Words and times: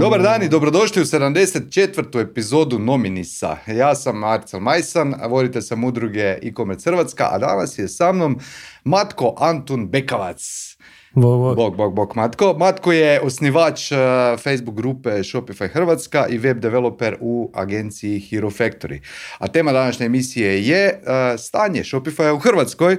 Dobar 0.00 0.22
dan 0.22 0.42
i 0.42 0.48
dobrodošli 0.48 1.02
u 1.02 1.04
74. 1.04 2.20
epizodu 2.20 2.78
Nominisa. 2.78 3.56
Ja 3.66 3.94
sam 3.94 4.18
Marcel 4.18 4.60
Majsan, 4.60 5.14
voditelj 5.28 5.62
sam 5.62 5.84
udruge 5.84 6.38
e-commerce 6.42 6.90
Hrvatska, 6.90 7.28
a 7.32 7.38
danas 7.38 7.78
je 7.78 7.88
sa 7.88 8.12
mnom 8.12 8.38
Matko 8.84 9.34
Antun 9.38 9.88
Bekavac. 9.88 10.76
Bog, 11.14 11.56
Bog, 11.56 11.76
bog, 11.76 11.94
bog, 11.94 12.12
Matko. 12.16 12.54
Matko 12.58 12.92
je 12.92 13.20
osnivač 13.20 13.92
uh, 13.92 13.98
Facebook 14.42 14.76
grupe 14.76 15.10
Shopify 15.10 15.68
Hrvatska 15.72 16.26
i 16.28 16.38
web 16.38 16.60
developer 16.60 17.16
u 17.20 17.50
agenciji 17.54 18.20
Hero 18.20 18.50
Factory. 18.50 19.00
A 19.38 19.48
tema 19.48 19.72
današnje 19.72 20.06
emisije 20.06 20.66
je 20.66 21.00
uh, 21.02 21.40
stanje 21.40 21.82
Shopify 21.82 22.30
u 22.30 22.38
Hrvatskoj, 22.38 22.96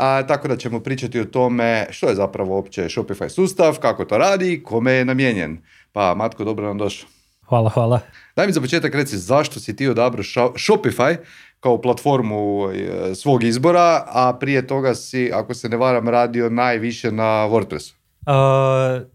a, 0.00 0.26
tako 0.26 0.48
da 0.48 0.56
ćemo 0.56 0.80
pričati 0.80 1.20
o 1.20 1.24
tome 1.24 1.86
što 1.90 2.08
je 2.08 2.14
zapravo 2.14 2.54
uopće 2.54 2.82
Shopify 2.82 3.28
sustav, 3.28 3.78
kako 3.78 4.04
to 4.04 4.18
radi, 4.18 4.62
kome 4.62 4.92
je 4.92 5.04
namijenjen. 5.04 5.58
Pa 5.92 6.14
Matko, 6.14 6.44
dobro 6.44 6.66
nam 6.66 6.78
došao. 6.78 7.08
Hvala, 7.46 7.70
hvala. 7.70 8.00
Daj 8.36 8.46
mi 8.46 8.52
za 8.52 8.60
početak 8.60 8.94
reci 8.94 9.18
zašto 9.18 9.60
si 9.60 9.76
ti 9.76 9.88
odabrao 9.88 10.22
Shopify 10.54 11.16
kao 11.60 11.80
platformu 11.80 12.70
e, 12.70 13.14
svog 13.14 13.44
izbora, 13.44 14.04
a 14.06 14.36
prije 14.40 14.66
toga 14.66 14.94
si, 14.94 15.30
ako 15.34 15.54
se 15.54 15.68
ne 15.68 15.76
varam, 15.76 16.08
radio 16.08 16.50
najviše 16.50 17.12
na 17.12 17.48
WordPressu. 17.48 17.94
Uh, 18.26 19.06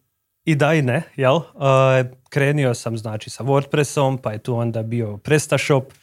I 0.46 0.56
da 0.56 0.74
i 0.74 0.82
ne, 0.82 1.04
jel? 1.16 1.36
Uh, 1.36 1.44
krenio 2.30 2.74
sam 2.74 2.98
znači 2.98 3.30
sa 3.30 3.44
WordPressom, 3.44 4.18
pa 4.18 4.32
je 4.32 4.38
tu 4.38 4.56
onda 4.56 4.84
bio 4.84 5.18
PrestaShop, 5.18 5.94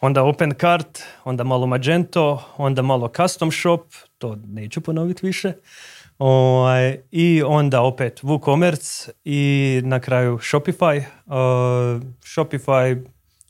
onda 0.00 0.22
OpenCart, 0.22 1.02
onda 1.24 1.44
malo 1.44 1.66
Magento, 1.66 2.42
onda 2.56 2.82
malo 2.82 3.08
Custom 3.16 3.52
Shop, 3.52 3.80
to 4.18 4.36
neću 4.46 4.80
ponoviti 4.80 5.26
više. 5.26 5.52
Ovaj, 6.18 6.98
I 7.10 7.42
onda 7.46 7.82
opet 7.82 8.22
WooCommerce 8.22 9.10
i 9.24 9.80
na 9.84 10.00
kraju 10.00 10.38
Shopify. 10.38 10.98
Uh, 11.26 12.02
Shopify, 12.20 13.04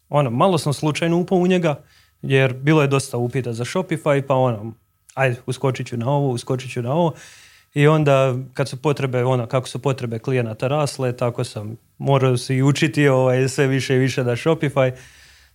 ono, 0.09 0.31
malo 0.31 0.59
sam 0.59 0.73
slučajno 0.73 1.19
upao 1.19 1.39
u 1.39 1.47
njega, 1.47 1.83
jer 2.23 2.53
bilo 2.53 2.83
je 2.83 2.89
dosta 2.89 3.17
upita 3.17 3.53
za 3.53 3.65
Shopify, 3.65 4.23
pa 4.23 4.35
ono, 4.35 4.73
ajde, 5.15 5.37
uskočit 5.47 5.87
ću 5.87 5.97
na 5.97 6.11
ovo, 6.11 6.29
uskočit 6.29 6.73
ću 6.73 6.83
na 6.83 6.93
ovo. 6.93 7.15
I 7.75 7.87
onda 7.87 8.37
kad 8.55 8.69
su 8.69 8.83
potrebe, 8.83 9.25
ono, 9.25 9.47
kako 9.47 9.69
su 9.69 9.79
potrebe 9.79 10.19
klijenata 10.19 10.69
rasle, 10.69 11.17
tako 11.17 11.45
sam 11.45 11.77
morao 11.99 12.37
se 12.37 12.57
i 12.57 12.63
učiti 12.63 13.09
ovaj, 13.09 13.49
sve 13.49 13.67
više 13.67 13.95
i 13.95 13.99
više 13.99 14.25
da 14.25 14.37
Shopify. 14.37 14.93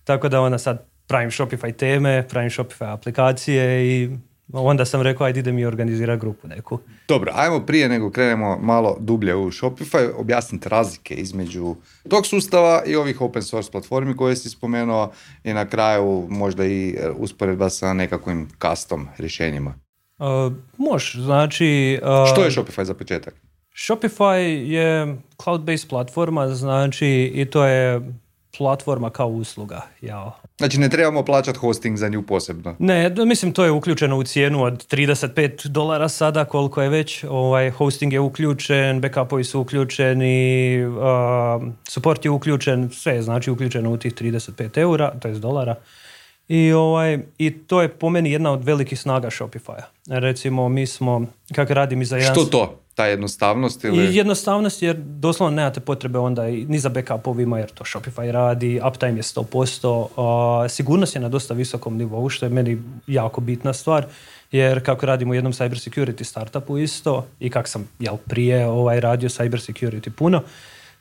Tako 0.04 0.28
da 0.28 0.40
onda 0.40 0.58
sad 0.58 0.86
pravim 1.06 1.30
Shopify 1.30 1.76
teme, 1.76 2.28
pravim 2.28 2.50
Shopify 2.50 2.92
aplikacije 2.92 3.86
i 3.86 4.10
onda 4.52 4.84
sam 4.84 5.02
rekao 5.02 5.26
ajde 5.26 5.40
idem 5.40 5.58
i 5.58 5.64
organizirati 5.64 6.20
grupu 6.20 6.48
neku. 6.48 6.78
Dobro, 7.08 7.32
ajmo 7.34 7.66
prije 7.66 7.88
nego 7.88 8.10
krenemo 8.10 8.58
malo 8.58 8.96
dublje 9.00 9.34
u 9.34 9.50
Shopify, 9.50 10.10
objasniti 10.16 10.68
razlike 10.68 11.14
između 11.14 11.76
tog 12.08 12.26
sustava 12.26 12.82
i 12.86 12.96
ovih 12.96 13.20
open 13.20 13.42
source 13.42 13.70
platformi 13.70 14.16
koje 14.16 14.36
si 14.36 14.50
spomenuo 14.50 15.12
i 15.44 15.52
na 15.52 15.68
kraju 15.68 16.26
možda 16.30 16.64
i 16.64 16.96
usporedba 17.16 17.70
sa 17.70 17.92
nekakvim 17.92 18.48
custom 18.62 19.08
rješenjima. 19.18 19.74
Uh, 20.18 20.52
može, 20.78 21.22
znači... 21.22 22.00
Uh, 22.02 22.32
Što 22.32 22.44
je 22.44 22.50
Shopify 22.50 22.84
za 22.84 22.94
početak? 22.94 23.34
Shopify 23.88 24.38
je 24.66 25.16
cloud-based 25.36 25.88
platforma, 25.88 26.48
znači 26.48 27.32
i 27.34 27.44
to 27.44 27.64
je 27.64 28.00
platforma 28.58 29.10
kao 29.10 29.28
usluga. 29.28 29.82
Ja. 30.00 30.38
Znači 30.58 30.78
ne 30.78 30.88
trebamo 30.88 31.24
plaćati 31.24 31.58
hosting 31.58 31.96
za 31.96 32.08
nju 32.08 32.22
posebno? 32.22 32.76
Ne, 32.78 33.14
mislim 33.26 33.52
to 33.52 33.64
je 33.64 33.70
uključeno 33.70 34.16
u 34.16 34.24
cijenu 34.24 34.62
od 34.62 34.86
35 34.86 35.66
dolara 35.66 36.08
sada 36.08 36.44
koliko 36.44 36.82
je 36.82 36.88
već. 36.88 37.24
Ovaj, 37.24 37.70
hosting 37.70 38.12
je 38.12 38.20
uključen, 38.20 39.00
backupovi 39.00 39.44
su 39.44 39.60
uključeni, 39.60 40.78
uh, 40.86 40.94
support 41.88 42.24
je 42.24 42.30
uključen, 42.30 42.90
sve 42.90 43.14
je 43.14 43.22
znači 43.22 43.50
uključeno 43.50 43.90
u 43.90 43.96
tih 43.96 44.14
35 44.14 44.78
eura, 44.78 45.10
to 45.20 45.28
je 45.28 45.34
dolara. 45.34 45.74
I, 46.48 46.72
ovaj, 46.72 47.18
I 47.38 47.58
to 47.58 47.82
je 47.82 47.88
po 47.88 48.10
meni 48.10 48.32
jedna 48.32 48.52
od 48.52 48.64
velikih 48.64 49.00
snaga 49.00 49.30
Shopify. 49.30 49.82
Recimo, 50.06 50.68
mi 50.68 50.86
smo, 50.86 51.26
kako 51.54 51.74
radim 51.74 52.02
i 52.02 52.04
za 52.04 52.16
jedan... 52.16 52.34
Što 52.34 52.44
to? 52.44 52.83
Ta 52.94 53.06
jednostavnost? 53.06 53.84
Ili... 53.84 54.04
I 54.04 54.16
jednostavnost 54.16 54.82
jer 54.82 54.96
doslovno 54.96 55.56
nemate 55.56 55.80
potrebe 55.80 56.18
onda 56.18 56.42
ni 56.46 56.78
za 56.78 56.88
backupovima 56.88 57.58
jer 57.58 57.70
to 57.70 57.84
Shopify 57.84 58.30
radi, 58.30 58.80
uptime 58.88 59.18
je 59.18 59.22
100%, 59.22 59.86
uh, 60.66 60.70
sigurnost 60.70 61.14
je 61.14 61.20
na 61.20 61.28
dosta 61.28 61.54
visokom 61.54 61.96
nivou 61.96 62.28
što 62.28 62.46
je 62.46 62.50
meni 62.50 62.82
jako 63.06 63.40
bitna 63.40 63.72
stvar 63.72 64.06
jer 64.52 64.84
kako 64.84 65.06
radim 65.06 65.30
u 65.30 65.34
jednom 65.34 65.52
cyber 65.52 65.90
security 65.90 66.24
startupu 66.24 66.78
isto 66.78 67.26
i 67.40 67.50
kak 67.50 67.68
sam 67.68 67.88
jel, 67.98 68.16
prije 68.16 68.66
ovaj, 68.66 69.00
radio 69.00 69.28
cyber 69.28 69.72
security 69.72 70.10
puno, 70.10 70.42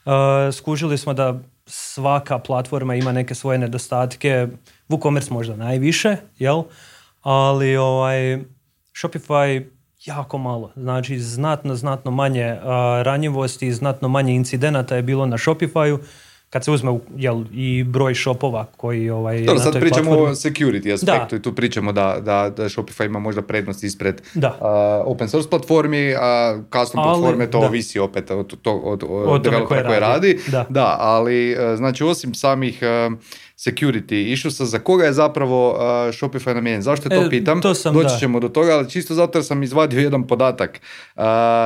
uh, 0.06 0.12
skužili 0.54 0.98
smo 0.98 1.14
da 1.14 1.40
svaka 1.66 2.40
platforma 2.40 2.96
ima 2.96 3.12
neke 3.12 3.36
svoje 3.36 3.58
nedostatke, 3.58 4.48
WooCommerce 4.90 5.31
možda 5.31 5.56
najviše, 5.56 6.16
jel? 6.40 6.64
Ali 7.22 7.78
ovaj, 7.78 8.40
Shopify 8.94 9.66
jako 10.06 10.38
malo. 10.38 10.72
Znači, 10.75 11.19
znatno, 11.19 11.75
znatno 11.75 12.12
manje 12.12 12.58
ranjivosti, 13.03 13.74
znatno 13.74 14.08
manje 14.08 14.36
incidenata 14.36 14.96
je 14.96 15.02
bilo 15.02 15.25
na 15.25 15.38
Shopify-u 15.38 16.00
kad 16.53 16.64
se 16.64 16.72
uzme 16.72 17.00
jel, 17.16 17.44
i 17.53 17.84
broj 17.84 18.16
shopova 18.16 18.66
koji 18.78 19.09
ovaj, 19.09 19.41
Dobro, 19.41 19.64
sad 19.64 19.80
pričamo 19.80 20.12
o 20.12 20.28
security 20.28 20.94
aspektu 20.94 21.36
i 21.36 21.41
tu 21.41 21.56
pričamo 21.56 21.91
da, 21.91 22.18
da, 22.22 22.50
da 22.58 22.64
Shopify 22.64 23.06
ima 23.06 23.19
možda 23.19 23.41
prednost 23.41 23.84
ispred 23.84 24.22
da. 24.34 24.58
open 25.06 25.30
source 25.30 25.50
platformi, 25.50 26.16
a 26.19 26.58
custom 26.74 27.00
ali, 27.00 27.22
platforme 27.22 27.52
to 27.52 27.59
ovisi 27.59 28.00
opet 28.00 28.31
od, 28.31 28.53
od, 28.66 28.80
od, 28.84 29.03
od 29.09 29.44
developera 29.44 29.88
koje 29.88 30.00
radi. 30.00 30.40
Da. 30.47 30.66
da, 30.69 30.97
ali 31.00 31.52
e, 31.52 31.75
znači 31.75 32.03
osim 32.03 32.34
samih 32.34 32.80
uh, 32.81 33.18
security 33.58 34.31
issuesa, 34.31 34.66
za 34.66 34.80
koga 34.80 35.06
je 35.06 35.13
zapravo 35.13 35.72
uh, 35.72 35.80
Shopify 36.13 36.53
namijenjen? 36.53 36.81
Zašto 36.81 37.13
je 37.13 37.19
to 37.19 37.25
e, 37.25 37.30
pitam? 37.30 37.62
To 37.62 37.74
sam, 37.74 37.94
Doći 37.94 38.19
ćemo 38.19 38.40
do 38.40 38.50
toga, 38.50 38.74
ali 38.74 38.90
čisto 38.90 39.13
zato 39.13 39.38
jer 39.38 39.46
sam 39.46 39.63
izvadio 39.63 40.00
jedan 40.00 40.28
podatak. 40.28 40.81
Uh, 41.16 41.24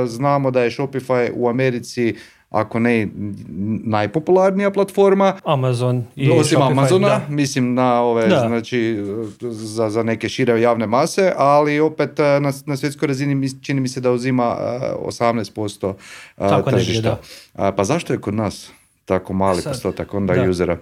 znamo 0.07 0.51
da 0.51 0.63
je 0.63 0.71
Shopify 0.71 1.31
u 1.35 1.49
Americi 1.49 2.15
ako 2.51 2.79
ne 2.79 3.07
najpopularnija 3.83 4.71
platforma. 4.71 5.33
Amazon 5.43 6.03
i 6.15 6.31
Osim 6.31 6.57
Shopify, 6.57 6.71
Amazona, 6.71 7.07
da. 7.07 7.21
mislim 7.29 7.73
na 7.73 8.01
ove, 8.01 8.27
da. 8.27 8.43
znači 8.47 8.97
za, 9.41 9.89
za 9.89 10.03
neke 10.03 10.29
šire 10.29 10.61
javne 10.61 10.87
mase, 10.87 11.33
ali 11.37 11.79
opet 11.79 12.19
e, 12.19 12.39
na, 12.39 12.53
na 12.65 12.77
svjetskoj 12.77 13.07
razini 13.07 13.49
čini 13.61 13.81
mi 13.81 13.87
se 13.87 14.01
da 14.01 14.11
uzima 14.11 14.57
18% 15.05 15.87
uh, 15.87 15.95
Tako 16.37 16.71
tržišta. 16.71 17.17
Negdje, 17.57 17.75
pa 17.75 17.83
zašto 17.83 18.13
je 18.13 18.21
kod 18.21 18.33
nas 18.33 18.71
tako 19.05 19.33
mali 19.33 19.61
postotak 19.63 20.13
onda 20.13 20.33
da. 20.33 20.49
usera? 20.49 20.77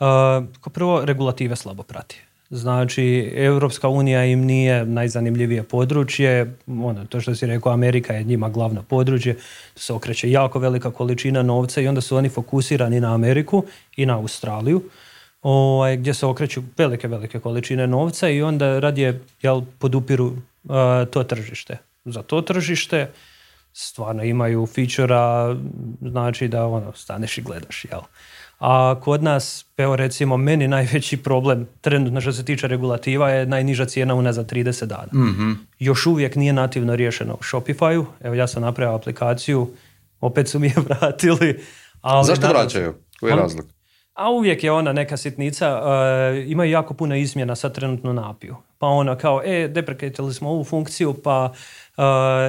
Uh, 0.00 0.46
prvo, 0.72 1.04
regulative 1.04 1.56
slabo 1.56 1.82
prati. 1.82 2.20
Znači, 2.50 3.32
Europska 3.34 3.88
unija 3.88 4.24
im 4.24 4.40
nije 4.40 4.86
najzanimljivije 4.86 5.62
područje, 5.62 6.56
ono, 6.66 7.04
to 7.04 7.20
što 7.20 7.34
si 7.34 7.46
rekao, 7.46 7.72
Amerika 7.72 8.12
je 8.12 8.24
njima 8.24 8.48
glavno 8.48 8.82
područje, 8.82 9.36
se 9.76 9.92
okreće 9.92 10.30
jako 10.30 10.58
velika 10.58 10.90
količina 10.90 11.42
novca 11.42 11.80
i 11.80 11.88
onda 11.88 12.00
su 12.00 12.16
oni 12.16 12.28
fokusirani 12.28 13.00
na 13.00 13.14
Ameriku 13.14 13.64
i 13.96 14.06
na 14.06 14.16
Australiju, 14.16 14.82
ovaj, 15.42 15.96
gdje 15.96 16.14
se 16.14 16.26
okreću 16.26 16.62
velike, 16.76 17.08
velike 17.08 17.40
količine 17.40 17.86
novca 17.86 18.28
i 18.28 18.42
onda 18.42 18.78
radije 18.78 19.20
jel, 19.42 19.62
podupiru 19.78 20.26
uh, 20.26 20.34
to 21.10 21.24
tržište. 21.24 21.76
Za 22.04 22.22
to 22.22 22.42
tržište 22.42 23.10
stvarno 23.72 24.22
imaju 24.22 24.66
fičora, 24.66 25.56
znači 26.00 26.48
da 26.48 26.66
ono, 26.66 26.92
staneš 26.92 27.38
i 27.38 27.42
gledaš, 27.42 27.84
jel? 27.84 28.00
A 28.60 29.00
kod 29.00 29.22
nas, 29.22 29.64
evo 29.76 29.96
recimo, 29.96 30.36
meni 30.36 30.68
najveći 30.68 31.16
problem 31.16 31.66
trenutno 31.80 32.20
što 32.20 32.32
se 32.32 32.44
tiče 32.44 32.68
regulativa 32.68 33.30
je 33.30 33.46
najniža 33.46 33.84
cijena 33.84 34.14
unazad 34.14 34.52
30 34.52 34.84
dana. 34.84 35.08
Mhm. 35.14 35.52
Još 35.78 36.06
uvijek 36.06 36.36
nije 36.36 36.52
nativno 36.52 36.96
riješeno 36.96 37.34
u 37.34 37.42
Shopify-u. 37.42 38.06
Evo 38.20 38.34
ja 38.34 38.46
sam 38.46 38.62
napravio 38.62 38.94
aplikaciju, 38.94 39.70
opet 40.20 40.48
su 40.48 40.58
mi 40.58 40.66
je 40.66 40.74
vratili. 40.88 41.60
Ali 42.00 42.26
Zašto 42.26 42.48
vraćaju? 42.48 42.94
Koji 43.20 43.30
je 43.30 43.36
razlog? 43.36 43.79
A 44.20 44.30
uvijek 44.30 44.64
je 44.64 44.72
ona 44.72 44.92
neka 44.92 45.16
sitnica, 45.16 45.66
e, 45.66 46.44
imaju 46.46 46.70
jako 46.70 46.94
puno 46.94 47.16
izmjena 47.16 47.56
sad 47.56 47.74
trenutno 47.74 48.12
na 48.12 48.30
API-u. 48.30 48.54
Pa 48.78 48.86
ono 48.86 49.16
kao, 49.16 49.42
e, 49.44 49.68
deprecatili 49.68 50.34
smo 50.34 50.50
ovu 50.50 50.64
funkciju, 50.64 51.14
pa 51.14 51.52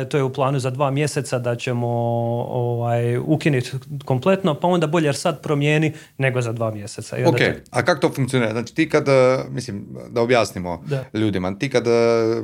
e, 0.02 0.10
to 0.10 0.18
je 0.18 0.24
u 0.24 0.34
planu 0.34 0.60
za 0.60 0.70
dva 0.70 0.92
mjeseca 0.92 1.40
da 1.40 1.56
ćemo 1.56 1.88
ovaj, 2.50 3.18
ukinuti 3.18 3.72
kompletno, 4.06 4.54
pa 4.54 4.68
onda 4.68 4.88
bolje 4.88 5.14
sad 5.14 5.42
promijeni 5.42 5.94
nego 6.18 6.42
za 6.42 6.52
dva 6.52 6.72
mjeseca. 6.72 7.18
I 7.18 7.24
Ok, 7.26 7.38
te- 7.38 7.64
a 7.72 7.84
kako 7.84 8.02
to 8.02 8.14
funkcionira? 8.16 8.52
Znači 8.52 8.76
ti 8.76 8.90
kad, 8.90 9.08
eh, 9.08 9.40
mislim, 9.50 9.88
da 10.10 10.22
objasnimo 10.22 10.84
Da. 10.86 11.04
ljudima, 11.14 11.60
ti 11.60 11.70
kad 11.70 11.84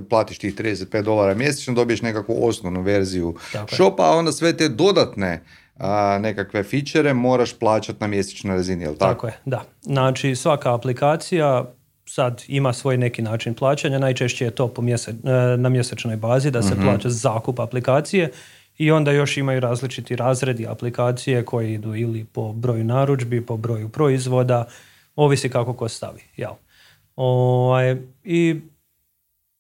platiš 0.10 0.38
tih 0.38 0.56
35 0.56 1.02
dolara 1.02 1.34
mjesečno, 1.34 1.74
dobiješ 1.74 2.02
nekakvu 2.02 2.48
osnovnu 2.48 2.82
verziju 2.82 3.36
Tako 3.54 3.76
shopa, 3.76 4.04
a 4.04 4.16
onda 4.18 4.32
sve 4.32 4.58
te 4.58 4.70
dodatne 4.70 5.44
a, 5.80 6.18
nekakve 6.22 6.64
fičere 6.64 7.14
moraš 7.14 7.54
plaćati 7.54 7.98
na 8.02 8.08
mjesečnoj 8.08 8.56
razini, 8.56 8.84
jel 8.84 8.96
tako? 8.96 9.14
Tako 9.14 9.28
je, 9.28 9.34
da. 9.46 9.64
Znači 9.82 10.36
svaka 10.36 10.74
aplikacija 10.76 11.66
sad 12.06 12.44
ima 12.48 12.74
svoj 12.74 12.98
neki 12.98 13.22
način 13.22 13.54
plaćanja, 13.54 14.00
najčešće 14.00 14.46
je 14.46 14.52
to 14.52 14.68
po 14.68 14.82
mjese- 14.82 15.54
e, 15.54 15.58
na 15.58 15.70
mjesečnoj 15.70 16.16
bazi 16.16 16.52
da 16.52 16.62
se 16.62 16.76
plaća 16.84 17.10
zakup 17.10 17.60
aplikacije 17.60 18.32
i 18.78 18.92
onda 18.92 19.12
još 19.12 19.38
imaju 19.38 19.60
različiti 19.60 20.16
razredi 20.16 20.68
aplikacije 20.68 21.46
koji 21.46 21.74
idu 21.74 21.96
ili 21.96 22.26
po 22.26 22.54
broju 22.54 22.84
narudžbi, 22.84 23.46
po 23.46 23.58
broju 23.58 23.90
proizvoda, 23.90 24.68
ovisi 25.16 25.50
kako 25.50 25.74
ko 25.74 25.90
stavi. 25.90 26.22
Jel? 26.36 26.52
Ovaj, 27.16 27.98
I 28.24 28.62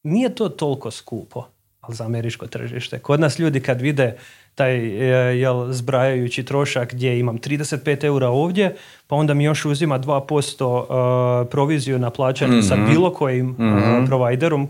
nije 0.03 0.35
to 0.35 0.49
toliko 0.49 0.91
skupo, 0.91 1.45
ali 1.81 1.95
za 1.95 2.05
američko 2.05 2.47
tržište. 2.47 2.99
Kod 2.99 3.19
nas 3.19 3.39
ljudi 3.39 3.59
kad 3.61 3.81
vide 3.81 4.17
taj 4.57 4.75
e, 4.75 5.37
jel, 5.37 5.71
zbrajajući 5.71 6.43
trošak 6.43 6.93
gdje 6.93 7.19
imam 7.19 7.37
35 7.37 8.03
eura 8.03 8.29
ovdje, 8.29 8.75
pa 9.07 9.15
onda 9.15 9.33
mi 9.33 9.43
još 9.43 9.65
uzima 9.65 9.99
2% 9.99 11.45
e, 11.45 11.49
proviziju 11.49 11.99
na 11.99 12.09
plaćanje 12.09 12.63
sa 12.63 12.75
bilo 12.75 13.13
kojim 13.13 13.49
e, 13.49 14.05
providerom, 14.07 14.67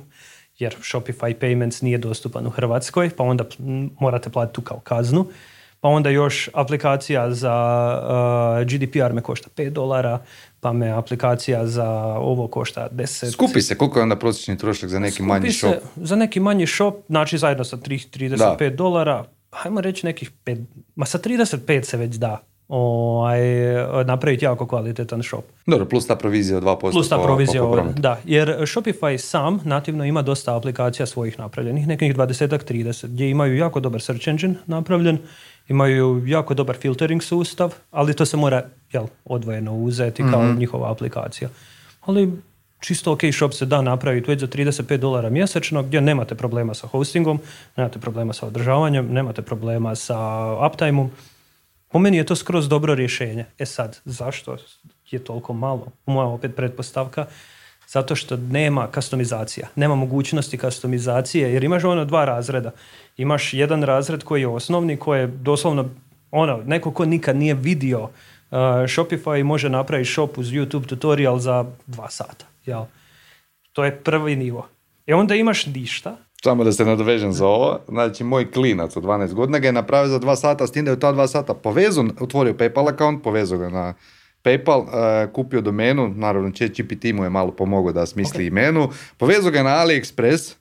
jer 0.59 0.75
Shopify 0.75 1.35
Payments 1.41 1.83
nije 1.83 1.97
dostupan 1.97 2.47
u 2.47 2.49
Hrvatskoj, 2.49 3.09
pa 3.09 3.23
onda 3.23 3.43
morate 3.99 4.29
platiti 4.29 4.55
tu 4.55 4.61
kao 4.61 4.79
kaznu. 4.79 5.25
Pa 5.79 5.87
onda 5.87 6.09
još 6.09 6.49
aplikacija 6.53 7.31
za 7.31 7.55
e, 8.61 8.65
GDPR 8.65 9.13
me 9.13 9.21
košta 9.21 9.49
5 9.55 9.69
dolara, 9.69 10.19
pa 10.59 10.73
me 10.73 10.89
aplikacija 10.89 11.67
za 11.67 11.89
ovo 12.19 12.47
košta 12.47 12.87
10. 12.91 13.31
Skupi 13.31 13.61
se, 13.61 13.77
koliko 13.77 13.99
je 13.99 14.03
onda 14.03 14.15
prosječni 14.15 14.57
trošak 14.57 14.89
za 14.89 14.99
neki 14.99 15.13
Skupi 15.13 15.27
manji 15.27 15.51
se 15.51 15.57
shop? 15.57 15.73
Za 15.95 16.15
neki 16.15 16.39
manji 16.39 16.67
shop, 16.67 16.95
znači 17.07 17.37
zajedno 17.37 17.63
sa 17.63 17.77
tri- 17.77 18.09
35 18.11 18.75
dolara, 18.75 19.25
ajmo 19.53 19.81
reći 19.81 20.05
nekih 20.05 20.31
5, 20.45 20.63
ma 20.95 21.05
sa 21.05 21.17
35 21.19 21.83
se 21.83 21.97
već 21.97 22.15
da 22.15 22.41
ovaj, 22.67 23.39
napraviti 24.05 24.45
jako 24.45 24.67
kvalitetan 24.67 25.23
shop. 25.23 25.43
Dobro, 25.65 25.85
plus 25.85 26.07
ta 26.07 26.15
provizija 26.15 26.57
od 26.57 26.63
2% 26.63 26.91
Plus 26.91 27.09
ta 27.09 27.17
po- 27.17 27.23
provizija, 27.23 27.61
po- 27.63 27.71
po 27.73 27.83
da, 27.91 28.19
jer 28.25 28.47
Shopify 28.49 29.17
sam 29.17 29.59
nativno 29.63 30.05
ima 30.05 30.21
dosta 30.21 30.55
aplikacija 30.55 31.05
svojih 31.05 31.39
napravljenih, 31.39 31.87
nekih 31.87 32.15
20-ak, 32.15 32.63
30, 32.63 33.05
gdje 33.05 33.29
imaju 33.29 33.57
jako 33.57 33.79
dobar 33.79 34.01
search 34.01 34.27
engine 34.27 34.55
napravljen, 34.65 35.17
imaju 35.67 36.23
jako 36.27 36.53
dobar 36.53 36.75
filtering 36.75 37.23
sustav, 37.23 37.73
ali 37.91 38.13
to 38.13 38.25
se 38.25 38.37
mora 38.37 38.63
jel, 38.91 39.05
odvojeno 39.25 39.75
uzeti 39.75 40.23
kao 40.23 40.43
Mhm. 40.43 40.57
njihova 40.57 40.91
aplikacija. 40.91 41.49
Ali 42.01 42.31
čisto 42.79 43.11
ok 43.11 43.19
shop 43.33 43.53
se 43.53 43.65
da 43.65 43.81
napraviti 43.81 44.31
već 44.31 44.39
za 44.39 44.47
35 44.47 44.97
dolara 44.97 45.29
mjesečno 45.29 45.83
gdje 45.83 46.01
nemate 46.01 46.35
problema 46.35 46.73
sa 46.73 46.87
hostingom, 46.87 47.39
nemate 47.77 47.99
problema 47.99 48.33
sa 48.33 48.47
održavanjem, 48.47 49.07
nemate 49.13 49.41
problema 49.41 49.95
sa 49.95 50.17
uptimeom. 50.67 51.11
Po 51.91 51.99
meni 51.99 52.17
je 52.17 52.23
to 52.23 52.35
skroz 52.35 52.69
dobro 52.69 52.95
rješenje. 52.95 53.45
E 53.59 53.65
sad, 53.65 53.99
zašto 54.05 54.57
je 55.11 55.19
toliko 55.19 55.53
malo? 55.53 55.87
Moja 56.05 56.27
opet 56.27 56.55
pretpostavka, 56.55 57.25
zato 57.87 58.15
što 58.15 58.37
nema 58.37 58.87
kastomizacija, 58.87 59.67
nema 59.75 59.95
mogućnosti 59.95 60.57
kastomizacije, 60.57 61.53
jer 61.53 61.63
imaš 61.63 61.83
ono 61.83 62.05
dva 62.05 62.25
razreda. 62.25 62.71
Imaš 63.17 63.53
jedan 63.53 63.83
razred 63.83 64.23
koji 64.23 64.41
je 64.41 64.47
osnovni, 64.47 64.97
koji 64.97 65.19
je 65.19 65.27
doslovno 65.27 65.89
ono, 66.31 66.57
neko 66.57 66.91
ko 66.91 67.05
nikad 67.05 67.35
nije 67.35 67.53
vidio 67.53 68.01
uh, 68.03 68.09
Shopify 68.87 69.43
može 69.43 69.69
napraviti 69.69 70.11
shop 70.11 70.37
uz 70.37 70.47
YouTube 70.47 70.85
tutorial 70.85 71.39
za 71.39 71.65
dva 71.87 72.09
sata. 72.09 72.45
Jel? 72.67 72.83
To 73.73 73.85
je 73.85 73.99
prvi 74.03 74.35
nivo. 74.35 74.67
E 75.07 75.15
onda 75.15 75.35
imaš 75.35 75.65
ništa, 75.65 76.17
Samo 76.43 76.63
da 76.63 76.71
se 76.71 76.85
nadovežem 76.85 77.33
za 77.33 77.47
ovo, 77.47 77.79
znači 77.87 78.23
moj 78.23 78.51
klinac 78.51 78.95
od 78.97 79.03
12 79.03 79.33
godina 79.33 79.59
ga 79.59 79.67
je 79.67 79.71
napravio 79.71 80.07
za 80.07 80.19
dva 80.19 80.35
sata, 80.35 80.67
s 80.67 80.71
tim 80.71 80.85
da 80.85 80.91
je 80.91 80.97
u 80.97 80.99
ta 80.99 81.11
dva 81.11 81.27
sata 81.27 81.53
povezao, 81.53 82.05
otvorio 82.19 82.53
PayPal 82.53 82.89
account, 82.89 83.23
povezao 83.23 83.57
ga 83.57 83.69
na 83.69 83.93
PayPal, 84.43 84.81
e, 84.81 85.27
kupio 85.33 85.61
domenu, 85.61 86.13
naravno 86.15 86.51
ChatGPT 86.51 87.03
mu 87.13 87.23
je 87.23 87.29
malo 87.29 87.51
pomogao 87.51 87.93
da 87.93 88.05
smisli 88.05 88.45
imenu, 88.45 88.89
povezao 89.17 89.51
ga 89.51 89.63
na 89.63 89.69
AliExpress, 89.69 90.55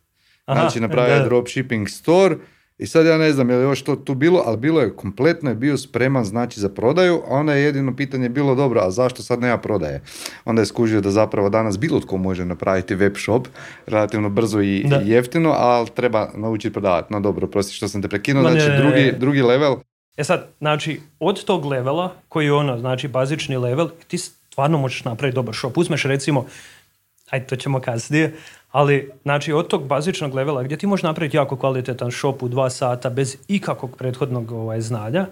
Aha, 0.44 0.60
znači 0.60 0.80
napravio 0.80 1.18
da. 1.18 1.24
dropshipping 1.24 1.88
store 1.88 2.36
i 2.78 2.86
sad 2.86 3.06
ja 3.06 3.18
ne 3.18 3.32
znam 3.32 3.50
je 3.50 3.56
li 3.56 3.62
još 3.62 3.82
to 3.82 3.96
tu 3.96 4.14
bilo, 4.14 4.42
ali 4.46 4.56
bilo 4.56 4.80
je 4.80 4.96
kompletno 4.96 5.50
je 5.50 5.56
bio 5.56 5.78
spreman 5.78 6.24
znači 6.24 6.60
za 6.60 6.68
prodaju, 6.68 7.22
a 7.28 7.34
onda 7.34 7.54
je 7.54 7.64
jedino 7.64 7.96
pitanje 7.96 8.28
bilo 8.28 8.54
dobro, 8.54 8.80
a 8.80 8.90
zašto 8.90 9.22
sad 9.22 9.40
nema 9.40 9.58
prodaje? 9.58 10.02
Onda 10.44 10.62
je 10.62 10.66
skužio 10.66 11.00
da 11.00 11.10
zapravo 11.10 11.48
danas 11.48 11.78
bilo 11.78 12.00
tko 12.00 12.16
može 12.16 12.44
napraviti 12.44 12.94
web 12.94 13.14
shop 13.16 13.48
relativno 13.86 14.28
brzo 14.28 14.60
i, 14.60 14.84
Da. 14.88 15.00
i 15.02 15.10
jeftino, 15.10 15.54
ali 15.58 15.88
treba 15.94 16.30
naučiti 16.34 16.72
prodavati. 16.72 17.12
No 17.12 17.20
dobro, 17.20 17.46
prosti 17.46 17.74
što 17.74 17.88
sam 17.88 18.02
te 18.02 18.08
prekinuo, 18.08 18.42
ne, 18.42 18.50
znači 18.50 18.68
ne, 18.68 18.74
ne. 18.74 18.82
drugi, 18.82 19.12
drugi 19.18 19.42
level, 19.42 19.76
E 20.16 20.24
sad, 20.24 20.46
znači, 20.58 21.00
od 21.20 21.44
tog 21.44 21.64
levela, 21.64 22.14
koji 22.28 22.44
je 22.44 22.52
ono, 22.52 22.78
znači, 22.78 23.08
bazični 23.08 23.56
level, 23.56 23.88
ti 24.08 24.18
stvarno 24.18 24.78
možeš 24.78 25.04
napraviti 25.04 25.34
dobar 25.34 25.54
shop. 25.54 25.78
Uzmeš 25.78 26.04
recimo, 26.04 26.46
ajde, 27.30 27.46
to 27.46 27.56
ćemo 27.56 27.80
kasnije, 27.80 28.34
ali, 28.76 29.10
znači, 29.22 29.52
od 29.52 29.68
tog 29.68 29.86
bazičnog 29.86 30.34
levela 30.34 30.62
gdje 30.62 30.76
ti 30.76 30.86
možeš 30.86 31.02
napraviti 31.02 31.36
jako 31.36 31.56
kvalitetan 31.56 32.10
shop 32.10 32.42
u 32.42 32.48
dva 32.48 32.70
sata 32.70 33.10
bez 33.10 33.36
ikakvog 33.48 33.96
prethodnog 33.96 34.52
ovaj, 34.52 34.80
znanja 34.80 35.26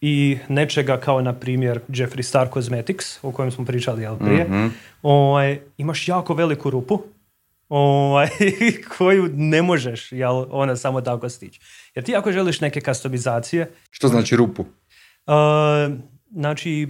i 0.00 0.38
nečega 0.48 0.96
kao, 0.96 1.20
na 1.20 1.32
primjer, 1.32 1.80
Jeffree 1.88 2.22
Star 2.22 2.48
Cosmetics, 2.52 3.24
o 3.24 3.32
kojem 3.32 3.50
smo 3.50 3.64
pričali, 3.64 4.02
jel, 4.02 4.16
prije, 4.16 4.70
ovaj, 5.02 5.60
imaš 5.78 6.08
jako 6.08 6.34
veliku 6.34 6.70
rupu, 6.70 7.02
ovaj, 7.68 8.28
koju 8.98 9.28
ne 9.34 9.62
možeš 9.62 10.12
jel, 10.12 10.44
ona 10.50 10.76
samo 10.76 11.00
tako 11.00 11.28
stići. 11.28 11.60
Jer 11.94 12.04
ti 12.04 12.16
ako 12.16 12.32
želiš 12.32 12.60
neke 12.60 12.80
kastomizacije, 12.80 13.70
što 13.90 14.08
znači 14.08 14.36
rupu? 14.36 14.62
Uh, 14.62 15.96
znači, 16.30 16.88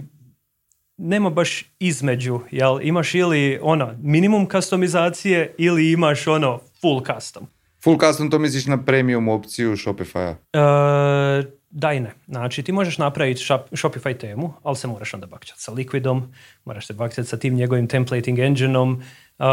nema 0.97 1.29
baš 1.29 1.65
između, 1.79 2.39
jel? 2.51 2.79
Imaš 2.81 3.15
ili 3.15 3.59
ono, 3.61 3.93
minimum 4.01 4.45
kastomizacije 4.45 5.55
ili 5.57 5.91
imaš 5.91 6.27
ono, 6.27 6.59
full 6.81 7.01
custom. 7.13 7.47
Full 7.83 7.97
custom 7.99 8.29
to 8.29 8.39
misliš 8.39 8.65
na 8.65 8.83
premium 8.83 9.27
opciju 9.27 9.75
Shopify-a. 9.75 10.31
Uh, 10.31 11.45
da 11.69 11.93
i 11.93 11.99
ne. 11.99 12.13
Znači, 12.27 12.63
ti 12.63 12.71
možeš 12.71 12.97
napraviti 12.97 13.41
shop- 13.41 13.71
Shopify 13.71 14.17
temu, 14.17 14.53
ali 14.63 14.75
se 14.75 14.87
moraš 14.87 15.13
onda 15.13 15.27
bakćati 15.27 15.61
sa 15.61 15.71
Liquidom, 15.71 16.21
moraš 16.65 16.87
se 16.87 16.93
bakćati 16.93 17.27
sa 17.27 17.37
tim 17.37 17.53
njegovim 17.53 17.87
templating 17.87 18.39
engine-om, 18.39 18.93
uh, 18.93 19.45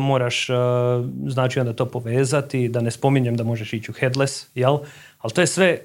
moraš, 0.00 0.50
uh, 0.50 0.56
znači, 1.26 1.60
onda 1.60 1.72
to 1.72 1.86
povezati, 1.86 2.68
da 2.68 2.80
ne 2.80 2.90
spominjem 2.90 3.36
da 3.36 3.44
možeš 3.44 3.72
ići 3.72 3.90
u 3.90 3.94
headless, 3.94 4.46
jel? 4.54 4.78
Ali 5.18 5.32
to 5.32 5.40
je 5.40 5.46
sve 5.46 5.78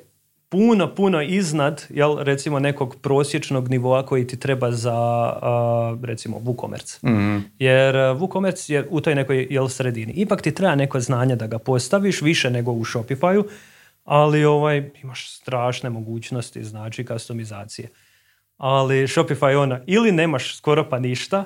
puno, 0.56 0.96
puno 0.96 1.22
iznad, 1.22 1.86
jel, 1.90 2.18
recimo 2.20 2.60
nekog 2.60 2.96
prosječnog 3.02 3.70
nivoa 3.70 4.06
koji 4.06 4.28
ti 4.28 4.40
treba 4.40 4.72
za, 4.72 4.94
uh, 5.36 6.06
recimo, 6.06 6.38
WooCommerce. 6.40 7.08
Mhm. 7.08 7.38
Jer 7.60 7.96
WooCommerce 7.96 8.74
je 8.74 8.88
u 8.90 9.02
toj 9.02 9.16
nekoj 9.16 9.48
jel, 9.50 9.68
sredini. 9.68 10.14
Ipak 10.14 10.42
ti 10.42 10.52
treba 10.52 10.76
neko 10.76 11.00
znanje 11.00 11.36
da 11.36 11.48
ga 11.48 11.60
postaviš, 11.60 12.22
više 12.22 12.50
nego 12.50 12.72
u 12.72 12.86
Shopify-u, 12.86 13.44
ali 14.04 14.46
ovaj, 14.46 14.92
imaš 15.04 15.32
strašne 15.32 15.90
mogućnosti, 15.90 16.64
znači, 16.64 17.06
kastomizacije. 17.06 17.90
Ali 18.58 19.08
Shopify 19.08 19.56
ono, 19.58 19.80
ili 19.86 20.12
nemaš 20.12 20.58
skoro 20.58 20.90
pa 20.90 21.00
ništa, 21.00 21.44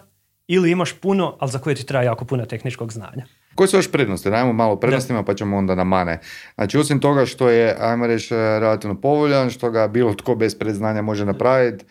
ili 0.48 0.72
imaš 0.72 0.94
puno, 0.94 1.38
ali 1.40 1.52
za 1.52 1.60
koje 1.60 1.76
ti 1.76 1.86
treba 1.86 2.04
jako 2.04 2.26
puno 2.26 2.46
tehničkog 2.46 2.94
znanja. 2.94 3.26
Koje 3.60 3.68
su 3.68 3.78
još 3.78 3.92
prednosti? 3.92 4.30
Dajmo 4.30 4.54
malo 4.54 4.76
prednostima 4.76 5.24
pa 5.24 5.34
ćemo 5.34 5.58
onda 5.58 5.76
na 5.76 5.84
mane. 5.84 6.20
Znači, 6.56 6.78
osim 6.78 7.00
toga 7.00 7.26
što 7.26 7.50
je, 7.50 7.76
ajmo 7.80 8.08
reći, 8.08 8.34
relativno 8.36 9.02
povoljan, 9.02 9.50
što 9.50 9.72
ga 9.72 9.88
bilo 9.88 10.14
tko 10.14 10.36
bez 10.36 10.56
predznanja 10.56 11.02
može 11.02 11.26
napraviti, 11.26 11.86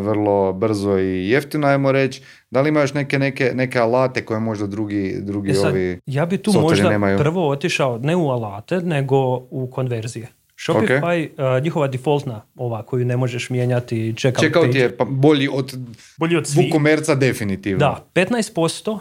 vrlo 0.00 0.52
brzo 0.52 0.98
i 0.98 1.28
jeftino, 1.28 1.66
ajmo 1.66 1.92
reći, 1.92 2.22
da 2.50 2.60
li 2.60 2.68
ima 2.68 2.80
još 2.80 2.94
neke, 2.94 3.18
neke, 3.18 3.52
neke 3.54 3.78
alate 3.78 4.24
koje 4.24 4.40
možda 4.40 4.66
drugi, 4.66 5.16
drugi 5.20 5.50
E 5.50 5.54
sad, 5.54 5.70
ovi... 5.70 6.00
ja 6.06 6.26
bi 6.26 6.38
tu 6.38 6.52
možda 6.60 6.90
nemaju? 6.90 7.18
prvo 7.18 7.48
otišao 7.48 7.98
ne 7.98 8.16
u 8.16 8.30
alate, 8.30 8.76
nego 8.76 9.16
u 9.50 9.70
konverzije. 9.72 10.28
Shopify, 10.66 11.28
uh, 11.56 11.62
njihova 11.62 11.86
defaultna, 11.88 12.42
ova 12.56 12.82
koju 12.82 13.04
ne 13.04 13.16
možeš 13.16 13.50
mijenjati, 13.50 14.14
checkout, 14.16 14.38
Checkout 14.40 14.66
page, 14.66 14.78
je 14.78 14.96
pa 14.96 15.04
bolji 15.04 15.48
od 15.48 15.74
bolji 16.18 16.36
od 16.36 16.46
svih. 16.46 16.72
WooCommerce 16.72 17.14
definitivno. 17.14 17.78
Da, 17.78 18.04
15% 18.14 18.90
uh, 18.90 18.98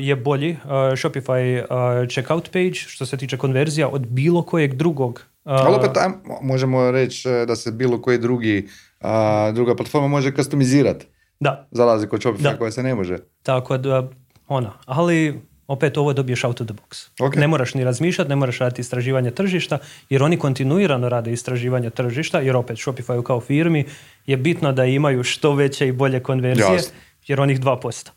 je 0.00 0.16
bolji 0.16 0.50
uh, 0.52 0.70
Shopify 0.70 1.60
uh, 1.60 2.08
checkout 2.08 2.50
page 2.50 2.74
što 2.74 3.06
se 3.06 3.16
tiče 3.16 3.36
konverzija 3.36 3.88
od 3.88 4.06
bilo 4.06 4.42
kojeg 4.42 4.74
drugog. 4.74 5.22
uh, 5.44 5.52
Ali 5.52 5.74
opet 5.76 5.90
možemo 6.42 6.90
reći 6.90 7.28
da 7.46 7.56
se 7.56 7.72
bilo 7.72 8.02
koji 8.02 8.18
drugi, 8.18 8.68
druga 9.52 9.74
platforma 9.74 10.08
može 10.08 10.32
customizirati. 10.32 11.06
da, 11.40 11.68
Za 11.70 11.84
razliku 11.84 12.16
od 12.16 12.22
Shopify 12.22 12.42
Da. 12.42 12.56
koja 12.58 12.70
se 12.70 12.82
ne 12.82 12.94
može. 12.94 13.18
tako 13.42 13.78
da, 13.78 14.08
ona, 14.48 14.72
ali 14.86 15.40
opet 15.68 15.96
ovo 15.96 16.12
dobiješ 16.12 16.44
out 16.44 16.60
of 16.60 16.66
the 16.66 16.74
box. 16.74 17.08
Ok. 17.26 17.36
Ne 17.36 17.46
moraš 17.46 17.74
ni 17.74 17.84
razmišljati, 17.84 18.28
ne 18.28 18.36
moraš 18.36 18.58
raditi 18.58 18.80
istraživanje 18.80 19.30
tržišta, 19.30 19.78
jer 20.10 20.22
oni 20.22 20.38
kontinuirano 20.38 21.08
rade 21.08 21.32
istraživanje 21.32 21.90
tržišta, 21.90 22.40
jer 22.40 22.56
opet 22.56 22.78
Shopify 22.78 23.22
kao 23.22 23.40
firmi 23.40 23.84
je 24.26 24.36
bitno 24.36 24.72
da 24.72 24.84
imaju 24.84 25.22
što 25.22 25.54
veće 25.54 25.88
i 25.88 25.92
bolje 25.92 26.20
konverzije, 26.20 26.72
Jasno. 26.72 26.92
jer 27.26 27.40
onih 27.40 27.60
2%. 27.60 28.10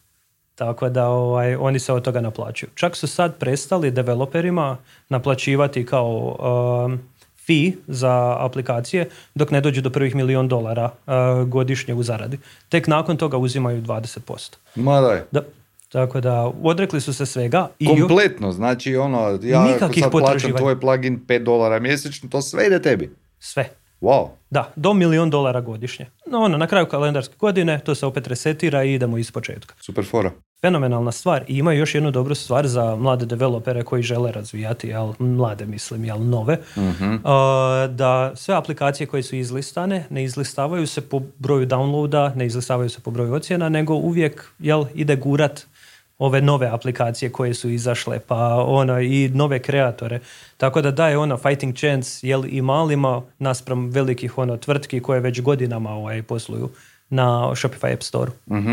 Tako 0.55 0.89
da 0.89 1.07
ovaj, 1.07 1.55
oni 1.55 1.79
se 1.79 1.93
od 1.93 2.03
toga 2.03 2.21
naplaćuju. 2.21 2.69
Čak 2.75 2.95
su 2.95 3.07
sad 3.07 3.37
prestali 3.37 3.91
developerima 3.91 4.77
naplaćivati 5.09 5.85
kao 5.85 6.37
um, 6.85 6.99
fee 7.47 7.71
za 7.87 8.35
aplikacije 8.39 9.09
dok 9.35 9.51
ne 9.51 9.61
dođu 9.61 9.81
do 9.81 9.89
prvih 9.89 10.15
milion 10.15 10.47
dolara 10.47 10.89
uh, 11.07 11.13
godišnje 11.47 11.93
u 11.93 12.03
zaradi. 12.03 12.39
Tek 12.69 12.87
nakon 12.87 13.17
toga 13.17 13.37
uzimaju 13.37 13.81
20%. 13.81 14.55
Ma 14.75 15.01
daj. 15.01 15.21
Da. 15.31 15.41
Tako 15.89 16.21
da 16.21 16.51
odrekli 16.63 17.01
su 17.01 17.13
se 17.13 17.25
svega 17.25 17.69
i 17.79 17.85
Kompletno, 17.85 18.51
znači 18.51 18.95
ono, 18.95 19.39
ja 19.43 19.59
ako 19.61 19.71
Nikakvih 19.73 20.03
sad 20.03 20.11
plaćam 20.11 20.57
tvoj 20.57 20.79
plugin 20.79 21.19
5 21.27 21.43
dolara 21.43 21.79
mjesečno, 21.79 22.29
to 22.29 22.41
sve 22.41 22.67
ide 22.67 22.81
tebi. 22.81 23.15
sve. 23.39 23.69
Wow. 24.01 24.27
Da, 24.49 24.71
do 24.75 24.93
milion 24.93 25.29
dolara 25.29 25.61
godišnje. 25.61 26.05
No, 26.27 26.39
ono, 26.39 26.57
na 26.57 26.67
kraju 26.67 26.85
kalendarske 26.85 27.35
godine 27.39 27.79
to 27.79 27.95
se 27.95 28.05
opet 28.05 28.27
resetira 28.27 28.83
i 28.83 28.93
idemo 28.93 29.17
iz 29.17 29.31
početka. 29.31 29.75
Super 29.79 30.05
fora. 30.05 30.31
Fenomenalna 30.61 31.11
stvar 31.11 31.43
i 31.47 31.57
ima 31.57 31.73
još 31.73 31.95
jednu 31.95 32.11
dobru 32.11 32.35
stvar 32.35 32.67
za 32.67 32.95
mlade 32.95 33.25
developere 33.25 33.83
koji 33.83 34.03
žele 34.03 34.31
razvijati, 34.31 34.87
jel, 34.87 35.13
mlade 35.19 35.65
mislim, 35.65 36.05
jel, 36.05 36.25
nove, 36.25 36.57
a, 37.23 37.87
da 37.91 38.31
sve 38.35 38.55
aplikacije 38.55 39.07
koje 39.07 39.23
su 39.23 39.35
izlistane 39.35 40.05
ne 40.09 40.23
izlistavaju 40.23 40.87
se 40.87 41.01
po 41.01 41.21
broju 41.37 41.67
downloada, 41.67 42.35
ne 42.35 42.45
izlistavaju 42.45 42.89
se 42.89 42.99
po 42.99 43.11
broju 43.11 43.33
ocjena, 43.33 43.69
nego 43.69 43.93
uvijek 43.93 44.51
jel, 44.59 44.85
ide 44.93 45.15
gurat 45.15 45.65
ove 46.19 46.41
nove 46.41 46.67
aplikacije 46.67 47.31
koje 47.31 47.53
su 47.53 47.69
izašle, 47.69 48.19
pa 48.19 48.63
ono 48.67 49.01
i 49.01 49.29
nove 49.33 49.59
kreatore. 49.59 50.19
Tako 50.57 50.81
da 50.81 50.91
daje 50.91 51.17
ono 51.17 51.37
fighting 51.37 51.75
chance 51.75 52.27
jel, 52.27 52.43
i 52.47 52.61
malima 52.61 53.21
naspram 53.39 53.89
velikih 53.89 54.37
ono 54.37 54.57
tvrtki 54.57 54.99
koje 54.99 55.19
već 55.19 55.41
godinama 55.41 55.89
ovaj, 55.89 56.23
posluju 56.23 56.69
na 57.09 57.51
Shopify 57.55 57.93
App 57.93 58.03
Store. 58.03 58.31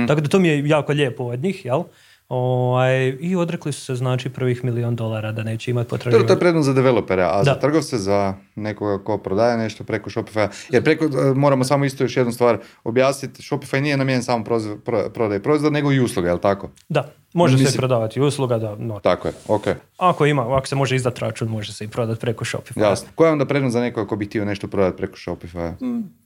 Tako 0.09 0.21
da 0.21 0.29
to 0.29 0.39
mi 0.39 0.49
je 0.49 0.69
jako 0.69 0.93
lijepo 0.93 1.25
od 1.25 1.43
njih, 1.43 1.65
jel? 1.65 1.83
Ovaj, 2.29 3.17
I 3.21 3.37
odrekli 3.37 3.73
su 3.73 3.81
se 3.81 3.95
znači 3.95 4.29
prvih 4.29 4.65
milion 4.65 4.97
dolara 4.97 5.33
da 5.33 5.43
neće 5.43 5.71
imati 5.71 5.91
To, 5.91 5.97
to 5.99 6.33
je 6.33 6.39
prednost 6.39 6.67
za 6.67 6.73
developere, 6.73 7.23
a 7.23 7.45
za 7.45 7.55
Da. 7.55 7.61
trgovce, 7.61 7.99
za 7.99 8.35
nekoga 8.57 9.05
ko 9.05 9.19
prodaje 9.19 9.57
nešto 9.59 9.85
preko 9.85 10.11
Shopify. 10.11 10.49
Jer 10.71 10.85
preko, 10.85 11.05
e, 11.05 11.35
moramo 11.35 11.65
samo 11.65 11.85
isto 11.85 12.05
još 12.05 12.17
jednu 12.17 12.33
stvar 12.33 12.59
objasniti, 12.85 13.43
Shopify 13.43 13.81
nije 13.81 13.97
namijenjen 13.97 14.23
samo 14.23 14.45
proz- 14.45 14.79
pro, 15.09 15.11
proizvoda, 15.41 15.73
nego 15.73 15.93
i 15.93 16.01
usluga, 16.01 16.29
je 16.29 16.35
li 16.35 16.41
tako? 16.41 16.71
Da, 16.89 17.05
može 17.35 17.57
se 17.57 17.63
Mislim- 17.63 17.79
prodavati 17.79 18.21
usluga, 18.21 18.59
da, 18.59 18.77
no. 18.77 19.01
Tako 19.01 19.29
je, 19.29 19.35
ok, 19.49 19.65
Ako 19.99 20.27
ima, 20.27 20.57
ako 20.57 20.67
se 20.67 20.77
može 20.77 20.97
izdati 20.97 21.21
račun, 21.21 21.49
može 21.49 21.73
se 21.73 21.85
i 21.85 21.89
prodati 21.89 22.21
preko 22.21 22.45
Shopify. 22.45 22.81
jasno. 22.81 23.09
Koja 23.15 23.29
je 23.29 23.33
onda 23.33 23.47
prednost 23.47 23.73
za 23.73 23.81
nekoga 23.81 24.09
ko 24.09 24.17
bi 24.17 24.25
htio 24.25 24.45
nešto 24.45 24.69
prodati 24.69 24.97
preko 24.97 25.17
Shopify? 25.17 25.73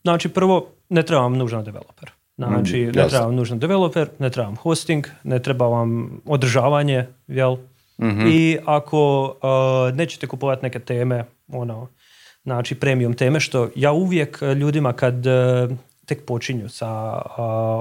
Znači, 0.02 0.28
prvo, 0.28 0.66
ne 0.88 1.02
treba 1.02 1.22
vam 1.22 1.34
nužno 1.34 1.62
developer. 1.62 2.10
Znači, 2.48 2.82
Mm, 2.82 2.86
ne 2.86 3.08
treba 3.08 3.24
vam 3.24 3.34
nužno 3.34 3.56
developer, 3.56 4.08
ne 4.18 4.30
treba 4.30 4.46
vam 4.46 4.56
hosting, 4.56 5.06
ne 5.24 5.38
treba 5.38 5.66
vam 5.66 6.20
održavanje, 6.24 7.06
jel? 7.26 7.56
Mhm. 8.02 8.26
I 8.26 8.58
ako 8.64 9.24
uh, 9.24 9.96
nećete 9.96 10.26
kupovati 10.26 10.62
neke 10.62 10.78
teme, 10.78 11.24
ono, 11.48 11.88
znači 12.42 12.74
premium 12.74 13.14
teme, 13.14 13.40
što 13.40 13.68
ja 13.76 13.92
uvijek 13.92 14.38
uh, 14.42 14.48
ljudima 14.48 14.92
kad 14.92 15.26
uh, 15.26 15.32
tek 16.10 16.24
počinju 16.24 16.68
sa 16.68 16.90
uh, 17.14 17.32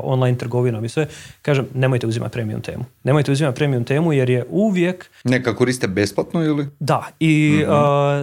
online 0.03 0.37
trgovinom 0.37 0.85
i 0.85 0.89
sve, 0.89 1.07
kažem, 1.41 1.67
nemojte 1.73 2.07
uzimati 2.07 2.33
premium 2.33 2.61
temu. 2.61 2.85
Nemojte 3.03 3.31
uzimati 3.31 3.55
premium 3.55 3.83
temu 3.83 4.13
jer 4.13 4.29
je 4.29 4.45
uvijek, 4.49 5.09
Neka 5.23 5.55
koriste 5.55 5.87
besplatno 5.87 6.43
ili? 6.43 6.67
da, 6.79 7.07
i 7.19 7.59
Mhm. 7.61 7.71
uh, 7.71 7.77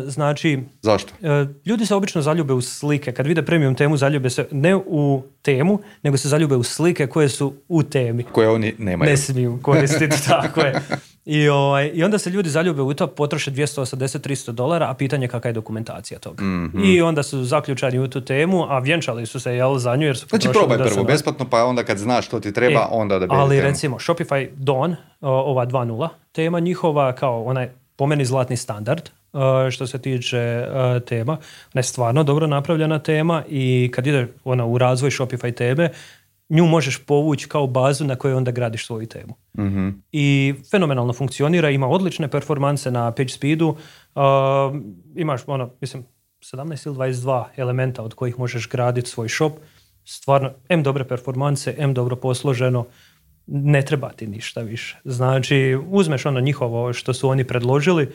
znači, 0.06 0.58
Zašto? 0.82 1.12
E, 1.22 1.46
Ljudi 1.66 1.86
se 1.86 1.94
obično 1.94 2.22
zaljube 2.22 2.52
u 2.52 2.60
slike. 2.60 3.12
Kad 3.12 3.26
vide 3.26 3.42
premium 3.42 3.74
temu, 3.74 3.96
zaljube 3.96 4.30
se 4.30 4.46
ne 4.50 4.76
u 4.76 5.22
temu, 5.42 5.78
nego 6.02 6.16
se 6.16 6.28
zaljube 6.28 6.56
u 6.56 6.62
slike 6.62 7.06
koje 7.06 7.28
su 7.28 7.54
u 7.68 7.82
temi. 7.82 8.22
Koje 8.24 8.48
oni 8.48 8.74
nemaju. 8.78 9.10
Ne 9.10 9.16
smiju 9.16 9.58
koristiti, 9.62 10.16
tako 10.26 10.60
je. 10.60 10.80
I, 11.26 11.48
ovaj, 11.48 11.90
I 11.94 12.04
onda 12.04 12.18
se 12.18 12.30
ljudi 12.30 12.48
zaljube 12.48 12.82
u 12.82 12.94
to, 12.94 13.06
potroše 13.06 13.50
280-300 13.50 14.50
dolara, 14.50 14.90
a 14.90 14.94
pitanje 14.94 15.24
je 15.24 15.28
kakva 15.28 15.48
je 15.48 15.54
dokumentacija 15.54 16.18
toga. 16.18 16.44
Mhm. 16.44 16.84
I 16.84 17.02
onda 17.02 17.22
su 17.22 17.44
zaključani 17.44 17.98
u 17.98 18.08
tu 18.08 18.20
temu, 18.20 18.64
a 18.64 18.78
vjenčali 18.78 19.26
su 19.26 19.40
se 19.40 19.54
jel, 19.54 19.78
za 19.78 19.96
nju 19.96 20.06
jer 20.06 20.16
su 20.16 20.26
Znači 20.28 20.48
probaj 20.50 20.78
da 20.78 20.84
se 20.84 20.90
prvo 20.90 21.02
na- 21.02 21.06
besplatno, 21.06 21.46
pa 21.50 21.64
onda 21.64 21.84
kad 21.84 21.98
znaš 21.98 22.26
što 22.26 22.40
ti 22.40 22.52
treba, 22.52 22.80
E, 22.80 22.86
onda 22.90 23.18
da 23.18 23.26
Ali 23.30 23.56
temu. 23.56 23.68
recimo 23.68 23.98
Shopify 23.98 24.48
Dawn, 24.52 24.94
ova 25.20 25.66
2.0 25.66 26.08
tema 26.32 26.60
njihova 26.60 27.12
kao 27.12 27.44
onaj 27.44 27.68
po 27.96 28.06
meni 28.06 28.24
zlatni 28.24 28.56
standard 28.56 29.02
e, 29.66 29.70
što 29.70 29.86
se 29.86 29.98
tiče 29.98 30.38
e, 30.38 30.66
tema. 31.00 31.32
Ona 31.66 31.78
je 31.78 31.82
stvarno 31.82 32.22
dobro 32.22 32.46
napravljena 32.46 32.98
tema 32.98 33.42
i 33.48 33.90
kad 33.94 34.06
ide 34.06 34.28
ona 34.44 34.64
u 34.66 34.78
razvoj 34.78 35.10
Shopify 35.10 35.54
teme, 35.54 35.90
nju 36.48 36.66
možeš 36.66 37.04
povući 37.06 37.48
kao 37.48 37.66
bazu 37.66 38.04
na 38.04 38.16
kojoj 38.16 38.34
onda 38.34 38.50
gradiš 38.50 38.86
svoju 38.86 39.06
temu. 39.06 39.34
Mhm. 39.58 39.88
I 40.12 40.54
fenomenalno 40.70 41.12
funkcionira, 41.12 41.70
ima 41.70 41.88
odlične 41.88 42.28
performanse 42.28 42.90
na 42.90 43.10
page 43.10 43.28
speedu. 43.28 43.68
Uh, 44.14 44.22
imaš, 45.14 45.40
ono, 45.46 45.70
mislim, 45.80 46.04
17 46.40 46.86
ili 46.86 46.96
22 46.96 47.44
elementa 47.56 48.02
od 48.02 48.14
kojih 48.14 48.38
možeš 48.38 48.68
graditi 48.68 49.10
svoj 49.10 49.28
shop. 49.28 49.52
Stvarno, 50.04 50.50
M 50.68 50.82
dobre 50.82 51.04
performanse, 51.04 51.74
M 51.78 51.94
dobro 51.94 52.16
posloženo, 52.16 52.86
ne 53.46 53.82
treba 53.82 54.08
ti 54.12 54.26
ništa 54.26 54.60
više. 54.60 54.98
Znači, 55.04 55.78
uzmeš 55.88 56.26
ono 56.26 56.40
njihovo 56.40 56.92
što 56.92 57.14
su 57.14 57.28
oni 57.28 57.44
predložili, 57.44 58.12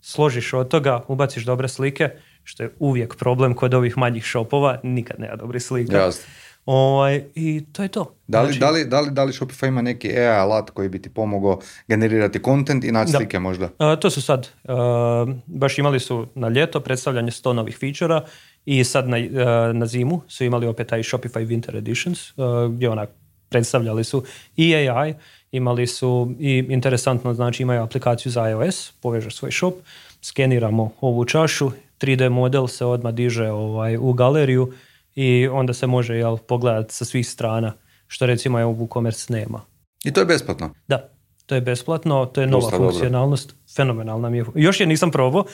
složiš 0.00 0.52
od 0.52 0.68
toga, 0.68 1.04
ubaciš 1.08 1.44
dobre 1.44 1.68
slike, 1.68 2.10
što 2.44 2.62
je 2.62 2.74
uvijek 2.78 3.16
problem 3.16 3.54
kod 3.54 3.74
ovih 3.74 3.98
manjih 3.98 4.24
shopova, 4.26 4.80
nikad 4.82 5.20
nema 5.20 5.36
dobrih 5.36 5.62
slika. 5.62 5.96
Jasno. 5.96 6.32
Ovaj, 6.66 7.24
I 7.34 7.64
to 7.72 7.82
je 7.82 7.88
to. 7.88 8.14
Da 8.26 8.40
li, 8.40 8.46
Znači- 8.46 8.58
da, 8.60 8.70
li, 8.70 8.84
da, 8.84 9.00
li, 9.00 9.10
da 9.10 9.24
li 9.24 9.32
Shopify 9.32 9.68
ima 9.68 9.82
neki 9.82 10.08
AI 10.10 10.26
alat 10.28 10.70
koji 10.70 10.88
bi 10.88 11.02
ti 11.02 11.08
pomogao 11.08 11.58
generirati 11.88 12.38
content 12.38 12.84
i 12.84 12.92
naći 12.92 13.12
Da. 13.12 13.18
slike 13.18 13.38
možda? 13.38 13.68
A, 13.78 13.96
to 13.96 14.10
su 14.10 14.22
sad, 14.22 14.48
a, 14.64 15.26
baš 15.46 15.78
imali 15.78 16.00
su 16.00 16.26
na 16.34 16.48
ljeto 16.48 16.80
predstavljanje 16.80 17.30
100 17.30 17.52
novih 17.52 17.78
featura 17.78 18.24
i 18.64 18.84
sad 18.84 19.08
na, 19.08 19.16
a, 19.16 19.72
na 19.72 19.86
zimu 19.86 20.20
su 20.28 20.44
imali 20.44 20.66
opet 20.66 20.86
taj 20.86 21.02
Shopify 21.02 21.46
Winter 21.46 21.76
Editions 21.76 22.30
a, 22.30 22.68
gdje 22.68 22.90
onak 22.90 23.08
predstavljali 23.48 24.04
su 24.04 24.24
i 24.56 24.74
AI, 24.76 25.14
imali 25.52 25.86
su 25.86 26.34
i 26.38 26.66
interesantno, 26.68 27.34
znači 27.34 27.62
imaju 27.62 27.82
aplikaciju 27.82 28.32
za 28.32 28.48
iOS, 28.48 28.92
povežeš 28.92 29.36
svoj 29.36 29.52
shop, 29.52 29.74
skeniramo 30.22 30.92
ovu 31.00 31.24
čašu, 31.24 31.70
3D 32.00 32.28
model 32.28 32.66
se 32.66 32.84
odmah 32.84 33.14
diže 33.14 33.50
ovaj, 33.50 33.96
u 33.96 34.12
galeriju 34.12 34.72
i 35.14 35.48
onda 35.48 35.72
se 35.72 35.86
može 35.86 36.16
jel, 36.16 36.36
pogledati 36.36 36.94
sa 36.94 37.04
svih 37.04 37.28
strana, 37.28 37.72
što 38.06 38.26
recimo 38.26 38.58
je 38.58 38.64
u 38.64 38.74
WooCommerce 38.76 39.30
nema. 39.30 39.60
I 40.04 40.12
to 40.12 40.20
je 40.20 40.26
besplatno. 40.26 40.70
Da, 40.88 41.12
to 41.46 41.54
je 41.54 41.60
besplatno, 41.60 42.26
to 42.26 42.40
je 42.40 42.46
nova 42.46 42.60
Dosta 42.60 42.76
dobro. 42.76 42.90
funkcionalnost, 42.90 43.54
fenomenalna 43.76 44.30
mi 44.30 44.38
je. 44.38 44.44
Još 44.54 44.80
je 44.80 44.86
nisam 44.86 45.10
probao, 45.10 45.44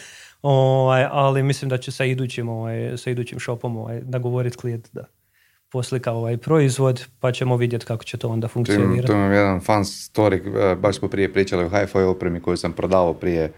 ovaj, 0.43 1.07
ali 1.11 1.43
mislim 1.43 1.69
da 1.69 1.79
će 1.79 1.93
sa 1.93 2.05
idućim, 2.05 2.49
ovaj, 2.49 2.97
sa 2.97 3.11
idućim 3.11 3.41
shopom 3.41 3.77
ovaj, 3.77 4.00
nagovoriti 4.05 4.57
klijent 4.57 4.88
da 4.93 5.05
poslika 5.71 6.12
ovaj 6.12 6.37
proizvod, 6.37 7.07
pa 7.21 7.33
ćemo 7.33 7.57
vidjeti 7.57 7.87
kako 7.87 8.05
će 8.05 8.17
to 8.17 8.29
onda 8.29 8.49
funkcionirati. 8.49 9.07
tu 9.07 9.12
imam 9.12 9.33
jedan 9.33 9.61
fun 9.61 9.85
story, 9.85 10.73
e, 10.73 10.77
baš 10.77 10.99
smo 10.99 11.09
prije 11.09 11.33
pričali 11.33 11.65
o 11.65 11.69
hi-fi 11.69 11.99
opremi 11.99 12.41
koju 12.41 12.57
sam 12.57 12.73
prodavao 12.73 13.15
prije, 13.15 13.53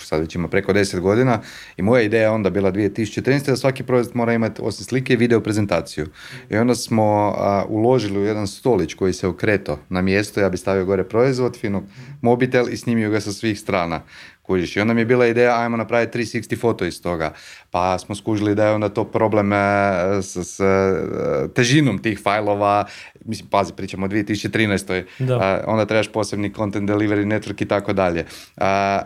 sad 0.00 0.20
već 0.20 0.34
ima 0.34 0.48
preko 0.48 0.72
10 0.72 1.00
godina 1.00 1.40
i 1.76 1.82
moja 1.82 2.02
ideja 2.02 2.22
je 2.22 2.30
onda 2.30 2.50
bila 2.50 2.72
2013. 2.72 3.46
da 3.46 3.56
svaki 3.56 3.82
proizvod 3.82 4.16
mora 4.16 4.32
imati 4.32 4.62
osim 4.64 4.84
slike 4.84 5.12
i 5.12 5.16
video 5.16 5.40
prezentaciju. 5.40 6.06
I 6.50 6.56
onda 6.56 6.74
smo 6.74 7.34
a, 7.38 7.64
uložili 7.68 8.18
u 8.18 8.24
jedan 8.24 8.46
stolić 8.46 8.94
koji 8.94 9.12
se 9.12 9.26
okreto 9.26 9.78
na 9.88 10.02
mjesto, 10.02 10.40
ja 10.40 10.48
bi 10.48 10.56
stavio 10.56 10.84
gore 10.84 11.04
proizvod, 11.04 11.56
fino 11.56 11.82
mobitel 12.20 12.68
i 12.68 12.76
snimio 12.76 13.10
ga 13.10 13.20
sa 13.20 13.32
svih 13.32 13.60
strana. 13.60 14.02
Kužiš. 14.42 14.76
I 14.76 14.80
onda 14.80 14.94
mi 14.94 15.00
je 15.00 15.04
bila 15.04 15.26
ideja, 15.26 15.60
ajmo 15.60 15.76
napraviti 15.76 16.18
360 16.18 16.60
foto 16.60 16.84
iz 16.84 17.02
toga. 17.02 17.32
Pa 17.70 17.98
smo 17.98 18.14
skužili 18.14 18.54
da 18.54 18.66
je 18.66 18.74
onda 18.74 18.88
to 18.88 19.04
problem 19.04 19.52
e, 19.52 19.56
s, 20.22 20.36
s 20.36 20.60
e, 20.60 20.94
težinom 21.54 21.98
tih 21.98 22.20
fajlova. 22.22 22.84
Mislim, 23.24 23.48
pazi, 23.48 23.72
pričamo 23.76 24.06
o 24.06 24.08
2013. 24.08 25.04
Da. 25.18 25.38
A, 25.38 25.64
onda 25.66 25.86
trebaš 25.86 26.12
posebni 26.12 26.52
content 26.54 26.90
delivery 26.90 27.24
network 27.24 27.62
i 27.62 27.68
tako 27.68 27.92
dalje. 27.92 28.26
A, 28.56 29.02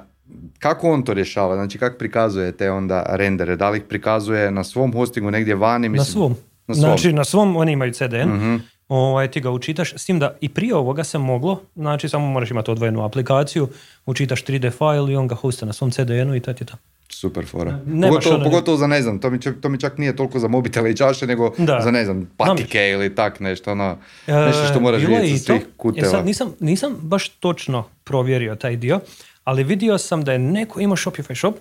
kako 0.58 0.90
on 0.90 1.02
to 1.02 1.14
rješava? 1.14 1.54
Znači, 1.54 1.78
kako 1.78 1.98
prikazuje 1.98 2.52
te 2.52 2.70
onda 2.70 3.06
rendere? 3.08 3.56
Da 3.56 3.70
li 3.70 3.78
ih 3.78 3.84
prikazuje 3.84 4.50
na 4.50 4.64
svom 4.64 4.92
hostingu 4.92 5.30
negdje 5.30 5.54
vani? 5.54 5.88
na 5.88 6.04
svom. 6.04 6.34
Na 6.66 6.74
svom. 6.74 6.80
Znači, 6.80 7.12
na 7.12 7.24
svom 7.24 7.56
oni 7.56 7.72
imaju 7.72 7.92
CDN. 7.92 8.28
Mhm. 8.28 8.56
Ovaj, 8.88 9.30
ti 9.30 9.40
ga 9.40 9.50
učitaš, 9.50 9.94
s 9.94 10.04
tim 10.04 10.18
da 10.18 10.36
i 10.40 10.48
prije 10.48 10.74
ovoga 10.74 11.04
se 11.04 11.18
moglo, 11.18 11.60
znači 11.76 12.08
samo 12.08 12.26
moraš 12.26 12.50
imati 12.50 12.70
odvojenu 12.70 13.04
aplikaciju, 13.04 13.68
učitaš 14.06 14.44
3D 14.44 14.70
file 14.70 15.12
i 15.12 15.16
on 15.16 15.28
ga 15.28 15.34
hosta 15.34 15.66
na 15.66 15.72
svom 15.72 15.90
CDN-u 15.90 16.34
i 16.34 16.40
to 16.40 16.52
ti 16.52 16.62
je 16.62 16.66
to. 16.66 16.74
Super 17.10 17.46
fora. 17.46 17.78
Nemaš 17.86 18.08
Pogotovo, 18.10 18.34
ono- 18.34 18.44
pogotovo 18.44 18.76
za 18.76 18.86
ne 18.86 19.02
znam, 19.02 19.18
to 19.18 19.30
mi, 19.30 19.42
čak, 19.42 19.56
to 19.60 19.68
mi 19.68 19.80
čak 19.80 19.98
nije 19.98 20.16
toliko 20.16 20.38
za 20.38 20.48
mobitele 20.48 20.90
i 20.90 20.96
čaše, 20.96 21.26
nego 21.26 21.52
Da. 21.58 21.80
za 21.80 21.90
ne 21.90 22.04
znam, 22.04 22.30
patike 22.36 22.88
ili 22.88 23.14
tak 23.14 23.40
nešto, 23.40 23.72
ono, 23.72 23.96
E, 24.26 24.32
nešto 24.34 24.64
što 24.64 24.80
moraš 24.80 25.00
vidjeti 25.02 25.38
sa 25.38 25.44
svih 25.44 25.60
to. 25.60 25.68
kuteva. 25.76 26.06
E 26.06 26.10
sad, 26.10 26.26
nisam, 26.26 26.52
nisam 26.60 26.96
baš 26.96 27.28
točno 27.28 27.84
provjerio 28.04 28.54
taj 28.54 28.76
dio, 28.76 29.00
ali 29.46 29.64
vidio 29.64 29.98
sam 29.98 30.24
da 30.24 30.32
je 30.32 30.38
neko 30.38 30.80
imao 30.80 30.96
Shopify 30.96 31.34
shop 31.34 31.54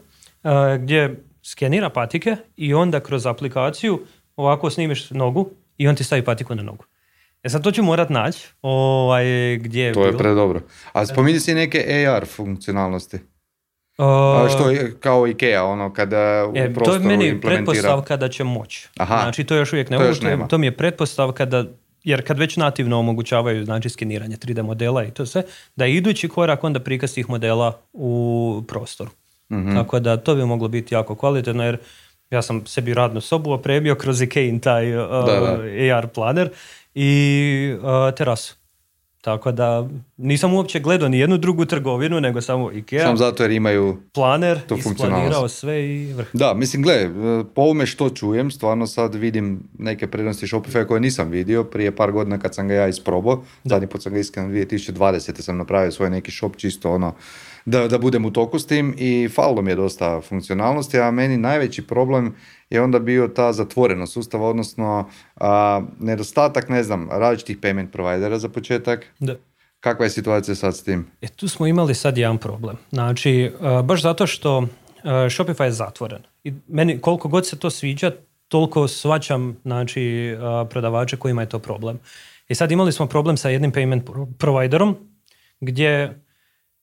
e, 0.44 0.50
gdje 0.78 1.16
skenira 1.44 1.90
patike 1.90 2.36
i 2.58 2.74
onda 2.74 3.00
kroz 3.00 3.26
aplikaciju 3.26 4.02
ovako 4.36 4.70
snimiš 4.70 5.10
nogu 5.12 5.50
i 5.78 5.88
on 5.88 5.96
ti 5.96 6.04
stavi 6.04 6.22
patiku 6.24 6.56
na 6.56 6.64
nogu. 6.64 6.86
E 7.44 7.50
sad 7.50 7.64
to 7.64 7.72
ću 7.72 7.84
morat 7.84 8.10
naći 8.10 8.48
ovaj, 8.62 9.26
gdje 9.58 9.84
je 9.84 9.94
To 9.94 10.02
je 10.02 10.08
bilo. 10.08 10.20
predobro. 10.20 10.62
A 10.94 11.06
spominji 11.06 11.40
si 11.40 11.54
neke 11.54 11.80
AR 12.08 12.26
funkcionalnosti. 12.28 13.18
E, 13.18 14.04
A 14.36 14.48
što 14.50 14.70
je 14.70 14.96
kao 14.96 15.28
Ikea, 15.28 15.64
ono 15.64 15.94
kada 15.94 16.18
u 16.46 16.50
E, 16.50 16.54
to 16.54 16.60
je 16.60 16.74
prostoru 16.74 17.00
meni 17.00 17.28
implementira. 17.28 17.66
pretpostavka 17.66 18.18
da 18.18 18.30
će 18.30 18.44
moći. 18.44 18.90
Aha. 18.98 19.20
Znači, 19.22 19.44
to 19.44 19.56
još 19.56 19.74
uvijek 19.74 19.90
ne 19.90 19.98
To 19.98 20.04
još 20.04 20.20
to, 20.20 20.26
je- 20.26 20.30
nema. 20.32 20.48
to 20.48 20.58
mi 20.58 20.68
je 20.68 20.78
pretpostavka 20.78 21.46
da, 21.46 21.66
jer 22.06 22.28
kad 22.28 22.40
već 22.40 22.58
nativno 22.58 23.00
omogućavaju 23.00 23.66
znači, 23.66 23.90
skeniranje 23.90 24.36
3D 24.38 24.62
modela 24.62 25.04
i 25.04 25.12
to 25.12 25.26
sve, 25.26 25.44
da 25.76 25.86
je 25.86 25.96
idući 25.96 26.30
korak 26.30 26.64
onda 26.64 26.80
prikaz 26.80 27.14
tih 27.14 27.30
modela 27.30 27.80
u 27.94 28.64
prostoru. 28.68 29.12
Mhm. 29.52 29.76
Tako 29.76 30.00
da 30.00 30.18
to 30.18 30.36
bi 30.36 30.46
moglo 30.46 30.68
biti 30.68 30.96
jako 30.96 31.16
kvalitetno, 31.16 31.64
jer 31.64 31.78
ja 32.30 32.42
sam 32.42 32.66
sebi 32.66 32.94
radnu 32.94 33.22
sobu 33.22 33.52
opremio 33.52 33.96
kroz 33.96 34.22
Ikein 34.22 34.60
taj 34.60 34.98
uh, 34.98 35.10
Da, 35.10 35.96
AR 35.96 36.08
planer 36.08 36.50
i 36.94 37.76
uh, 37.78 38.16
terasu. 38.16 38.56
Tako 39.26 39.52
da 39.52 39.88
nisam 40.18 40.54
uopće 40.54 40.80
gledao 40.80 41.10
ni 41.10 41.20
jednu 41.20 41.38
drugu 41.38 41.66
trgovinu, 41.66 42.20
nego 42.20 42.42
samo 42.42 42.72
Ikea, 42.72 43.06
Samo 43.06 43.18
zato 43.18 43.44
jer 43.44 43.52
imaju 43.52 43.98
planer, 44.14 44.60
tu 44.68 44.76
isplanirao 44.78 45.48
sve 45.48 45.86
i 45.86 46.14
vrh. 46.14 46.28
Da, 46.34 46.54
mislim, 46.54 46.84
gle, 46.84 47.10
po 47.56 47.62
ovome 47.62 47.86
što 47.86 48.10
čujem, 48.10 48.52
stvarno 48.52 48.88
sad 48.88 49.16
vidim 49.16 49.60
neke 49.80 50.08
prednosti 50.08 50.46
Shopify 50.46 50.88
koje 50.88 51.00
nisam 51.02 51.30
vidio 51.30 51.64
prije 51.64 51.96
par 51.96 52.12
godina 52.12 52.40
kad 52.40 52.56
sam 52.56 52.68
ga 52.68 52.74
ja 52.74 52.88
isprobao. 52.88 53.44
Zadnji 53.64 53.88
put 53.88 54.04
sam 54.04 54.14
ga 54.14 54.20
iskreno 54.20 54.50
2020. 54.50 55.42
sam 55.42 55.58
napravio 55.58 55.92
svoj 55.92 56.10
neki 56.10 56.32
shop 56.32 56.56
čisto 56.58 56.92
ono 56.92 57.14
da, 57.66 57.88
da 57.88 57.98
budem 57.98 58.26
u 58.26 58.32
toku 58.32 58.60
s 58.60 58.68
tim 58.68 58.96
i 58.98 59.30
falilo 59.36 59.62
mi 59.62 59.72
je 59.72 59.76
dosta 59.76 60.22
funkcionalnosti, 60.22 61.00
a 61.00 61.12
meni 61.12 61.38
najveći 61.38 61.88
problem 61.88 62.36
je 62.70 62.82
onda 62.82 63.00
bio 63.00 63.28
ta 63.28 63.54
zatvorenost 63.54 64.14
sustava, 64.14 64.48
odnosno 64.48 65.10
a, 65.36 65.82
nedostatak, 66.00 66.70
ne 66.70 66.84
znam, 66.84 67.10
različitih 67.12 67.60
payment 67.60 67.88
providera 67.92 68.40
za 68.40 68.50
početak. 68.50 69.06
Da. 69.20 69.36
Kakva 69.80 70.06
je 70.06 70.10
situacija 70.10 70.56
sad 70.56 70.76
s 70.76 70.84
tim? 70.84 71.08
E, 71.22 71.28
tu 71.28 71.48
smo 71.48 71.68
imali 71.68 71.96
sad 71.96 72.18
jedan 72.18 72.38
problem. 72.38 72.78
Znači, 72.92 73.52
uh, 73.60 73.82
baš 73.82 74.02
zato 74.02 74.28
što 74.28 74.58
uh, 74.58 74.68
Shopify 75.04 75.64
je 75.64 75.72
zatvoren. 75.72 76.22
I 76.44 76.54
meni 76.68 77.00
koliko 77.00 77.28
god 77.28 77.48
se 77.48 77.60
to 77.60 77.70
sviđa, 77.70 78.12
toliko 78.48 78.88
svačam 78.88 79.58
znači, 79.64 80.36
uh, 80.38 80.70
prodavače 80.70 81.18
kojima 81.18 81.42
je 81.42 81.50
to 81.50 81.60
problem. 81.60 82.00
I 82.48 82.56
sad 82.56 82.72
imali 82.72 82.92
smo 82.92 83.06
problem 83.06 83.38
sa 83.38 83.50
jednim 83.50 83.72
payment 83.72 84.04
pro- 84.04 84.28
providerom 84.38 84.96
gdje 85.60 86.20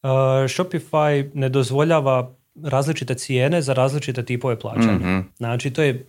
uh, 0.02 0.10
Shopify 0.48 1.30
ne 1.34 1.48
dozvoljava 1.48 2.34
različite 2.64 3.14
cijene 3.14 3.62
za 3.62 3.72
različite 3.72 4.24
tipove 4.24 4.58
plaćanja. 4.58 5.22
Znači, 5.36 5.70
to 5.70 5.82
je 5.82 6.06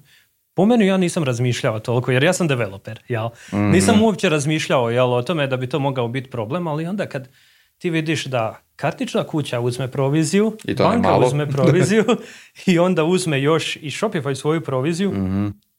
po 0.54 0.66
meni 0.66 0.88
ja 0.88 0.98
nisam 0.98 1.24
razmišljao 1.24 1.80
toliko, 1.80 2.12
jer 2.12 2.24
ja 2.24 2.34
sam 2.34 2.48
developer, 2.48 3.00
jel? 3.08 3.30
Nisam 3.52 4.02
uopće 4.02 4.30
razmišljao 4.30 4.90
jel, 4.90 5.14
o 5.14 5.22
tome 5.22 5.48
da 5.48 5.58
bi 5.58 5.70
to 5.70 5.80
mogao 5.80 6.08
biti 6.08 6.30
problem, 6.30 6.68
ali 6.68 6.86
onda 6.86 7.06
kad 7.06 7.30
ti 7.78 7.90
vidiš 7.90 8.26
da 8.26 8.60
kartična 8.76 9.24
kuća 9.24 9.60
uzme 9.60 9.92
proviziju, 9.92 10.58
I 10.66 10.76
to 10.76 10.84
banka 10.84 11.10
malo. 11.10 11.28
uzme 11.28 11.50
proviziju 11.56 12.04
i 12.66 12.80
onda 12.80 13.04
uzme 13.04 13.42
još 13.42 13.76
i 13.76 13.90
Shopify 13.90 14.36
svoju 14.36 14.62
proviziju, 14.62 15.14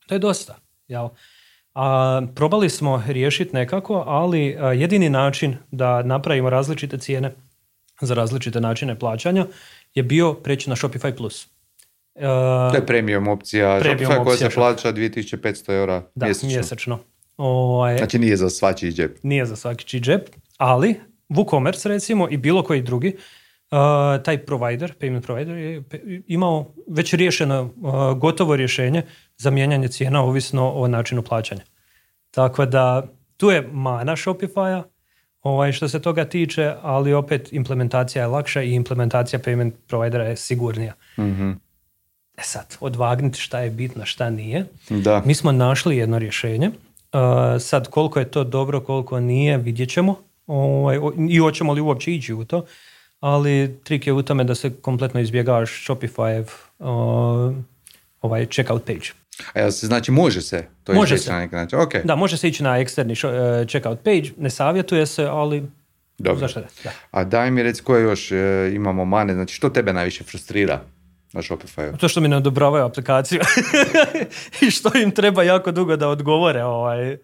to 0.07 0.15
je 0.15 0.19
dosta. 0.19 0.57
Jel? 0.89 1.09
A, 1.75 2.23
probali 2.35 2.71
smo 2.71 3.03
riješiti 3.07 3.55
nekako, 3.55 4.05
ali 4.07 4.57
a, 4.61 4.73
jedini 4.73 5.09
način 5.09 5.57
da 5.71 6.03
napravimo 6.03 6.51
različite 6.51 6.99
cijene 6.99 7.35
za 8.01 8.15
različite 8.15 8.61
načine 8.61 8.99
plaćanja 8.99 9.47
je 9.95 10.03
bio 10.03 10.35
preći 10.35 10.71
na 10.71 10.77
Shopify 10.77 11.17
Plus. 11.17 11.47
E, 12.15 12.21
To 12.71 12.75
je 12.75 12.87
premium 12.87 13.29
opcija 13.29 13.79
Premium 13.81 14.13
Shopify 14.13 14.25
koja 14.25 14.33
opcija 14.33 14.51
se 14.51 14.55
plaća 14.55 14.93
2500 14.93 15.73
eura 15.73 16.03
da, 16.15 16.27
mjesečno. 16.27 16.49
mjesečno. 16.49 16.99
Ovaj, 17.37 17.99
Znači 17.99 18.19
nije 18.19 18.37
za 18.37 18.51
svačiji 18.51 18.93
džep. 18.93 19.19
nije 19.23 19.47
za 19.47 19.57
svaki 19.57 20.01
džep, 20.01 20.29
ali 20.57 21.01
WooCommerce 21.29 21.89
recimo 21.89 22.29
i 22.31 22.37
bilo 22.37 22.63
koji 22.63 22.83
drugi, 22.83 23.17
uh, 23.71 24.23
taj 24.23 24.39
provider, 24.39 24.95
payment 25.01 25.23
provider 25.23 25.57
je 25.57 25.83
imao 26.27 26.75
već 26.89 27.15
riješeno 27.15 27.63
uh, 27.63 28.19
gotovo 28.19 28.57
rješenje 28.57 29.03
za 29.37 29.51
mijenjanje 29.51 29.89
cijena 29.89 30.23
ovisno 30.23 30.73
o 30.73 30.89
načinu 30.89 31.23
plaćanja. 31.23 31.63
Tako 32.31 32.67
da 32.67 33.07
tu 33.37 33.51
je 33.51 33.69
mana 33.73 34.17
Shopify-a 34.17 34.83
ovaj, 35.45 35.73
što 35.73 35.89
se 35.89 36.03
toga 36.03 36.25
tiče, 36.25 36.73
ali 36.83 37.13
opet 37.13 37.53
implementacija 37.53 38.23
je 38.23 38.29
lakša 38.29 38.63
i 38.63 38.73
implementacija 38.73 39.41
payment 39.41 39.73
providera 39.87 40.25
je 40.25 40.37
sigurnija. 40.37 40.93
E 42.37 42.43
sad, 42.43 42.77
odvagniti 42.81 43.41
šta 43.41 43.61
je 43.61 43.71
bitno, 43.71 44.05
šta 44.05 44.31
nije. 44.31 44.67
Da. 44.89 45.23
Mi 45.27 45.35
smo 45.35 45.53
našli 45.53 45.97
jedno 45.97 46.19
rješenje. 46.19 46.69
Uh, 46.69 47.21
sad, 47.61 47.89
koliko 47.89 48.19
je 48.19 48.31
to 48.31 48.45
dobro, 48.45 48.81
koliko 48.81 49.21
nije, 49.21 49.59
vidjet 49.59 49.91
ćemo. 49.91 50.17
Ovaj, 50.47 50.99
I 51.31 51.39
hoćemo 51.39 51.73
li 51.73 51.81
uopće 51.81 52.15
ići 52.15 52.35
u 52.35 52.45
to. 52.45 52.65
Ali 53.21 53.81
trik 53.85 54.07
je 54.07 54.13
u 54.13 54.23
tome 54.23 54.45
da 54.45 54.55
se 54.55 54.75
kompletno 54.75 55.21
izbjegavaš 55.21 55.87
Shopify 55.87 56.45
uh, 56.79 57.55
ovaj 58.21 58.47
checkout 58.47 58.85
page. 58.85 59.24
A 59.53 59.61
jel 59.61 59.71
se, 59.71 59.87
znači 59.87 60.11
može 60.13 60.41
se 60.43 60.65
to 60.85 60.93
Može 60.95 61.19
se. 61.19 61.33
na 61.33 61.39
neki 61.39 61.55
način? 61.55 61.79
Ok, 61.79 61.95
Da, 62.05 62.15
može 62.17 62.37
se 62.37 62.49
ići 62.49 62.63
na 62.63 62.79
eksterni 62.79 63.13
uh, 63.13 63.19
checkout 63.69 63.99
page, 64.05 64.31
ne 64.39 64.51
savjetuje 64.51 65.07
se, 65.07 65.25
ali 65.25 65.63
dobro. 66.19 66.41
zašto 66.41 66.61
ne? 66.61 66.67
Da. 66.85 66.91
A 67.11 67.25
daj 67.25 67.51
mi 67.51 67.63
reci 67.63 67.83
koje 67.83 68.03
još 68.03 68.33
e, 68.33 68.37
imamo 68.75 69.05
mane, 69.05 69.35
znači 69.35 69.55
što 69.55 69.69
tebe 69.69 69.93
najviše 69.93 70.25
frustrira 70.25 70.81
na 71.33 71.43
Shopify? 71.43 71.97
To 71.97 72.09
što 72.09 72.21
mi 72.21 72.29
ne 72.29 72.37
odobravaju 72.37 72.85
aplikaciju 72.85 73.41
i 74.67 74.71
što 74.71 74.99
im 74.99 75.11
treba 75.11 75.43
jako 75.43 75.73
dugo 75.73 75.97
da 75.97 76.09
odgovore. 76.09 76.65
Ovaj. 76.65 77.17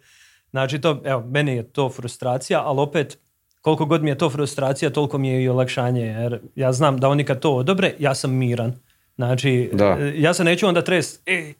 Znači, 0.51 0.81
to, 0.81 1.03
evo, 1.05 1.25
meni 1.27 1.57
je 1.57 1.63
to 1.63 1.91
frustracija, 1.91 2.63
ali 2.65 2.81
opet, 2.81 3.19
koliko 3.61 3.85
god 3.87 4.03
mi 4.03 4.11
je 4.11 4.19
to 4.19 4.31
frustracija, 4.31 4.91
toliko 4.91 5.19
mi 5.19 5.29
je 5.29 5.43
i 5.43 5.49
olakšanje, 5.49 6.07
jer 6.07 6.41
ja 6.55 6.73
znam 6.73 6.99
da 6.99 7.09
oni 7.09 7.25
kad 7.25 7.41
to 7.41 7.57
odobre, 7.57 7.95
ja 7.99 8.15
sam 8.15 8.31
miran. 8.35 8.75
Znači, 9.17 9.71
Da. 9.73 9.97
e, 10.01 10.13
ja 10.17 10.35
se 10.35 10.45
neću 10.45 10.67
onda 10.69 10.83
trest, 10.83 11.23
e, 11.27 11.53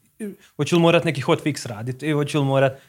hoću 0.57 0.75
li 0.75 0.81
morat 0.81 1.03
neki 1.05 1.21
hotfix 1.21 1.67
raditi, 1.67 2.09
e, 2.09 2.13
hoću 2.13 2.39
li 2.39 2.45
morat... 2.45 2.81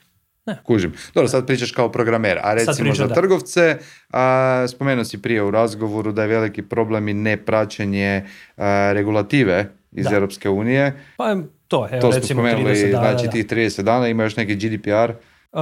Kužim. 0.64 0.92
Dobro, 1.14 1.28
sad 1.28 1.46
pričaš 1.46 1.72
kao 1.72 1.92
programer, 1.92 2.38
a 2.42 2.54
recimo 2.54 2.74
pričam, 2.76 2.94
za 2.94 3.06
da. 3.06 3.14
trgovce, 3.14 3.78
a, 4.10 4.66
spomenuo 4.68 5.04
si 5.04 5.22
prije 5.22 5.42
u 5.42 5.50
razgovoru 5.50 6.12
da 6.12 6.22
je 6.22 6.28
veliki 6.28 6.62
problem 6.62 7.08
i 7.08 7.14
nepraćenje 7.14 8.24
a, 8.56 8.90
regulative 8.92 9.68
iz 9.92 10.06
Da. 10.06 10.14
Europske 10.14 10.48
unije. 10.48 10.92
Pa 11.16 11.36
to, 11.68 11.88
evo, 11.90 12.00
To 12.00 12.12
smo 12.12 12.20
recimo 12.20 12.42
spomenuli, 12.42 12.74
30 12.74 12.90
dana. 12.92 13.10
znači 13.10 13.24
da. 13.24 13.30
tih 13.30 13.46
30 13.46 13.82
dana, 13.82 14.08
ima 14.08 14.22
još 14.22 14.36
neki 14.36 14.54
GDPR. 14.56 15.12
Uh, 15.52 15.60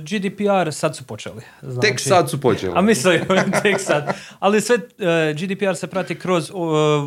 GDPR 0.00 0.72
sad 0.72 0.96
su 0.96 1.04
počeli. 1.04 1.42
Znači, 1.62 1.88
Tek 1.88 2.00
sad 2.00 2.30
su 2.30 2.40
počeli. 2.40 2.72
A 2.76 2.80
mislim, 2.80 3.20
tek 3.62 3.80
sad. 3.80 4.06
Ali 4.38 4.60
sve 4.60 4.76
uh, 4.76 4.82
GDPR 5.36 5.74
se 5.74 5.86
prati 5.86 6.14
kroz 6.14 6.50
uh, 6.50 6.56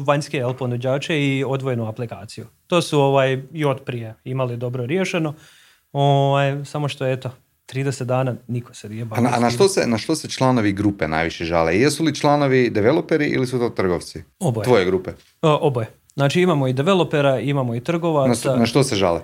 vanjske 0.06 0.38
jel, 0.38 0.54
ponuđače 0.54 1.20
i 1.20 1.44
odvojenu 1.44 1.88
aplikaciju. 1.88 2.46
To 2.68 2.82
su 2.82 3.00
ovaj, 3.00 3.44
i 3.54 3.66
od 3.66 3.82
prije 3.82 4.14
imali 4.24 4.58
dobro 4.58 4.86
riješeno. 4.86 5.34
Ovaj, 5.92 6.66
samo 6.66 6.88
što 6.88 7.06
eto, 7.08 7.32
30 7.68 8.04
dana 8.04 8.36
niko 8.48 8.74
se 8.74 8.90
nije 8.90 9.02
A 9.02 9.06
bavio 9.06 9.24
na, 9.24 9.38
a 9.38 9.40
na 9.40 9.50
što, 9.50 9.68
se, 9.68 9.88
na 9.88 9.98
što 9.98 10.16
se 10.16 10.30
članovi 10.30 10.74
grupe 10.74 11.08
najviše 11.08 11.46
žale? 11.46 11.76
Jesu 11.76 12.04
li 12.04 12.16
članovi 12.16 12.70
developeri 12.70 13.26
ili 13.26 13.48
su 13.48 13.60
to 13.60 13.70
trgovci? 13.70 14.24
Oboje. 14.40 14.64
Tvoje 14.64 14.86
grupe. 14.86 15.10
Uh, 15.10 15.16
oboje. 15.42 15.88
Znači 16.14 16.42
imamo 16.42 16.68
i 16.68 16.74
developera, 16.74 17.40
imamo 17.40 17.76
i 17.76 17.80
Na, 17.80 17.84
trgovaca. 17.84 18.36
što- 18.36 18.56
na 18.56 18.66
što 18.66 18.84
se 18.84 18.96
žale? 18.96 19.22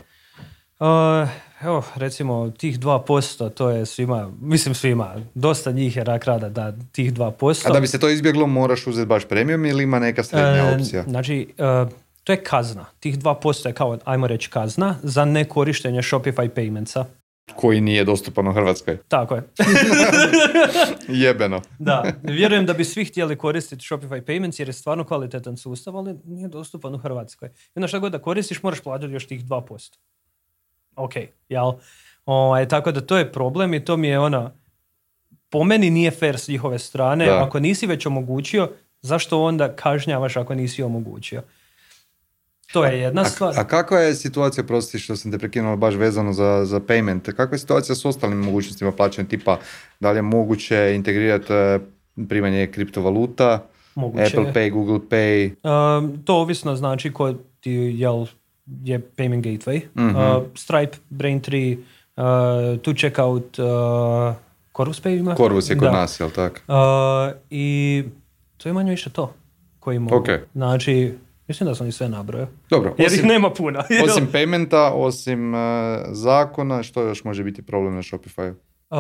Evo, 1.64 1.84
recimo, 1.96 2.52
tih 2.58 2.80
2%, 2.80 3.50
to 3.50 3.70
je 3.70 3.86
svima, 3.86 4.32
mislim 4.42 4.76
svima, 4.76 5.16
dosta 5.34 5.72
njih 5.72 5.96
je 5.96 6.04
rak 6.04 6.26
rada 6.26 6.50
da 6.50 6.74
tih 6.92 7.14
2%. 7.14 7.70
A 7.70 7.74
da 7.74 7.80
bi 7.80 7.88
se 7.88 8.00
to 8.00 8.10
izbjeglo, 8.10 8.48
moraš 8.48 8.88
uzeti 8.88 9.08
baš 9.08 9.26
premium 9.26 9.66
ili 9.66 9.84
ima 9.84 10.00
neka 10.00 10.24
srednja 10.24 10.72
E, 10.72 10.76
opcija? 10.76 11.04
Znači, 11.04 11.54
e, 11.58 11.86
to 12.24 12.34
je 12.34 12.44
kazna. 12.44 12.86
Tih 13.00 13.20
2% 13.20 13.68
je 13.68 13.74
kao, 13.74 13.98
ajmo 14.06 14.28
reći, 14.28 14.50
kazna 14.50 14.96
za 15.04 15.26
nekorištenje 15.26 16.02
Shopify 16.02 16.50
paymentsa. 16.50 17.04
Koji 17.56 17.82
nije 17.82 18.04
dostupan 18.04 18.48
u 18.48 18.54
Hrvatskoj. 18.54 18.98
Tako 19.08 19.36
je. 19.36 19.44
Jebeno. 21.24 21.62
da, 21.80 22.04
vjerujem 22.24 22.66
da 22.66 22.74
bi 22.74 22.86
svi 22.86 23.06
htjeli 23.06 23.38
koristiti 23.38 23.86
Shopify 23.90 24.24
Payments 24.24 24.60
jer 24.60 24.70
je 24.70 24.74
stvarno 24.74 25.04
kvalitetan 25.04 25.58
sustav, 25.58 25.98
ali 25.98 26.16
nije 26.26 26.48
dostupan 26.48 26.96
u 26.96 26.98
Hrvatskoj. 26.98 27.50
I 27.50 27.52
onda 27.76 27.88
šta 27.88 28.00
god 28.00 28.12
da 28.12 28.20
koristiš, 28.20 28.64
moraš 28.64 28.80
platiti 28.80 29.14
još 29.14 29.28
tih 29.28 29.46
2%. 29.46 29.98
Ok, 30.96 31.14
jel? 31.50 31.72
Ovaj, 32.26 32.68
tako 32.68 32.92
da 32.92 33.02
to 33.02 33.18
je 33.18 33.32
problem 33.32 33.74
i 33.74 33.86
to 33.86 33.98
mi 33.98 34.08
je 34.08 34.20
ono, 34.20 34.52
po 35.50 35.64
meni 35.64 35.90
nije 35.90 36.12
fair 36.12 36.40
s 36.40 36.48
njihove 36.48 36.80
strane. 36.80 37.26
Da. 37.26 37.44
Ako 37.44 37.60
nisi 37.60 37.88
već 37.88 38.06
omogućio, 38.06 38.70
zašto 39.02 39.44
onda 39.44 39.76
kažnjavaš 39.76 40.38
ako 40.38 40.56
nisi 40.56 40.84
omogućio? 40.84 41.42
To 42.74 42.86
je 42.86 43.00
jedna 43.00 43.26
stvar. 43.26 43.60
A 43.60 43.68
kakva 43.68 44.00
je 44.00 44.16
situacija, 44.16 44.64
prosti 44.64 45.00
što 45.00 45.16
sam 45.16 45.32
te 45.32 45.38
prekinuo 45.38 45.78
baš 45.78 45.96
vezano 45.96 46.34
za, 46.34 46.66
za 46.66 46.80
payment, 46.80 47.34
kakva 47.36 47.56
je 47.56 47.60
situacija 47.60 47.96
s 47.96 48.06
ostalim 48.06 48.38
mogućnostima 48.38 48.92
plaćanja 48.92 49.28
tipa, 49.28 49.58
da 50.00 50.12
li 50.12 50.18
je 50.18 50.22
moguće 50.22 50.94
integrirati 50.96 51.54
e, 51.54 51.80
primanje 52.30 52.68
kriptovaluta, 52.68 53.68
Moguće 53.96 54.24
Apple. 54.24 54.54
Pay, 54.54 54.72
Google 54.72 55.00
Pay, 55.10 55.52
Um, 55.64 56.24
to 56.26 56.36
ovisno 56.36 56.76
znači 56.76 57.14
ko 57.14 57.34
ti 57.60 57.72
jel, 57.72 58.26
je 58.84 59.00
payment 59.18 59.44
gateway. 59.44 59.82
Mhm. 59.98 60.16
Uh, 60.16 60.44
Stripe, 60.56 60.98
Braintree, 61.10 61.78
uh, 62.18 62.24
tu 62.82 62.94
checkout, 62.94 63.60
uh, 63.60 63.66
Corvus 64.78 65.04
Pay 65.04 65.20
ima. 65.20 65.36
Corvus 65.36 65.70
je 65.70 65.78
kod 65.78 65.86
Da. 65.86 65.92
nas, 65.92 66.20
jel 66.20 66.30
tako? 66.30 66.56
Uh, 66.68 67.34
I 67.50 68.04
to 68.58 68.70
je 68.70 68.74
manje 68.74 68.92
više 68.92 69.10
to 69.10 69.34
koji 69.80 70.00
mogu. 70.00 70.16
Ok. 70.16 70.28
Znači, 70.54 71.14
mislim 71.48 71.70
da 71.70 71.76
sam 71.76 71.88
ih 71.88 71.94
sve 71.96 72.10
nabrojao. 72.10 72.48
Dobro, 72.70 72.96
Jer 72.98 73.12
ih 73.12 73.18
osim, 73.18 73.28
nema 73.28 73.50
puno. 73.50 73.80
osim 74.06 74.28
paymenta, 74.34 74.92
osim 74.94 75.56
e, 75.56 75.58
zakona, 76.12 76.84
što 76.84 77.02
još 77.02 77.24
može 77.24 77.44
biti 77.44 77.62
problem 77.62 77.96
na 77.96 78.02
Shopify? 78.02 78.54
Uh, 78.90 78.98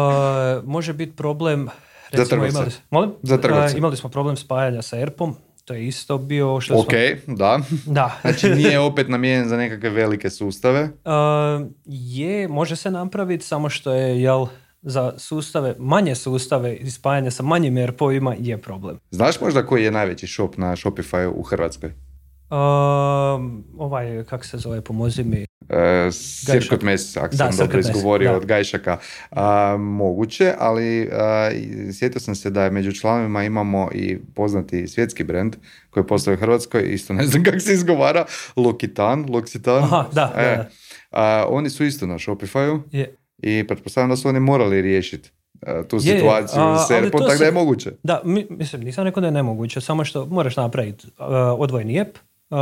može 0.69 0.93
biti 0.93 1.15
problem 1.15 1.69
recimo, 2.12 2.26
trgovce. 2.30 2.58
imali, 2.58 2.71
molim? 2.89 3.12
Za 3.24 3.38
trgovce. 3.38 3.74
Uh, 3.74 3.78
imali 3.78 3.97
smo 3.97 4.10
problem 4.10 4.36
spajanja 4.36 4.82
sa 4.82 4.97
ERP-om, 5.00 5.36
to 5.71 5.75
je 5.75 5.88
isto 5.88 6.17
bio 6.17 6.62
što 6.62 6.75
Ok, 6.75 6.93
smo... 7.23 7.36
da. 7.36 7.60
Da. 7.86 8.17
Znači 8.21 8.49
nije 8.49 8.79
opet 8.79 9.10
namijenjen 9.10 9.47
za 9.49 9.57
nekakve 9.57 9.89
velike 9.89 10.29
sustave. 10.29 10.84
Uh, 10.84 11.67
je, 11.86 12.47
može 12.47 12.75
se 12.75 12.91
napraviti, 12.91 13.45
samo 13.45 13.69
što 13.69 13.93
je, 13.93 14.21
jel, 14.21 14.45
za 14.81 15.13
sustave, 15.17 15.75
manje 15.79 16.15
sustave 16.15 16.75
i 16.75 16.91
spajanje 16.91 17.31
sa 17.31 17.43
manjim 17.43 17.77
ERP-ovima 17.77 18.36
je 18.39 18.57
problem. 18.57 18.99
Znaš 19.12 19.41
možda 19.41 19.65
koji 19.65 19.84
je 19.84 19.91
najveći 19.91 20.27
shop 20.27 20.57
na 20.57 20.75
Shopify 20.75 21.31
u 21.36 21.43
Hrvatskoj? 21.43 21.89
Um, 21.89 23.63
ovaj, 23.77 24.23
kako 24.23 24.45
se 24.45 24.57
zove, 24.57 24.81
pomozi 24.81 25.23
mi. 25.23 25.45
E, 25.71 26.12
Sirkot 26.12 26.81
Mes, 26.81 27.17
ako 27.17 27.36
sam 27.36 27.49
dobro 27.57 27.79
izgovorio 27.79 28.31
da. 28.31 28.38
od 28.38 28.45
Gajšaka. 28.45 28.97
A, 29.31 29.77
moguće, 29.79 30.53
ali 30.60 31.10
a, 31.12 31.49
i 31.51 31.93
sjetio 31.93 32.19
sam 32.19 32.36
se 32.36 32.49
da 32.49 32.63
je 32.63 32.71
među 32.71 32.91
članovima 32.91 33.43
imamo 33.43 33.89
i 33.93 34.17
poznati 34.36 34.88
svjetski 34.88 35.23
brand 35.23 35.55
koji 35.89 36.07
postoji 36.07 36.34
u 36.34 36.39
Hrvatskoj, 36.39 36.84
isto 36.88 37.13
ne 37.13 37.25
znam 37.25 37.43
kako 37.45 37.60
se 37.60 37.73
izgovara, 37.73 38.25
Lokitan, 38.55 39.25
Loksitan. 39.29 39.84
Aha, 39.84 40.05
da, 40.13 40.34
E, 40.38 40.55
da. 40.57 40.69
a, 41.12 41.45
oni 41.49 41.69
su 41.69 41.86
isto 41.86 42.07
na 42.07 42.15
Shopify-u 42.15 42.79
Je. 42.91 43.15
i 43.38 43.67
pretpostavljam 43.67 44.10
da 44.10 44.15
su 44.15 44.29
oni 44.29 44.39
morali 44.39 44.81
riješiti 44.81 45.31
e, 45.62 45.88
tu 45.88 45.95
Je, 45.95 46.01
situaciju 46.01 46.62
a, 46.62 46.86
s 46.88 46.91
ERP-om, 46.91 47.21
tako 47.21 47.38
da 47.39 47.45
je 47.45 47.51
moguće. 47.51 47.91
Da, 48.03 48.21
mi, 48.25 48.47
mislim, 48.49 48.81
nisam 48.81 49.03
rekao 49.03 49.21
da 49.21 49.27
je 49.27 49.31
nemoguće, 49.31 49.81
samo 49.81 50.05
što 50.05 50.25
moraš 50.25 50.57
napraviti 50.57 51.07
uh, 51.07 51.25
odvojeni 51.57 52.01
app 52.01 52.17
uh, 52.51 52.57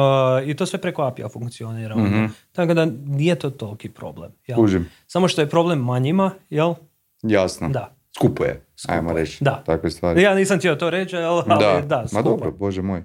i 0.49 0.55
to 0.55 0.65
sve 0.65 0.81
preko 0.81 1.01
API-a 1.01 1.29
funkcionira. 1.29 1.95
onda. 1.95 2.29
Tako 2.51 2.73
da 2.73 2.85
nije 3.05 3.35
to 3.35 3.49
toliki 3.49 3.89
problem. 3.89 4.31
Jel? 4.47 4.57
Kužim. 4.57 4.89
Samo 5.07 5.27
što 5.27 5.41
je 5.41 5.49
problem 5.49 5.79
manjima, 5.79 6.31
jel? 6.49 6.73
Jasno. 7.21 7.69
Da. 7.69 7.95
Skupo 8.15 8.43
je, 8.43 8.65
Skupo 8.75 8.93
ajmo 8.93 9.13
reći. 9.13 9.43
da. 9.43 9.63
Takve 9.65 9.91
stvari. 9.91 10.21
Ja 10.21 10.35
nisam 10.35 10.57
htio 10.57 10.75
to 10.75 10.89
reći, 10.89 11.15
ali 11.17 11.43
ali 11.47 11.63
da, 11.65 11.81
da, 11.87 12.01
ma 12.01 12.07
skupo. 12.07 12.23
dobro, 12.23 12.51
bože 12.51 12.81
moj. 12.81 13.03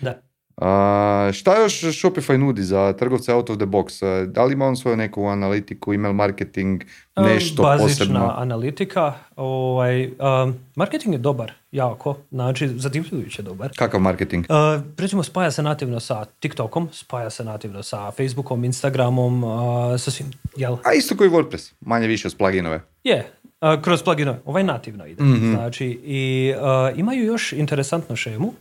Da. 0.00 0.22
A, 0.56 1.30
šta 1.32 1.62
još 1.62 1.80
Shopify 1.80 2.36
nudi 2.36 2.62
za 2.62 2.92
trgovce 2.92 3.34
out 3.34 3.50
of 3.50 3.56
the 3.56 3.66
box? 3.66 4.02
Da 4.26 4.44
li 4.44 4.52
ima 4.52 4.66
on 4.66 4.76
svoju 4.76 4.96
neku 4.96 5.26
analitiku, 5.26 5.94
email 5.94 6.12
marketing, 6.12 6.82
nešto 7.16 7.62
Bazična 7.62 7.86
posebno? 7.86 8.34
analitika. 8.36 9.12
Ovaj, 9.36 10.06
um, 10.06 10.54
marketing 10.74 11.14
je 11.14 11.18
dobar, 11.18 11.52
jako. 11.72 12.16
Znači, 12.30 12.68
zadivljujuće 12.68 13.42
dobar. 13.42 13.70
Kakav 13.76 14.00
marketing? 14.00 14.46
Uh, 14.48 14.82
recimo 14.98 15.22
spaja 15.22 15.50
se 15.50 15.62
nativno 15.62 16.00
sa 16.00 16.24
TikTokom, 16.24 16.88
spaja 16.92 17.30
se 17.30 17.44
nativno 17.44 17.82
sa 17.82 18.10
Facebookom, 18.10 18.64
Instagramom, 18.64 19.44
uh, 19.44 20.00
sa 20.00 20.10
svim, 20.10 20.30
jel? 20.56 20.76
A 20.84 20.92
isto 20.92 21.16
koji 21.16 21.30
WordPress, 21.30 21.72
manje 21.80 22.06
više 22.06 22.28
uz 22.28 22.34
pluginove. 22.34 22.80
Je, 23.04 23.32
uh, 23.74 23.82
kroz 23.82 24.02
pluginove, 24.02 24.38
ovaj 24.44 24.64
nativno 24.64 25.06
ide. 25.06 25.24
Mhm. 25.24 25.54
Znači, 25.54 25.86
i 26.04 26.54
uh, 26.56 26.98
imaju 26.98 27.24
još 27.24 27.52
interesantnu 27.52 28.16
šemu 28.16 28.46
uh, 28.46 28.54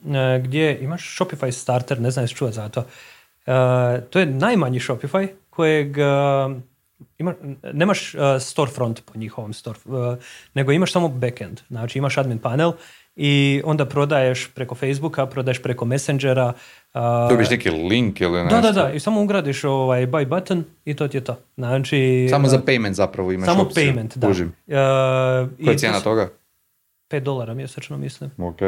gdje 0.44 0.80
imaš 0.80 1.18
Shopify 1.20 1.52
starter, 1.52 2.02
ne 2.02 2.12
znam 2.12 2.24
jesi 2.24 2.36
čuo 2.36 2.52
za 2.52 2.70
to. 2.70 2.80
Uh, 2.80 4.04
to 4.10 4.20
je 4.20 4.26
najmanji 4.26 4.80
Shopify 4.80 5.28
kojeg 5.50 5.98
uh, 5.98 6.58
ima, 7.18 7.34
nemaš 7.74 8.16
uh, 8.16 8.22
storefront 8.40 9.02
po 9.06 9.20
njihovom 9.20 9.54
store, 9.54 9.80
uh, 9.86 10.18
nego 10.54 10.72
imaš 10.72 10.92
samo 10.92 11.08
backend. 11.08 11.62
Znači 11.68 11.98
imaš 11.98 12.18
admin 12.18 12.40
panel 12.40 12.72
i 13.16 13.62
onda 13.66 13.86
prodaješ 13.86 14.48
preko 14.56 14.76
Facebooka, 14.76 15.26
prodaješ 15.26 15.62
preko 15.62 15.86
Messengera. 15.86 16.54
Uh, 16.96 17.02
Dobiš 17.30 17.50
neki 17.50 17.70
link 17.70 18.22
ili 18.22 18.44
nešto? 18.44 18.56
da, 18.56 18.62
da, 18.64 18.72
da, 18.74 18.92
i 18.92 19.00
samo 19.00 19.22
ugradiš 19.22 19.64
ovaj 19.64 20.08
buy 20.08 20.28
button 20.28 20.64
i 20.86 20.94
to 20.94 21.08
ti 21.08 21.18
je 21.18 21.24
to. 21.24 21.38
Znači, 21.56 22.28
Samo 22.30 22.48
za 22.48 22.60
payment 22.60 22.92
zapravo 22.92 23.32
imaš 23.32 23.46
samo 23.46 23.62
opciju. 23.62 23.84
payment, 23.84 24.18
da. 24.18 24.28
Kužim. 24.28 24.48
Uh, 24.68 24.74
Koja 25.58 25.72
je 25.72 25.78
cijena 25.78 25.98
to- 25.98 26.04
toga? 26.04 26.30
5 27.10 27.20
dolara 27.20 27.54
mjesečno, 27.54 27.98
mislim. 27.98 28.32
Ok. 28.40 28.60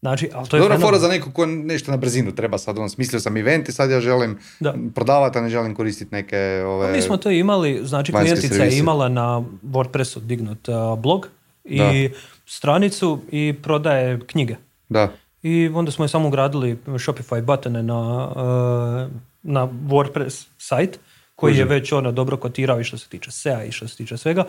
Znači, 0.00 0.30
ali 0.34 0.48
to 0.48 0.56
je 0.56 0.60
Dobra 0.60 0.78
fora 0.78 0.98
za 0.98 1.08
neko 1.08 1.30
ko 1.30 1.46
nešto 1.46 1.90
na 1.90 1.96
brzinu 1.96 2.32
treba 2.32 2.58
sad. 2.58 2.78
On, 2.78 2.90
smislio 2.90 3.20
sam 3.20 3.36
event 3.36 3.68
i 3.68 3.72
sad 3.72 3.90
ja 3.90 4.00
želim 4.00 4.38
Da. 4.60 4.74
prodavati, 4.94 5.38
a 5.38 5.42
ne 5.42 5.48
želim 5.48 5.74
koristiti 5.74 6.14
neke 6.14 6.36
ove... 6.66 6.92
Mi 6.92 7.02
smo 7.02 7.16
to 7.16 7.30
imali, 7.30 7.80
znači 7.82 8.12
klijentica 8.12 8.64
je 8.64 8.78
imala 8.78 9.08
na 9.08 9.42
WordPressu 9.64 10.20
dignut 10.20 10.68
uh, 10.68 10.98
blog 10.98 11.28
i 11.64 11.78
Da. 12.08 12.16
stranicu 12.46 13.20
i 13.30 13.54
prodaje 13.62 14.20
knjige. 14.22 14.56
Da. 14.88 15.08
I 15.42 15.70
onda 15.74 15.90
smo 15.90 16.04
je 16.04 16.08
samo 16.08 16.28
ugradili 16.28 16.78
Shopify 16.86 17.42
butone 17.42 17.82
na, 17.82 18.28
uh, 18.28 19.10
na 19.42 19.68
WordPress 19.88 20.46
sajt 20.58 20.98
koji 21.36 21.56
je 21.56 21.64
već 21.64 21.92
ono 21.92 22.12
dobro 22.12 22.36
kotirao 22.36 22.80
i 22.80 22.84
što 22.84 22.98
se 22.98 23.08
tiče 23.08 23.30
SEA 23.30 23.64
i 23.64 23.72
što 23.72 23.88
se 23.88 23.96
tiče 23.96 24.16
svega. 24.16 24.44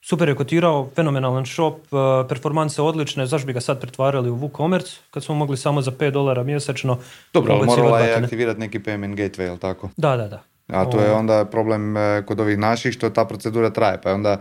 Super 0.00 0.28
je 0.28 0.34
kotirao, 0.34 0.90
fenomenalan 0.94 1.46
shop, 1.46 1.74
uh, 1.90 1.98
performanse 2.28 2.82
odlične, 2.82 3.26
zašto 3.26 3.46
bi 3.46 3.52
ga 3.52 3.60
sad 3.60 3.80
pretvarali 3.80 4.30
u 4.30 4.36
WooCommerce 4.36 4.98
kad 5.10 5.24
smo 5.24 5.34
mogli 5.34 5.56
samo 5.56 5.82
za 5.82 5.90
5 5.90 6.10
dolara 6.10 6.42
mjesečno 6.42 6.98
Dobro, 7.32 7.54
ali 7.54 7.66
morala 7.66 8.00
je 8.00 8.14
aktivirati 8.14 8.60
neki 8.60 8.78
payment 8.78 9.16
gateway, 9.16 9.42
jel 9.42 9.58
tako? 9.58 9.90
Da, 9.96 10.16
da, 10.16 10.28
da. 10.28 10.42
A 10.68 10.90
to 10.90 11.00
je 11.00 11.12
onda 11.12 11.44
problem 11.44 11.96
e, 11.96 12.22
kod 12.26 12.40
ovih 12.40 12.58
naših 12.58 12.92
što 12.92 13.10
ta 13.10 13.24
procedura 13.24 13.70
traje, 13.70 14.00
pa 14.02 14.08
je 14.08 14.14
onda 14.14 14.38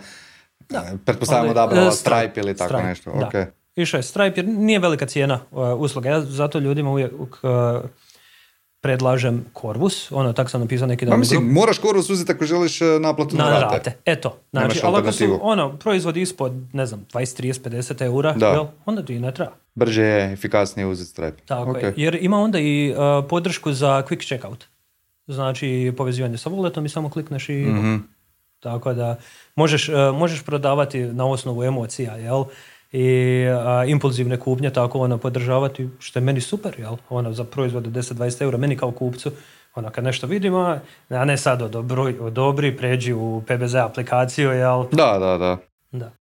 e, 0.70 0.98
pretpostavljamo 1.06 1.54
da 1.54 1.88
e, 1.88 1.92
Stripe 1.92 2.40
ili 2.42 2.58
tako 2.58 2.70
Stripe, 2.70 2.88
nešto. 2.88 3.12
da. 3.12 3.28
ok. 3.28 3.65
Išao 3.76 3.98
je 3.98 4.04
Stripe 4.04 4.34
jer 4.36 4.48
nije 4.48 4.80
velika 4.80 5.06
cijena 5.06 5.40
uh, 5.52 5.60
usluga. 5.78 6.10
Ja 6.10 6.22
zato 6.22 6.60
ljudima 6.60 6.90
uvijek 6.92 7.12
uh, 7.14 7.50
predlažem 8.82 9.46
Corvus. 9.62 10.12
Ono, 10.12 10.34
tako 10.34 10.50
sam 10.50 10.62
napisao 10.62 10.88
neki 10.88 11.06
dan. 11.06 11.14
u 11.14 11.18
mislim, 11.18 11.44
moraš 11.44 11.80
Corvus 11.80 12.10
uzeti 12.10 12.32
ako 12.32 12.46
želiš 12.46 12.82
e, 12.82 12.86
naplatu 13.00 13.38
na, 13.38 13.44
na 13.44 13.50
rate. 13.52 13.76
rate. 13.78 13.94
Eto, 14.06 14.38
znači, 14.52 14.80
ali 14.84 14.98
ako 14.98 15.12
su 15.12 15.40
ono, 15.42 15.78
proizvodi 15.78 16.22
ispod, 16.22 16.54
ne 16.74 16.86
znam, 16.86 17.06
20, 17.14 17.42
30, 17.44 17.70
50 17.70 18.02
eura, 18.02 18.34
Da. 18.34 18.48
jel, 18.48 18.66
onda 18.86 19.06
ti 19.06 19.20
ne 19.20 19.34
treba. 19.34 19.52
Brže 19.76 20.04
je, 20.04 20.34
efikasnije 20.34 20.86
uzeti 20.88 21.10
Stripe. 21.10 21.42
Tako 21.46 21.72
Ok. 21.72 21.78
je. 21.78 21.94
Jer 21.98 22.16
ima 22.16 22.40
onda 22.40 22.60
i 22.60 22.92
uh, 22.92 22.98
podršku 23.30 23.74
za 23.74 24.04
quick 24.04 24.28
checkout. 24.28 24.66
Znači 25.28 25.94
povezivanje 25.98 26.38
sa 26.38 26.50
walletom 26.50 26.86
i 26.86 26.90
samo 26.90 27.10
klikneš 27.10 27.50
i 27.50 27.54
Mhm. 27.66 27.96
tako 28.60 28.94
da 28.94 29.18
možeš, 29.56 29.90
uh, 29.90 29.96
možeš 30.14 30.44
prodavati 30.44 31.00
na 31.00 31.26
osnovu 31.26 31.64
emocija, 31.64 32.16
jel? 32.16 32.44
I 32.92 33.46
uh, 33.84 33.90
impulzivne 33.90 34.40
kupnje 34.40 34.70
tako 34.70 35.00
ono 35.00 35.18
podržavati, 35.18 35.90
što 36.00 36.20
je 36.20 36.24
meni 36.24 36.42
super, 36.42 36.76
jel? 36.80 36.96
Ono 37.10 37.34
za 37.34 37.44
proizvode 37.44 37.90
10-20 37.90 38.42
eura, 38.42 38.58
meni 38.58 38.78
kao 38.78 38.92
kupcu, 38.92 39.32
ono 39.76 39.90
kad 39.90 40.04
nešto 40.04 40.28
vidim, 40.28 40.56
a 40.56 40.80
a 41.10 41.26
ne 41.26 41.38
sad 41.38 41.62
odobri, 41.62 42.18
odobri 42.20 42.78
pređi 42.78 43.14
u 43.14 43.44
PBZ 43.48 43.76
aplikaciju, 43.76 44.52
jel? 44.52 44.86
Da, 44.92 45.18
da, 45.20 45.38
da. 45.38 45.58
Da. 45.92 46.12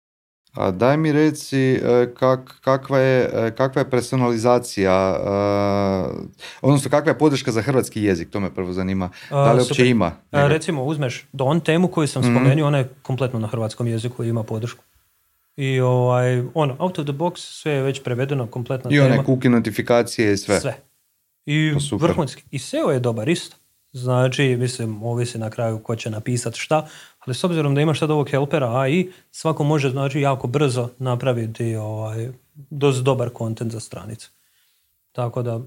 A 0.55 0.71
daj 0.71 0.97
mi 0.97 1.13
reci 1.13 1.73
e, 1.73 2.15
kak, 2.19 2.61
kakva, 2.61 2.99
je, 2.99 3.31
e, 3.35 3.51
kakva 3.51 3.81
je 3.81 3.91
personalizacija, 3.91 5.17
e, 5.17 6.25
odnosno 6.63 6.91
kakva 6.91 7.11
je 7.13 7.19
podrška 7.19 7.53
za 7.53 7.63
hrvatski 7.63 8.03
jezik, 8.03 8.31
to 8.31 8.41
me 8.41 8.55
prvo 8.55 8.73
zanima. 8.73 9.11
Da 9.31 9.53
li 9.53 9.59
A, 9.59 9.63
uopće 9.63 9.89
ima? 9.89 10.13
A, 10.31 10.47
recimo 10.49 10.85
uzmeš 10.85 11.27
Don 11.33 11.61
temu 11.61 11.89
koju 11.89 12.07
sam 12.09 12.23
Mhm. 12.23 12.35
spomenuo, 12.35 12.67
ona 12.67 12.79
je 12.79 12.89
kompletno 13.03 13.39
na 13.39 13.47
hrvatskom 13.49 13.87
jeziku 13.87 14.25
i 14.25 14.29
ima 14.29 14.43
podršku. 14.43 14.85
I 15.57 15.81
ovaj, 15.81 16.43
ono, 16.55 16.77
out 16.79 16.99
of 16.99 17.05
the 17.05 17.13
box, 17.13 17.37
sve 17.37 17.73
je 17.73 17.83
već 17.83 18.03
prevedeno, 18.03 18.47
kompletna 18.47 18.91
I 18.93 19.01
one 19.01 19.23
cookie 19.27 19.51
notifikacije 19.51 20.33
i 20.33 20.37
sve. 20.37 20.61
Sve. 20.61 20.77
I 21.47 21.75
super. 21.89 22.09
vrhunski. 22.09 22.43
I 22.51 22.59
SEO 22.59 22.91
je 22.91 23.01
dobar 23.01 23.29
isto. 23.29 23.57
Znači, 23.93 24.57
mislim, 24.59 25.03
ovisi 25.03 25.39
na 25.39 25.51
kraju 25.51 25.79
ko 25.79 25.97
će 25.97 26.11
napisati 26.11 26.59
šta, 26.59 26.89
ali 27.19 27.35
s 27.35 27.45
obzirom 27.45 27.75
da 27.75 27.81
imaš 27.81 27.99
sad 27.99 28.11
ovog 28.11 28.31
helpera 28.31 28.81
AI, 28.81 29.11
svako 29.31 29.65
može 29.65 29.91
znači 29.91 30.21
jako 30.21 30.47
brzo 30.47 30.89
napraviti 30.99 31.77
ovaj, 31.77 32.29
dosta 32.55 33.03
dobar 33.03 33.31
kontent 33.31 33.73
za 33.73 33.81
stranicu. 33.81 34.31
Tako 35.13 35.43
da, 35.43 35.61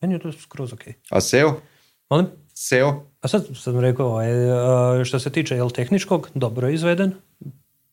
meni 0.00 0.14
je 0.14 0.18
to 0.18 0.32
skroz 0.32 0.72
ok. 0.72 0.82
A 1.10 1.20
SEO? 1.20 1.60
Molim? 2.10 2.26
SEO? 2.54 3.04
A 3.20 3.28
sad 3.28 3.46
sam 3.54 3.80
rekao, 3.80 4.06
ovaj, 4.06 5.04
što 5.04 5.18
se 5.18 5.30
tiče 5.30 5.54
jel, 5.54 5.70
tehničkog, 5.70 6.30
dobro 6.34 6.68
je 6.68 6.74
izveden. 6.74 7.12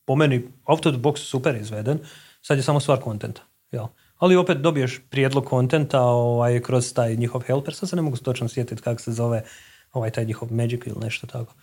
Po 0.10 0.15
meni, 0.15 0.41
out 0.65 0.86
of 0.86 0.93
the 0.93 1.02
box 1.02 1.17
super 1.17 1.56
izveden. 1.56 2.00
Sad 2.41 2.58
je 2.58 2.63
samo 2.63 2.80
stvar 2.80 3.00
kontenta. 3.00 3.41
Jel? 3.72 3.86
Ali 4.17 4.36
opet 4.36 4.58
dobiješ 4.58 5.02
prijedlog 5.10 5.45
kontenta 5.45 6.02
ovaj, 6.02 6.60
kroz 6.60 6.93
taj 6.93 7.15
njihov 7.15 7.41
helper. 7.41 7.74
Sad 7.74 7.89
se 7.89 7.95
ne 7.95 8.02
mogu 8.02 8.17
točno 8.17 8.48
sjetiti 8.48 8.82
kako 8.82 9.02
se 9.02 9.12
zove 9.12 9.43
ovaj, 9.91 10.12
taj 10.12 10.26
njihov 10.26 10.54
Magic 10.54 10.82
ili 10.86 10.95
nešto 11.02 11.28
tako. 11.28 11.54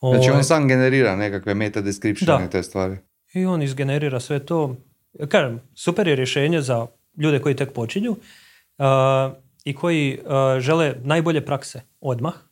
Znači 0.00 0.28
on 0.28 0.30
ovaj, 0.30 0.42
sam 0.42 0.68
generira 0.68 1.16
nekakve 1.16 1.54
meta 1.54 1.80
description 1.80 2.44
i 2.44 2.50
te 2.50 2.62
stvari. 2.62 2.96
I 3.34 3.46
on 3.46 3.62
izgenerira 3.62 4.20
sve 4.20 4.46
to. 4.46 4.76
Kažem, 5.28 5.60
super 5.74 6.08
je 6.08 6.16
rješenje 6.16 6.60
za 6.60 6.86
ljude 7.16 7.38
koji 7.40 7.56
tek 7.56 7.72
počinju 7.72 8.16
i 9.64 9.74
koji 9.74 10.18
žele 10.60 10.94
najbolje 11.02 11.46
prakse 11.46 11.80
odmah 12.00 12.34
Uh, 12.34 12.47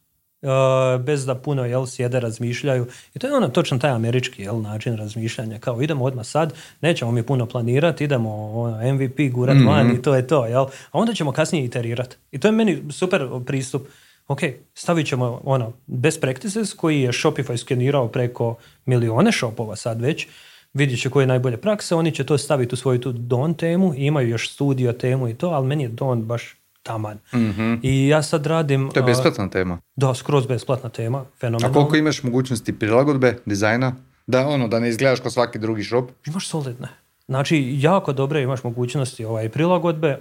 bez 1.00 1.26
da 1.26 1.34
puno 1.34 1.64
jel, 1.64 1.86
sjede 1.86 2.20
razmišljaju. 2.20 2.86
I 3.14 3.18
to 3.18 3.26
je 3.26 3.34
ono 3.34 3.48
točno 3.48 3.78
taj 3.78 3.90
američki 3.90 4.42
jel, 4.42 4.60
način 4.60 4.96
razmišljanja. 4.96 5.58
Kao 5.58 5.82
idemo 5.82 6.04
odmah 6.04 6.26
sad, 6.26 6.54
nećemo 6.80 7.10
mi 7.10 7.22
puno 7.22 7.46
planirati, 7.46 8.04
idemo 8.04 8.52
ono, 8.52 8.94
MVP 8.94 9.32
gurat 9.32 9.56
mm 9.56 9.66
van 9.66 9.90
i 9.90 10.02
to 10.02 10.14
je 10.14 10.26
to. 10.26 10.46
Jel? 10.46 10.62
A 10.62 10.98
onda 10.98 11.14
ćemo 11.14 11.32
kasnije 11.32 11.64
iterirati. 11.64 12.16
I 12.32 12.38
to 12.38 12.48
je 12.48 12.52
meni 12.52 12.82
super 12.90 13.28
pristup. 13.46 13.82
Ok, 14.28 14.40
stavit 14.74 15.06
ćemo 15.06 15.40
ono, 15.44 15.72
best 15.86 16.20
practices 16.20 16.74
koji 16.74 17.00
je 17.00 17.12
Shopify 17.12 17.56
skenirao 17.56 18.08
preko 18.08 18.56
milijone 18.86 19.32
shopova 19.32 19.76
sad 19.76 20.00
već, 20.00 20.26
vidjet 20.74 21.00
će 21.00 21.10
koje 21.10 21.22
je 21.22 21.26
najbolje 21.26 21.56
prakse, 21.56 21.94
oni 21.94 22.12
će 22.12 22.24
to 22.24 22.38
staviti 22.38 22.74
u 22.74 22.76
svoju 22.76 23.00
tu 23.00 23.12
Don 23.12 23.54
temu, 23.54 23.94
imaju 23.96 24.28
još 24.28 24.50
studio 24.50 24.92
temu 24.92 25.28
i 25.28 25.34
to, 25.34 25.48
ali 25.48 25.66
meni 25.66 25.82
je 25.82 25.88
Don 25.88 26.24
baš 26.24 26.56
taman. 26.86 27.18
mm 27.34 27.80
I 27.82 28.08
ja 28.08 28.22
sad 28.22 28.46
radim... 28.46 28.90
To 28.94 29.00
je 29.00 29.04
besplatna 29.04 29.50
tema. 29.50 29.78
Da, 29.96 30.14
skroz 30.14 30.46
besplatna 30.46 30.88
tema, 30.90 31.24
fenomenalno. 31.40 31.78
A 31.78 31.80
koliko 31.80 31.96
imaš 31.96 32.22
mogućnosti 32.22 32.78
prilagodbe, 32.78 33.38
dizajna? 33.46 33.94
Da, 34.26 34.46
ono, 34.48 34.68
da 34.68 34.80
ne 34.80 34.88
izgledaš 34.88 35.20
kao 35.20 35.30
svaki 35.30 35.58
drugi 35.58 35.84
shop? 35.84 36.10
Imaš 36.26 36.48
solidne. 36.48 36.88
Znači, 37.28 37.74
jako 37.78 38.12
dobre 38.12 38.42
imaš 38.42 38.64
mogućnosti 38.64 39.24
ovaj, 39.24 39.48
prilagodbe, 39.48 40.18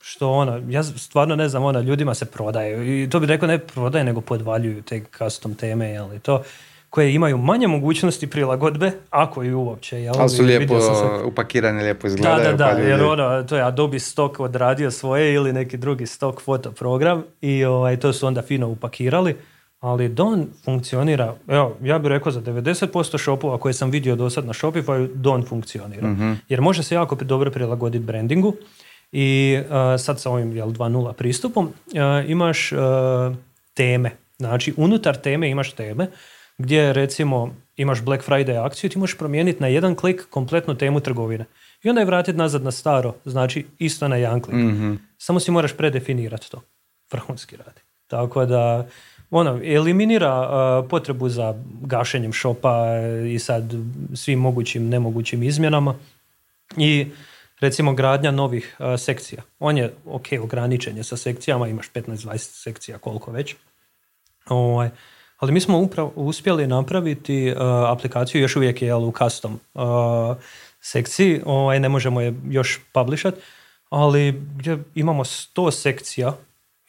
što 0.00 0.30
ono, 0.30 0.62
ja 0.68 0.82
stvarno 0.82 1.36
ne 1.36 1.48
znam, 1.48 1.64
ona, 1.64 1.80
ljudima 1.80 2.14
se 2.14 2.24
prodaje. 2.24 3.02
I 3.04 3.10
to 3.10 3.20
bi 3.20 3.26
rekao 3.26 3.48
ne 3.48 3.58
prodaje, 3.58 4.04
nego 4.04 4.20
podvaljuju 4.20 4.82
te 4.82 5.02
custom 5.18 5.54
teme, 5.54 5.90
jel, 5.90 6.08
to 6.22 6.42
koje 6.90 7.14
imaju 7.14 7.38
manje 7.38 7.66
mogućnosti 7.66 8.26
prilagodbe, 8.26 8.92
ako 9.10 9.44
i 9.44 9.52
uopće. 9.52 10.02
Jel? 10.02 10.14
Ali 10.18 10.28
su 10.28 10.42
lijepo 10.42 10.80
se... 10.80 11.24
upakirane, 11.24 11.82
lijepo 11.82 12.06
izgledaju. 12.06 12.56
Da, 12.56 12.64
da, 12.64 12.74
da, 12.74 12.80
jer 12.80 13.02
ono, 13.02 13.42
to 13.42 13.56
je 13.56 13.62
Adobe 13.62 13.98
Stock 13.98 14.40
odradio 14.40 14.90
svoje 14.90 15.34
ili 15.34 15.52
neki 15.52 15.76
drugi 15.76 16.06
stock 16.06 16.40
foto 16.40 16.72
program 16.72 17.24
i 17.40 17.64
ovaj, 17.64 17.96
to 17.96 18.12
su 18.12 18.26
onda 18.26 18.42
fino 18.42 18.68
upakirali. 18.68 19.36
Ali 19.80 20.08
Don 20.08 20.46
funkcionira, 20.64 21.34
evo, 21.48 21.76
ja 21.82 21.98
bih 21.98 22.08
rekao 22.08 22.32
za 22.32 22.40
90% 22.40 23.18
shopova 23.18 23.58
koje 23.58 23.74
sam 23.74 23.90
vidio 23.90 24.16
do 24.16 24.30
sad 24.30 24.46
na 24.46 24.52
Shopify, 24.52 25.08
Don 25.14 25.44
funkcionira. 25.44 26.08
Mhm. 26.08 26.32
Jer 26.48 26.60
može 26.60 26.82
se 26.82 26.94
jako 26.94 27.14
dobro 27.14 27.50
prilagoditi 27.50 28.04
brandingu 28.04 28.54
i 29.12 29.58
uh, 29.60 30.00
sad 30.00 30.20
sa 30.20 30.30
ovim 30.30 30.56
jel, 30.56 30.68
2.0 30.68 31.12
pristupom 31.12 31.64
uh, 31.64 32.30
imaš 32.30 32.72
uh, 32.72 32.78
teme. 33.74 34.10
Znači, 34.38 34.74
unutar 34.76 35.16
teme 35.16 35.50
imaš 35.50 35.72
teme 35.72 36.06
gdje 36.60 36.92
recimo 36.92 37.54
imaš 37.76 38.02
Black 38.02 38.24
Friday 38.28 38.66
akciju, 38.66 38.90
ti 38.90 38.98
možeš 38.98 39.18
promijeniti 39.18 39.60
na 39.60 39.66
jedan 39.66 39.94
klik 39.94 40.26
kompletnu 40.30 40.74
temu 40.74 41.00
trgovine. 41.00 41.44
I 41.82 41.88
onda 41.88 42.00
je 42.00 42.04
vratiti 42.04 42.38
nazad 42.38 42.62
na 42.62 42.70
staro, 42.70 43.14
znači 43.24 43.66
isto 43.78 44.08
na 44.08 44.16
jedan 44.16 44.40
klik. 44.40 44.54
mm 44.54 44.94
Samo 45.18 45.40
si 45.40 45.50
moraš 45.50 45.76
predefinirati 45.76 46.50
to. 46.50 46.60
Vrhunski 47.12 47.56
radi. 47.56 47.80
Tako 48.06 48.46
da, 48.46 48.86
ono, 49.30 49.60
eliminira 49.64 50.48
potrebu 50.90 51.28
za 51.28 51.54
gašenjem 51.82 52.32
šopa 52.32 52.86
i 53.34 53.38
sad 53.38 53.74
svim 54.14 54.38
mogućim, 54.38 54.88
nemogućim 54.88 55.42
izmjenama. 55.42 55.94
I 56.76 57.06
recimo 57.60 57.92
gradnja 57.92 58.30
novih 58.30 58.76
sekcija. 58.98 59.42
On 59.58 59.78
je, 59.78 59.92
ok, 60.06 60.26
ograničen 60.42 60.96
je 60.96 61.04
sa 61.04 61.16
sekcijama, 61.16 61.68
imaš 61.68 61.92
15-20 61.92 62.36
sekcija, 62.38 62.98
koliko 62.98 63.30
već. 63.30 63.54
Ovaj, 64.48 64.90
ali 65.40 65.52
mi 65.52 65.60
smo 65.60 65.78
upravo 65.78 66.12
uspjeli 66.16 66.66
napraviti 66.66 67.52
uh, 67.52 67.56
aplikaciju, 67.90 68.40
još 68.40 68.56
uvijek 68.56 68.82
je 68.82 68.94
u 68.94 69.12
custom 69.18 69.60
uh, 69.74 69.82
sekciji, 70.80 71.40
ovaj, 71.44 71.80
ne 71.80 71.88
možemo 71.88 72.20
je 72.20 72.34
još 72.48 72.80
publishat, 72.92 73.34
ali 73.88 74.32
gdje 74.56 74.78
imamo 74.94 75.24
100 75.24 75.70
sekcija 75.70 76.36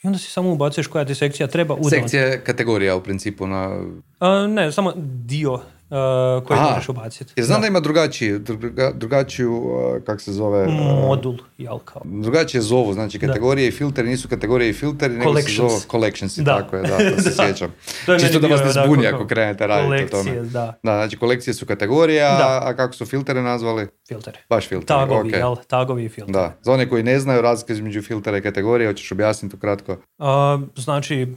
i 0.04 0.08
onda 0.08 0.20
si 0.20 0.32
samo 0.32 0.52
ubacuješ 0.52 0.88
koja 0.88 1.06
ti 1.06 1.16
sekcija 1.16 1.48
treba. 1.48 1.78
Sekcija 1.90 2.44
kategorija 2.44 2.96
u 2.96 3.04
principu 3.04 3.48
na... 3.48 3.80
Uh, 4.20 4.50
ne, 4.50 4.72
samo 4.72 4.94
dio 5.26 5.60
uh, 5.92 6.48
koji 6.48 6.60
možeš 6.60 6.90
ubaciti. 6.90 7.34
Jer 7.36 7.46
znam 7.46 7.62
da, 7.62 7.68
ima 7.68 7.80
drugačiji, 7.80 8.40
drugačiju, 8.94 9.54
uh, 9.54 10.04
kak 10.06 10.22
se 10.22 10.34
zove... 10.34 10.68
Uh, 10.68 10.74
Modul, 11.08 11.38
jel 11.58 11.80
kao. 11.80 12.02
Drugačije 12.06 12.62
zovu, 12.62 12.94
znači 12.94 13.20
kategorije 13.20 13.68
i 13.68 13.72
filteri 13.72 14.10
nisu 14.10 14.28
kategorije 14.28 14.70
i 14.70 14.74
filteri, 14.74 15.14
nego 15.14 15.42
se 15.42 15.52
zovu 15.52 15.80
collections 15.92 16.38
i 16.38 16.46
tako 16.46 16.76
je, 16.76 16.82
da, 16.82 16.98
to 16.98 17.22
se 17.22 17.32
sjećam. 17.46 17.74
to 18.06 18.20
Čisto 18.20 18.40
da 18.40 18.48
vas 18.48 18.62
ne 18.64 18.84
zbuni 18.84 19.08
ako 19.08 19.28
krenete 19.28 19.68
raditi 19.68 20.04
o 20.04 20.08
tome. 20.08 20.36
Da. 20.36 20.80
da, 20.84 20.96
znači 20.96 21.18
kolekcije 21.18 21.54
su 21.54 21.66
kategorija, 21.66 22.60
a 22.64 22.74
kako 22.76 22.94
su 22.94 23.06
filtere 23.06 23.42
nazvali? 23.42 23.88
Filteri. 24.08 24.38
Baš 24.50 24.68
filteri, 24.68 24.88
Tagovi, 24.88 25.32
jel? 25.32 25.56
Tagovi 25.68 26.06
i 26.06 26.10
filteri. 26.10 26.34
Da, 26.34 26.58
za 26.62 26.72
one 26.72 26.90
koji 26.90 27.04
ne 27.04 27.20
znaju 27.20 27.42
razlike 27.42 27.74
između 27.74 28.02
filtera 28.02 28.38
i 28.38 28.42
kategorije, 28.42 28.88
hoćeš 28.88 29.12
objasniti 29.12 29.56
ukratko? 29.56 29.92
Uh, 29.92 30.28
znači, 30.76 31.28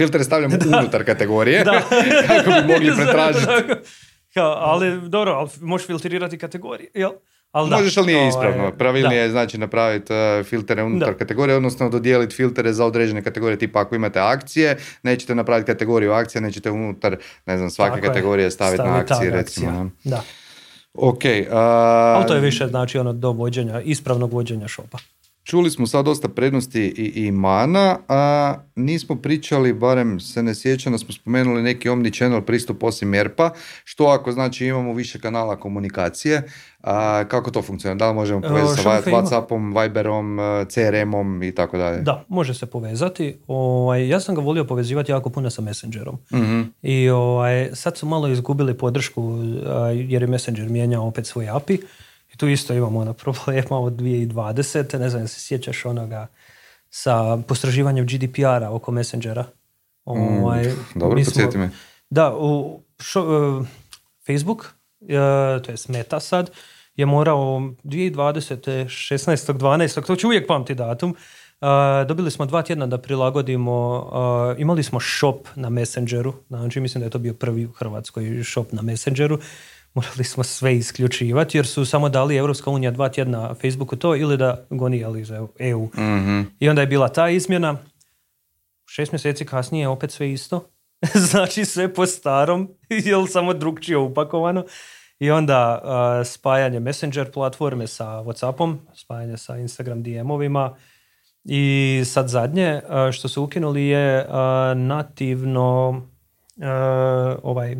Filtere 0.00 0.24
stavljamo 0.24 0.56
unutar 0.80 1.04
kategorije 1.04 1.64
kako 2.28 2.50
bi 2.50 2.72
mogli 2.72 2.92
pretražiti. 2.96 3.46
ali 4.36 5.08
dobro, 5.08 5.32
ali 5.32 5.48
možeš 5.60 5.86
filtrirati 5.86 6.38
kategorije, 6.38 6.90
jel? 6.94 7.10
Ali 7.52 7.70
Možeš, 7.70 7.96
ali 7.96 8.06
nije 8.06 8.28
ispravno. 8.28 8.72
Pravilnije 8.78 9.22
je 9.22 9.30
znači 9.30 9.58
napraviti 9.58 10.12
uh, 10.12 10.46
filtere 10.46 10.82
unutar 10.82 11.14
kategorije, 11.14 11.56
odnosno 11.56 11.88
dodijeliti 11.88 12.34
filtere 12.34 12.72
za 12.72 12.84
određene 12.84 13.22
kategorije. 13.22 13.58
Tipa 13.58 13.80
ako 13.80 13.94
imate 13.94 14.20
akcije, 14.20 14.76
nećete 15.02 15.34
napraviti 15.34 15.66
kategoriju 15.66 16.12
akcija, 16.12 16.40
nećete 16.42 16.70
unutar, 16.70 17.16
ne 17.46 17.56
znam, 17.56 17.70
svake 17.70 18.00
kategorije 18.00 18.50
staviti, 18.50 18.82
na 18.82 18.98
akcije, 18.98 19.30
recimo. 19.30 19.90
Da. 20.04 20.22
Ok. 20.94 21.24
Uh, 21.24 21.56
ali 21.56 22.26
to 22.26 22.34
je 22.34 22.40
više 22.40 22.66
znači 22.66 22.98
ono 22.98 23.12
do 23.12 23.32
vođenja, 23.32 23.80
ispravnog 23.80 24.32
vođenja 24.32 24.68
šopa. 24.68 24.98
Čuli 25.44 25.70
smo 25.70 25.86
sad 25.86 26.04
dosta 26.04 26.28
prednosti 26.28 26.80
i, 26.80 27.26
i 27.26 27.32
mana, 27.32 27.98
a 28.08 28.54
nismo 28.76 29.16
pričali, 29.16 29.72
barem 29.72 30.20
se 30.20 30.42
ne 30.42 30.54
sjećam 30.54 30.92
da 30.92 30.98
smo 30.98 31.12
spomenuli 31.14 31.62
neki 31.62 31.88
omni-channel 31.88 32.40
pristup 32.40 32.82
osim 32.82 33.14
ERPA, 33.14 33.50
što 33.84 34.04
ako 34.04 34.32
znači 34.32 34.66
imamo 34.66 34.92
više 34.92 35.20
kanala 35.20 35.56
komunikacije, 35.56 36.42
a, 36.82 37.24
kako 37.24 37.50
to 37.50 37.62
funkcionira? 37.62 37.98
Da 37.98 38.08
li 38.08 38.14
možemo 38.14 38.40
povezati 38.40 38.82
sa 38.82 39.02
Whatsappom, 39.02 39.82
Viberom, 39.82 40.38
CRM-om 40.68 41.42
i 41.42 41.54
tako 41.54 41.78
dalje? 41.78 42.00
Da, 42.00 42.24
može 42.28 42.54
se 42.54 42.66
povezati. 42.66 43.36
Ovaj, 43.46 44.08
ja 44.08 44.20
sam 44.20 44.34
ga 44.34 44.40
volio 44.40 44.64
povezivati 44.64 45.12
jako 45.12 45.30
puno 45.30 45.50
sa 45.50 45.62
Messengerom. 45.62 46.18
mm 46.32 46.60
I 46.82 47.10
ovaj, 47.10 47.70
sad 47.72 47.96
su 47.96 48.06
malo 48.06 48.28
izgubili 48.28 48.78
podršku 48.78 49.38
jer 50.08 50.22
je 50.22 50.28
Messenger 50.28 50.68
mijenjao 50.68 51.06
opet 51.06 51.26
svoj 51.26 51.48
API 51.48 51.78
tu 52.40 52.48
isto 52.48 52.74
imamo 52.74 53.00
ono 53.00 53.12
problema 53.12 53.78
od 53.80 53.92
2020. 53.92 54.98
Ne 54.98 55.10
znam, 55.10 55.28
se 55.28 55.40
sjećaš 55.40 55.84
onoga 55.84 56.26
sa 56.90 57.38
postraživanjem 57.48 58.06
GDPR-a 58.06 58.70
oko 58.70 58.92
Messengera. 58.92 59.44
Ovaj, 60.04 60.62
mm, 60.62 60.76
dobro, 60.94 61.22
podsjeti 61.24 61.58
me. 61.58 61.70
Da, 62.10 62.36
u 62.36 62.80
šo, 62.98 63.22
uh, 63.22 63.66
Facebook, 64.26 64.74
uh, 65.00 65.08
to 65.62 65.72
je 65.72 65.76
Meta 65.88 66.20
sad, 66.20 66.50
je 66.96 67.06
morao 67.06 67.60
2020. 67.84 68.84
16.12. 68.84 70.06
to 70.06 70.16
ću 70.16 70.26
uvijek 70.26 70.46
pamti 70.46 70.74
datum, 70.74 71.16
Uh, 71.60 72.06
dobili 72.08 72.30
smo 72.30 72.46
dva 72.46 72.62
tjedna 72.62 72.86
da 72.86 72.98
prilagodimo, 72.98 74.08
uh, 74.52 74.60
imali 74.60 74.82
smo 74.82 75.00
shop 75.00 75.48
na 75.54 75.70
Messengeru, 75.70 76.34
znači 76.48 76.80
mislim 76.80 77.00
da 77.00 77.06
je 77.06 77.10
to 77.10 77.18
bio 77.18 77.34
prvi 77.34 77.66
u 77.66 77.72
Hrvatskoj 77.72 78.44
shop 78.44 78.72
na 78.72 78.82
Messengeru 78.82 79.38
morali 79.94 80.24
smo 80.24 80.44
sve 80.44 80.76
isključivati 80.76 81.58
jer 81.58 81.66
su 81.66 81.84
samo 81.84 82.08
dali 82.08 82.36
Europska 82.36 82.70
unija 82.70 82.90
dva 82.90 83.08
tjedna 83.08 83.54
Facebooku 83.54 83.96
to 83.96 84.16
ili 84.16 84.36
da 84.36 84.66
gonijali 84.70 85.24
za 85.24 85.46
EU. 85.58 85.84
mm 85.84 86.40
I 86.58 86.68
onda 86.68 86.80
je 86.80 86.86
bila 86.86 87.08
ta 87.08 87.28
izmjena. 87.28 87.76
Šest 88.86 89.12
mjeseci 89.12 89.46
kasnije 89.46 89.88
opet 89.88 90.10
sve 90.10 90.32
isto. 90.32 90.68
znači 91.30 91.64
sve 91.64 91.94
po 91.94 92.06
starom, 92.06 92.68
jel 93.06 93.26
samo 93.26 93.54
drugčije 93.54 93.96
upakovano. 93.96 94.64
I 95.18 95.30
onda 95.30 95.82
spajanje 96.24 96.80
Messenger 96.80 97.32
platforme 97.32 97.86
sa 97.86 98.06
Whatsappom, 98.06 98.76
spajanje 98.94 99.36
sa 99.36 99.56
Instagram 99.56 100.02
DM-ovima 100.04 100.74
I 101.44 102.02
sad 102.04 102.28
zadnje 102.28 102.80
uh, 102.84 103.12
što 103.12 103.28
su 103.28 103.42
ukinuli 103.42 103.86
je 103.86 104.26
uh, 104.28 104.34
nativno 104.78 105.88
uh, 105.88 106.64
ovaj 107.42 107.76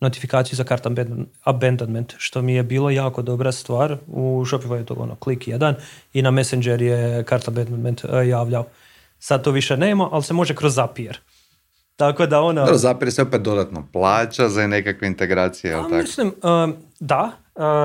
notifikaciju 0.00 0.56
za 0.56 0.64
kart 0.64 0.84
abandon- 0.86 1.26
abandonment, 1.44 2.14
što 2.18 2.42
mi 2.42 2.54
je 2.54 2.62
bilo 2.62 2.90
jako 2.90 3.22
dobra 3.22 3.52
stvar. 3.52 3.96
U 4.06 4.44
Shopify 4.46 4.74
je 4.74 4.86
to 4.86 4.94
ono 4.94 5.14
klik 5.16 5.48
jedan 5.48 5.74
i 6.12 6.22
na 6.22 6.30
Messenger 6.30 6.82
je 6.82 7.24
kart 7.24 7.48
abandonment 7.48 8.04
uh, 8.04 8.10
javljao. 8.28 8.66
Sad 9.18 9.44
to 9.44 9.50
više 9.50 9.76
nema, 9.76 10.08
ali 10.12 10.22
se 10.22 10.34
može 10.34 10.54
kroz 10.54 10.74
Zapier. 10.74 11.18
Tako 11.96 12.26
da 12.26 12.40
ono... 12.40 12.60
Dobro, 12.60 12.78
Zapier 12.78 13.12
se 13.12 13.22
opet 13.22 13.42
dodatno 13.42 13.86
plaća 13.92 14.48
za 14.48 14.66
nekakve 14.66 15.08
integracije, 15.08 15.70
jel 15.70 15.80
A, 15.80 15.82
tako? 15.82 15.96
mislim, 15.96 16.32
um, 16.42 16.74
da, 17.00 17.30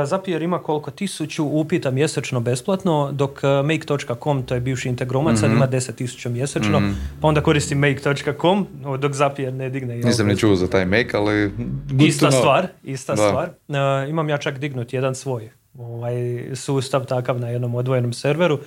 Zapier 0.06 0.42
ima 0.42 0.60
koliko 0.60 0.92
tisuću 0.92 1.46
upita 1.46 1.92
mjesečno 1.92 2.40
besplatno, 2.40 3.10
dok 3.12 3.32
uh, 3.34 3.66
make.com, 3.66 4.44
to 4.44 4.56
je 4.56 4.62
bivši 4.62 4.90
integromat, 4.90 5.38
sad 5.38 5.50
Mhm. 5.50 5.58
ima 5.58 5.68
10.000 5.68 6.30
mjesečno, 6.30 6.82
pa 7.22 7.28
onda 7.28 7.42
koristi 7.42 7.76
make.com, 7.76 8.68
dok 9.00 9.14
Zapier 9.14 9.54
ne 9.54 9.70
digne. 9.70 9.96
Nisam 9.96 10.28
ni 10.28 10.38
čuo 10.38 10.56
za 10.56 10.68
taj 10.68 10.86
Mac, 10.86 11.14
ali 11.14 11.52
Ista 12.00 12.32
stvar, 12.32 12.68
ista 12.84 13.14
Da. 13.14 13.18
stvar. 13.20 13.50
Uh, 13.68 13.76
imam 14.10 14.30
ja 14.30 14.38
čak 14.38 14.60
dignut 14.60 14.94
jedan 14.94 15.16
svoj 15.16 15.50
ovaj, 15.76 16.14
sustav 16.56 17.06
takav 17.06 17.40
na 17.40 17.50
jednom 17.50 17.76
odvojenom 17.76 18.14
serveru, 18.14 18.60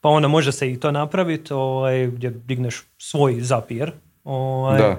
pa 0.00 0.08
onda 0.08 0.28
može 0.28 0.52
se 0.52 0.72
i 0.72 0.80
to 0.80 0.90
napraviti, 0.90 1.52
ovaj, 1.52 2.06
gdje 2.06 2.30
digneš 2.30 2.82
svoj 2.98 3.40
Zapier. 3.40 3.92
Ovaj, 4.24 4.78
Da. 4.78 4.96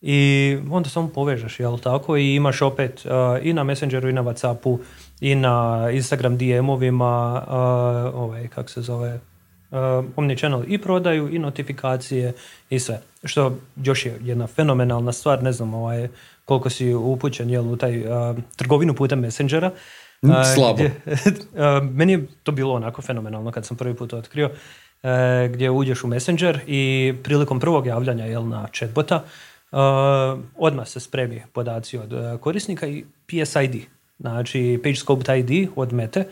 I 0.00 0.58
onda 0.70 0.88
samo 0.88 1.08
povežeš, 1.08 1.60
jel 1.60 1.78
tako? 1.78 2.16
I 2.16 2.34
imaš 2.34 2.62
opet 2.62 3.06
uh, 3.06 3.10
i 3.46 3.52
na 3.52 3.64
Messengeru 3.64 4.08
i 4.08 4.12
na 4.12 4.22
Whatsappu 4.22 4.78
i 5.20 5.34
na 5.34 5.88
Instagram 5.92 6.38
DM-ovima, 6.38 7.42
uh, 7.46 7.54
ovaj, 8.14 8.48
kak 8.48 8.70
se 8.70 8.80
zove, 8.82 9.20
uh, 9.70 9.78
Omnichannel 10.16 10.62
i 10.66 10.78
prodaju 10.78 11.34
i 11.34 11.38
notifikacije 11.38 12.32
i 12.70 12.78
sve. 12.78 13.00
Što 13.24 13.56
još 13.76 14.06
je 14.06 14.18
jedna 14.22 14.46
fenomenalna 14.46 15.12
stvar, 15.12 15.42
ne 15.42 15.52
znam 15.52 15.74
ovaj, 15.74 16.08
koliko 16.44 16.70
si 16.70 16.94
upućen 16.94 17.50
jel, 17.50 17.68
u 17.72 17.76
taj 17.76 18.00
uh, 18.00 18.36
trgovinu 18.56 18.94
putem 18.94 19.20
Messengera. 19.20 19.70
Mm, 20.22 20.30
uh, 20.30 20.36
slabo. 20.54 20.74
gdje- 20.74 20.92
uh, 21.78 21.90
meni 21.90 22.12
je 22.12 22.26
to 22.42 22.52
bilo 22.52 22.74
onako 22.74 23.02
fenomenalno 23.02 23.52
kad 23.52 23.66
sam 23.66 23.76
prvi 23.76 23.94
put 23.94 24.12
otkrio, 24.12 24.46
uh, 24.46 25.10
gdje 25.52 25.70
uđeš 25.70 26.04
u 26.04 26.06
Messenger 26.06 26.60
i 26.66 27.14
prilikom 27.22 27.60
prvog 27.60 27.86
javljanja 27.86 28.24
jel, 28.24 28.48
na 28.48 28.66
chatbota, 28.72 29.24
odmah 30.56 30.88
se 30.88 31.00
spremi 31.00 31.42
podaci 31.52 31.98
od 31.98 32.12
uh, 32.12 32.40
korisnika 32.40 32.86
i 32.86 33.04
PSID, 33.26 33.76
znači 34.18 34.80
Page 34.82 34.96
Scoped 34.96 35.38
ID 35.38 35.68
od 35.76 35.92
Mete 35.92 36.24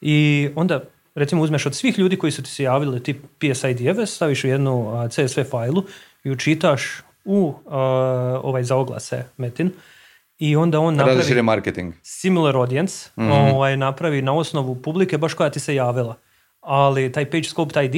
i 0.00 0.48
onda 0.54 0.80
recimo 1.14 1.42
uzmeš 1.42 1.66
od 1.66 1.74
svih 1.74 1.98
ljudi 1.98 2.16
koji 2.16 2.32
su 2.32 2.42
ti 2.42 2.50
se 2.50 2.62
javili 2.62 3.02
ti 3.02 3.14
PSID-eve, 3.38 4.06
staviš 4.06 4.44
u 4.44 4.48
jednu 4.48 4.78
uh, 4.78 5.10
CSV 5.10 5.40
fajlu 5.42 5.82
i 6.24 6.30
učitaš 6.30 6.82
u 7.24 7.54
ovaj 8.42 8.64
za 8.64 8.76
oglase 8.76 9.24
Metin 9.36 9.70
i 10.38 10.56
onda 10.56 10.80
on 10.80 10.94
napravi 10.96 11.42
marketing. 11.42 11.94
similar 12.02 12.56
audience, 12.56 13.10
Mhm. 13.16 13.30
ovaj, 13.30 13.76
napravi 13.76 14.22
na 14.22 14.32
osnovu 14.34 14.74
publike 14.74 15.18
baš 15.18 15.34
koja 15.34 15.50
ti 15.50 15.60
se 15.60 15.74
javila. 15.74 16.16
Ali 16.60 17.12
taj 17.12 17.24
page 17.24 17.42
scoped 17.44 17.84
ID 17.84 17.94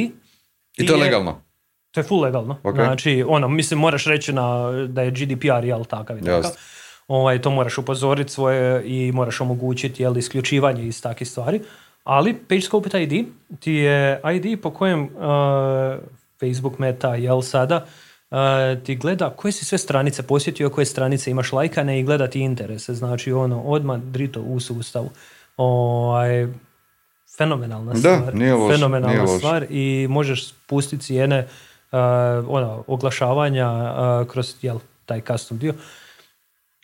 I 0.77 0.87
to 0.87 0.93
je 0.95 1.01
legalno. 1.01 1.43
To 1.91 2.01
je 2.01 2.05
full 2.05 2.21
legalno. 2.21 2.57
Ok. 2.63 2.75
Znači, 2.75 3.25
ono, 3.29 3.49
mislim, 3.49 3.81
moraš 3.81 4.05
reći 4.05 4.33
na, 4.33 4.71
da 4.89 5.03
je 5.03 5.11
GDPR, 5.11 5.65
jel, 5.65 5.85
takav 5.85 6.19
i 6.19 6.23
takav. 6.23 6.51
Ovaj, 7.09 7.43
to 7.43 7.51
moraš 7.51 7.79
upozoriti 7.79 8.33
svoje 8.33 8.83
i 8.85 9.13
moraš 9.13 9.41
omogućiti, 9.41 10.03
jel, 10.03 10.19
isključivanje 10.19 10.87
iz 10.87 11.03
takvih 11.03 11.29
stvari. 11.29 11.61
Ali 12.05 12.35
PageScope 12.35 13.03
ID 13.03 13.27
ti 13.61 13.73
je 13.73 14.21
ID 14.35 14.61
po 14.63 14.71
kojem 14.71 15.03
uh, 15.03 15.11
Facebook 16.41 16.79
meta, 16.79 17.15
jel, 17.15 17.43
sada, 17.43 17.87
uh, 18.31 18.39
ti 18.85 18.97
gleda 18.97 19.31
koje 19.31 19.53
si 19.53 19.65
sve 19.65 19.79
stranice 19.79 20.23
posjetio, 20.23 20.71
koje 20.71 20.85
stranice 20.85 21.31
imaš 21.31 21.53
lajkane 21.53 22.01
i 22.01 22.03
gleda 22.03 22.27
ti 22.27 22.41
interese. 22.41 22.95
Znači, 22.95 23.33
ono, 23.33 23.63
odmah 23.63 24.01
drito 24.01 24.41
u 24.41 24.61
sustavu. 24.61 25.11
Ovaj, 25.57 26.47
fenomenalna 27.39 27.93
Da, 27.93 27.99
stvar. 27.99 28.35
nije 28.35 28.55
loše, 28.55 28.77
fenomenalna 28.77 29.25
nije 29.25 29.39
stvar 29.39 29.67
i 29.71 30.07
možeš 30.11 30.49
spustiti 30.49 31.05
cijene 31.05 31.39
uh, 31.39 31.68
ono, 32.49 32.85
oglašavanja 32.87 33.71
uh, 33.71 34.29
kroz 34.29 34.55
jel, 34.63 34.79
taj 35.07 35.21
custom 35.21 35.59
dio. 35.59 35.75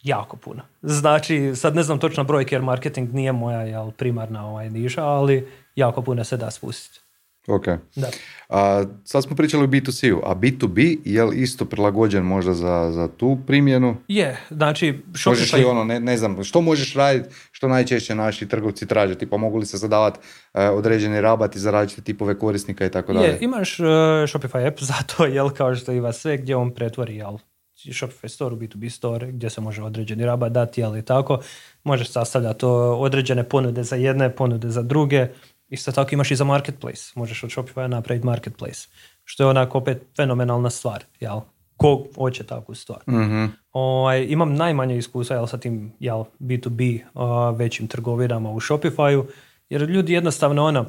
Jako 0.02 0.36
puno. 0.36 0.62
Znači, 0.82 1.52
sad 1.56 1.76
ne 1.76 1.82
znam 1.82 1.98
točno 1.98 2.24
brojke 2.24 2.54
jer 2.54 2.62
marketing 2.62 3.14
nije 3.14 3.32
moja 3.32 3.62
jel, 3.62 3.90
primarna 3.90 4.46
ovaj 4.46 4.70
niša, 4.70 5.04
ali 5.04 5.48
jako 5.76 6.02
puno 6.02 6.24
se 6.24 6.36
da 6.36 6.50
spustiti. 6.50 7.03
Ok. 7.46 7.66
Da. 7.96 8.10
A, 8.48 8.84
sad 9.04 9.24
smo 9.24 9.36
pričali 9.36 9.64
o 9.64 9.66
B2C-u, 9.66 10.20
a 10.24 10.34
B2B 10.34 10.98
je 11.04 11.24
li 11.24 11.42
isto 11.42 11.64
prilagođen 11.64 12.22
možda 12.22 12.54
za, 12.54 12.90
za 12.92 13.08
tu 13.08 13.38
primjenu? 13.46 13.96
Je, 14.08 14.40
znači, 14.50 14.98
Možeš 15.26 15.52
li 15.52 15.64
ono, 15.64 15.84
ne, 15.84 16.00
ne 16.00 16.16
znam, 16.16 16.44
što 16.44 16.60
možeš 16.60 16.94
raditi, 16.94 17.34
što 17.50 17.68
najčešće 17.68 18.14
naši 18.14 18.48
trgovci 18.48 18.86
traže, 18.86 19.14
tipa 19.14 19.36
mogu 19.36 19.58
li 19.58 19.66
se 19.66 19.76
zadavati 19.76 20.18
e, 20.54 20.68
određeni 20.68 21.20
rabati 21.20 21.58
za 21.58 21.70
različite 21.70 22.02
tipove 22.02 22.38
korisnika 22.38 22.86
i 22.86 22.90
tako 22.90 23.12
dalje. 23.12 23.26
je, 23.26 23.38
imaš 23.40 23.80
uh, 23.80 23.86
Shopify 23.86 24.68
app 24.68 24.80
za 24.80 24.94
to, 25.16 25.26
jel, 25.26 25.50
kao 25.50 25.74
što 25.74 25.92
ima 25.92 26.12
sve, 26.12 26.36
gdje 26.36 26.56
on 26.56 26.74
pretvori, 26.74 27.16
jel, 27.16 27.38
Shopify 27.76 28.28
store 28.28 28.54
u 28.54 28.58
B2B 28.58 28.88
store, 28.88 29.32
gdje 29.32 29.50
se 29.50 29.60
može 29.60 29.82
određeni 29.82 30.26
rabat 30.26 30.52
dati, 30.52 30.80
jel, 30.80 30.96
i 30.96 31.02
tako. 31.02 31.40
Možeš 31.84 32.10
sastavljati 32.10 32.66
određene 32.98 33.48
ponude 33.48 33.82
za 33.82 33.96
jedne, 33.96 34.36
ponude 34.36 34.70
za 34.70 34.82
druge. 34.82 35.26
Isto 35.74 35.92
tako 35.92 36.14
imaš 36.14 36.30
i 36.30 36.36
za 36.36 36.44
marketplace. 36.44 37.12
Možeš 37.14 37.44
od 37.44 37.50
Shopify 37.50 37.86
napraviti 37.86 38.26
marketplace. 38.26 38.88
Što 39.24 39.42
je 39.42 39.46
onako 39.48 39.78
opet 39.78 40.02
fenomenalna 40.16 40.70
stvar, 40.70 41.04
jel? 41.20 41.40
Ko 41.76 42.06
hoće 42.14 42.44
takvu 42.44 42.74
stvar. 42.74 42.98
Mhm. 43.08 43.44
Ovaj, 43.72 44.26
imam 44.28 44.54
najmanje 44.54 44.96
iskustva 44.98 45.36
jel, 45.36 45.46
sa 45.46 45.58
tim 45.58 45.92
jel, 46.00 46.24
B2B 46.40 47.00
a, 47.14 47.50
većim 47.50 47.86
trgovinama 47.86 48.50
u 48.50 48.60
Shopify-u, 48.60 49.26
jer 49.68 49.82
ljudi 49.82 50.12
jednostavno 50.12 50.64
ono, 50.64 50.86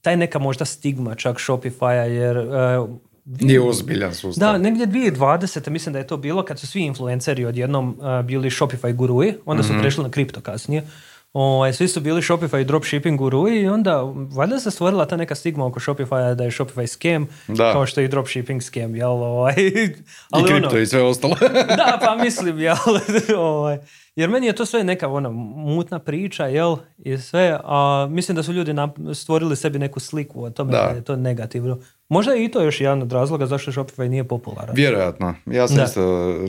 taj 0.00 0.16
neka 0.16 0.38
možda 0.38 0.64
stigma 0.64 1.14
čak 1.14 1.36
Shopify-a, 1.36 2.04
jer 2.04 2.36
e, 2.36 2.86
Nije 3.24 3.60
ozbiljan 3.60 4.14
sustav. 4.14 4.52
da, 4.52 4.58
negdje 4.58 4.86
2020. 4.86 5.70
mislim 5.70 5.92
da 5.92 5.98
je 5.98 6.06
to 6.06 6.16
bilo 6.16 6.44
kad 6.44 6.60
su 6.60 6.66
svi 6.66 6.80
influenceri 6.80 7.44
odjednom 7.44 7.88
uh, 7.88 8.26
bili 8.26 8.50
Shopify 8.50 8.94
guruji, 8.94 9.34
onda 9.44 9.62
su 9.62 9.72
prešli 9.80 10.04
na 10.04 10.10
kripto 10.10 10.40
kasnije. 10.40 10.82
Ovaj, 11.32 11.72
svi 11.72 11.88
su 11.88 12.00
bili 12.00 12.22
Shopify 12.22 12.60
i 12.60 12.64
dropshipping 12.64 13.18
guruji 13.18 13.60
i 13.60 13.68
onda 13.68 14.02
valjda 14.36 14.60
se 14.60 14.70
stvorila 14.70 15.06
ta 15.06 15.16
neka 15.16 15.34
stigma 15.34 15.66
oko 15.66 15.80
Shopify 15.80 16.34
da 16.34 16.44
je 16.44 16.50
Shopify 16.50 16.86
scam, 16.86 17.26
Da. 17.48 17.72
kao 17.72 17.86
što 17.86 18.00
je 18.00 18.04
i 18.04 18.08
dropshipping 18.08 18.62
scam, 18.62 18.96
jel? 18.96 19.10
Ovaj, 19.10 19.54
I 19.58 19.92
ali 20.30 20.44
kripto 20.48 20.68
ono, 20.68 20.78
i 20.78 20.86
sve 20.86 21.02
ostalo. 21.02 21.34
da, 21.78 21.98
pa 22.04 22.16
mislim, 22.16 22.58
jel? 22.58 22.76
ovaj, 23.38 23.78
jer 24.16 24.30
meni 24.30 24.46
je 24.46 24.52
to 24.52 24.66
sve 24.66 24.84
neka 24.84 25.08
ona 25.08 25.30
mutna 25.56 25.98
priča, 25.98 26.46
jel? 26.46 26.76
I 26.98 27.18
sve, 27.18 27.58
a 27.64 28.06
mislim 28.10 28.36
da 28.36 28.42
su 28.42 28.52
ljudi 28.52 28.74
stvorili 29.14 29.56
sebi 29.56 29.78
neku 29.78 30.00
sliku 30.00 30.44
o 30.44 30.50
tome 30.50 30.72
da. 30.72 30.78
Da. 30.78 30.88
je 30.96 31.04
to 31.04 31.16
negativno. 31.16 31.78
Možda 32.12 32.32
je 32.32 32.44
i 32.44 32.50
to 32.50 32.62
još 32.62 32.80
jedan 32.80 33.02
od 33.02 33.12
razloga 33.12 33.46
zašto 33.46 33.72
Shopify 33.72 34.08
nije 34.08 34.24
popularan. 34.24 34.74
Vjerojatno. 34.74 35.34
Ja 35.46 35.68
sam 35.68 35.76
Da. 35.76 35.84
isto 35.84 36.02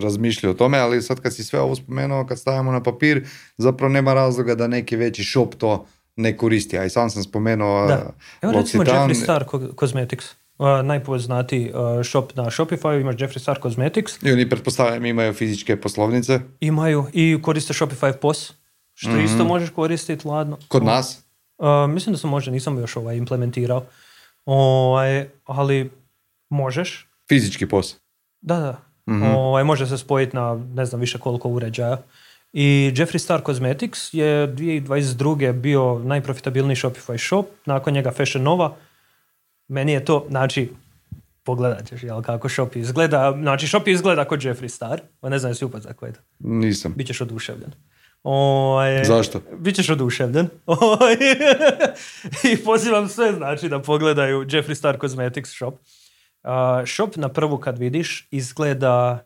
razmišljao 0.04 0.52
o 0.52 0.56
tome, 0.56 0.78
ali 0.78 1.02
sad 1.02 1.20
kad 1.20 1.36
si 1.36 1.44
sve 1.44 1.60
ovo 1.60 1.76
spomenuo, 1.76 2.26
kad 2.26 2.40
stavimo 2.40 2.72
na 2.72 2.84
papir, 2.84 3.28
zapravo 3.58 3.94
nema 3.94 4.14
razloga 4.14 4.56
da 4.56 4.68
neki 4.68 4.96
veći 4.96 5.24
shop 5.24 5.56
to 5.56 5.86
ne 6.16 6.38
koristi. 6.38 6.78
A 6.78 6.86
i 6.86 6.90
sam 6.90 7.10
sam 7.10 7.24
spomenuo 7.24 7.88
Da. 7.88 8.14
Evo 8.42 8.54
recimo 8.54 8.84
L'Occitane. 8.84 9.00
Jeffree 9.00 9.16
Star 9.16 9.46
Co- 9.46 9.76
Cosmetics. 9.80 10.26
Uh, 10.58 10.68
najpoznatiji 10.84 11.72
uh, 11.74 12.06
shop 12.06 12.36
na 12.36 12.44
Shopify, 12.44 13.02
imaš 13.02 13.22
Jeffree 13.22 13.40
Star 13.40 13.60
Cosmetics. 13.62 14.24
I 14.24 14.32
oni 14.32 14.50
pretpostavljam 14.50 15.06
imaju 15.06 15.34
fizičke 15.34 15.76
poslovnice. 15.82 16.40
Imaju 16.60 17.06
i 17.14 17.40
koriste 17.42 17.74
Shopify 17.74 18.14
POS, 18.14 18.54
što 18.94 19.18
isto 19.18 19.44
možeš 19.46 19.70
koristiti, 19.70 20.28
ladno. 20.28 20.58
Kod 20.68 20.84
nas? 20.84 21.24
Uh, 21.58 21.66
mislim 21.90 22.14
da 22.14 22.18
sam 22.20 22.30
možda, 22.30 22.52
nisam 22.52 22.78
još 22.80 22.96
ovaj 22.98 23.16
implementirao. 23.18 23.86
Ovaj, 24.46 25.30
ali 25.46 25.92
možeš. 26.50 27.08
Fizički 27.30 27.68
pos. 27.68 27.96
Da, 28.42 28.60
da. 28.60 28.82
Ovaj, 29.38 29.64
može 29.64 29.88
se 29.88 29.98
spojiti 29.98 30.36
na 30.36 30.56
ne 30.74 30.86
znam 30.86 31.02
više 31.02 31.18
koliko 31.18 31.50
uređaja. 31.50 31.98
I 32.54 32.94
Jeffree 32.98 33.20
Star 33.20 33.42
Cosmetics 33.46 34.14
je 34.14 34.48
2022. 34.56 35.54
bio 35.54 36.00
najprofitabilniji 36.00 36.76
Shopify 36.76 37.28
shop, 37.28 37.46
nakon 37.66 37.94
njega 37.94 38.12
Fashion 38.12 38.44
Nova. 38.44 38.76
Meni 39.68 39.92
je 39.92 40.06
to, 40.06 40.26
znači, 40.30 40.72
pogledat 41.44 41.90
ćeš 41.90 42.04
jel, 42.04 42.22
kako 42.22 42.50
shop 42.50 42.76
izgleda. 42.76 43.38
Znači, 43.42 43.68
shop 43.68 43.88
izgleda 43.88 44.26
kao 44.26 44.38
Jeffree 44.42 44.70
Star. 44.70 45.02
Pa 45.20 45.30
ne 45.30 45.40
znam 45.40 45.52
jesi 45.52 45.66
upoznat 45.66 45.96
ko 45.98 46.06
je 46.06 46.14
to. 46.14 46.20
Nisam. 46.40 46.94
Bićeš 46.98 47.22
oduševljen. 47.22 47.72
Ovaj, 48.24 49.04
Zašto? 49.04 49.42
Bićeš 49.58 49.90
oduševljen. 49.90 50.50
Ovaj, 50.66 51.16
I 52.54 52.58
pozivam 52.58 53.10
sve 53.10 53.32
znači 53.32 53.70
da 53.70 53.80
pogledaju 53.80 54.46
Jeffree 54.50 54.76
Star 54.76 54.98
Cosmetics 55.02 55.50
shop. 55.50 55.74
Uh, 56.44 56.50
shop 56.88 57.16
na 57.16 57.30
prvu 57.30 57.58
kad 57.58 57.78
vidiš 57.78 58.28
izgleda 58.32 59.26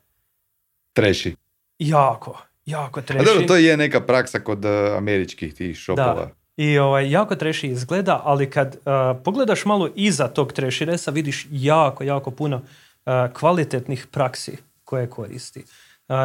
Treši. 0.93 1.35
jako, 1.79 2.41
jako 2.65 2.99
A 2.99 3.03
treši. 3.03 3.25
dobro, 3.25 3.47
to 3.47 3.55
je 3.55 3.77
neka 3.77 4.01
praksa 4.01 4.39
kod 4.39 4.65
eh, 4.65 4.93
američkih 4.97 5.53
tih 5.53 5.77
shopova. 5.79 6.29
I 6.57 6.77
ovaj, 6.77 7.11
jako 7.11 7.35
treši 7.35 7.67
izgleda, 7.67 8.21
ali 8.23 8.49
kad 8.49 8.75
uh, 8.75 9.21
pogledaš 9.23 9.65
malo 9.65 9.89
iza 9.95 10.27
tog 10.27 10.53
treširesa, 10.53 11.11
vidiš 11.11 11.47
jako, 11.51 12.03
jako 12.03 12.31
puno 12.31 12.55
uh, 12.57 13.13
kvalitetnih 13.33 14.07
praksi 14.11 14.57
koje 14.83 15.09
koristi. 15.09 15.59
Uh, 15.59 15.65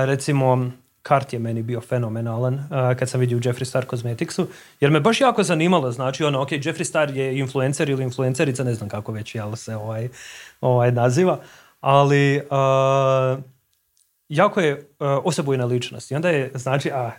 recimo, 0.05 0.71
kart 1.03 1.33
je 1.33 1.39
meni 1.39 1.63
bio 1.63 1.81
fenomenalan 1.81 2.55
uh, 2.55 2.99
kad 2.99 3.11
sam 3.11 3.21
vidio 3.21 3.39
u 3.39 3.41
Jeffree 3.45 3.67
Star 3.67 3.85
Cosmeticsu, 3.91 4.49
jer 4.81 4.91
me 4.91 5.01
baš 5.01 5.21
jako 5.21 5.43
zanimalo, 5.43 5.93
znači 5.93 6.25
ono, 6.25 6.43
ok, 6.43 6.53
Jeffree 6.53 6.85
Star 6.85 7.17
je 7.17 7.39
influencer 7.39 7.91
ili 7.91 8.05
influencerica, 8.05 8.65
ne 8.65 8.75
znam 8.75 8.89
kako 8.89 9.13
već 9.13 9.35
jel 9.35 9.57
se 9.57 9.77
ovaj, 9.77 10.09
ovaj 10.61 10.93
naziva, 10.93 11.41
ali 11.81 12.37
uh, 12.37 13.43
jako 14.29 14.61
je 14.61 14.75
uh, 14.75 15.07
osebujna 15.25 15.65
ličnost 15.65 16.11
i 16.11 16.15
onda 16.15 16.31
je, 16.31 16.51
znači, 16.55 16.91
a... 16.91 17.11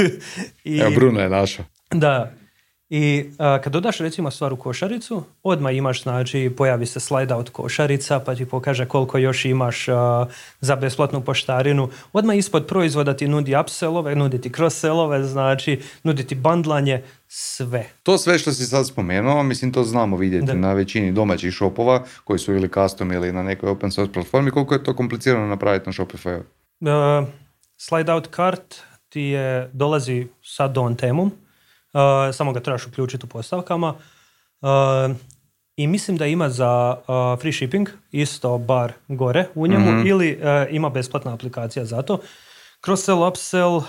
i, 0.64 0.78
Evo, 0.78 0.90
Bruno 0.94 1.20
je 1.20 1.28
našao. 1.28 1.64
Da, 1.90 2.32
i 2.90 3.30
a, 3.38 3.58
kad 3.64 3.72
dodaš 3.72 3.98
recimo 3.98 4.30
stvar 4.30 4.52
u 4.52 4.56
košaricu, 4.56 5.22
odmah 5.42 5.74
imaš, 5.74 6.02
znači, 6.02 6.52
pojavi 6.56 6.86
se 6.86 7.00
slide 7.00 7.34
out 7.34 7.50
košarica, 7.50 8.20
pa 8.20 8.34
ti 8.34 8.46
pokaže 8.46 8.86
koliko 8.86 9.18
još 9.18 9.44
imaš 9.44 9.86
za 10.60 10.76
besplatnu 10.76 11.20
poštarinu. 11.20 11.88
Odmah 12.12 12.36
ispod 12.36 12.66
proizvoda 12.66 13.16
ti 13.16 13.28
nudi 13.28 13.56
upsellove, 13.56 14.16
nudi 14.16 14.40
ti 14.40 14.50
cross-sellove, 14.50 15.22
znači, 15.22 15.80
nudi 16.02 16.26
ti 16.26 16.34
bandlanje, 16.34 17.02
sve. 17.28 17.86
To 18.02 18.18
sve 18.18 18.38
što 18.38 18.52
si 18.52 18.64
sad 18.64 18.86
spomenuo, 18.86 19.42
mislim 19.42 19.72
to 19.72 19.84
znamo 19.84 20.16
vidjeti 20.16 20.54
na 20.54 20.72
većini 20.72 21.12
domaćih 21.12 21.54
shopova 21.54 22.04
koji 22.24 22.38
su 22.38 22.54
ili 22.54 22.68
custom 22.68 23.12
ili 23.12 23.32
na 23.32 23.42
nekoj 23.42 23.70
open 23.70 23.90
source 23.90 24.12
platformi, 24.12 24.50
koliko 24.50 24.74
je 24.74 24.84
to 24.84 24.96
komplicirano 24.96 25.46
napraviti 25.46 25.86
na 25.86 25.92
Shopify? 25.92 26.40
Uh, 26.80 27.28
slide 27.76 28.12
out 28.12 28.26
kart 28.26 28.74
ti 29.08 29.20
je, 29.20 29.70
dolazi 29.72 30.26
sa 30.42 30.68
don 30.68 30.96
temom, 30.96 31.32
Uh, 31.32 31.45
samo 32.32 32.52
ga 32.52 32.60
trebaš 32.60 32.86
uključiti 32.86 33.26
u 33.26 33.28
postavkama. 33.28 33.94
Uh, 34.60 34.68
I 35.76 35.86
mislim 35.86 36.16
da 36.16 36.26
ima 36.26 36.48
za 36.48 36.96
uh, 36.98 37.40
free 37.40 37.52
shipping 37.52 37.88
isto 38.12 38.58
bar 38.58 38.92
gore 39.08 39.46
u 39.54 39.66
njemu 39.66 39.92
mhm. 39.92 40.06
ili 40.06 40.40
ima 40.70 40.90
besplatna 40.90 41.34
aplikacija 41.34 41.84
za 41.84 42.02
to. 42.02 42.18
Cross-sell, 42.86 43.28
upsell, 43.28 43.82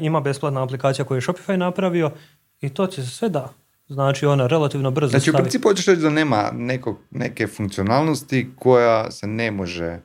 ima 0.00 0.20
besplatna 0.20 0.62
aplikacija 0.62 1.04
koju 1.04 1.16
je 1.16 1.22
Shopify 1.22 1.56
napravio 1.56 2.10
i 2.60 2.68
to 2.68 2.86
će 2.86 3.02
se 3.02 3.10
sve 3.10 3.28
da. 3.28 3.52
Znači 3.88 4.26
ona 4.26 4.46
relativno 4.46 4.90
brzo 4.90 5.10
Znači 5.10 5.30
u 5.30 5.32
principu 5.32 5.68
hoćeš 5.68 5.86
reći 5.86 6.00
da 6.02 6.10
nema 6.10 6.50
neko, 6.52 6.98
neke 7.10 7.46
funkcionalnosti 7.46 8.50
koja 8.58 9.10
se 9.10 9.26
ne 9.26 9.50
može 9.50 9.98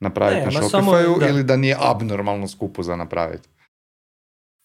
napraviti 0.00 0.54
na 0.54 0.62
Shopify 0.62 1.20
da. 1.20 1.28
ili 1.28 1.44
da 1.44 1.56
nije 1.56 1.76
abnormalno 1.80 2.48
skupo 2.48 2.82
za 2.82 2.96
napraviti. 2.96 3.48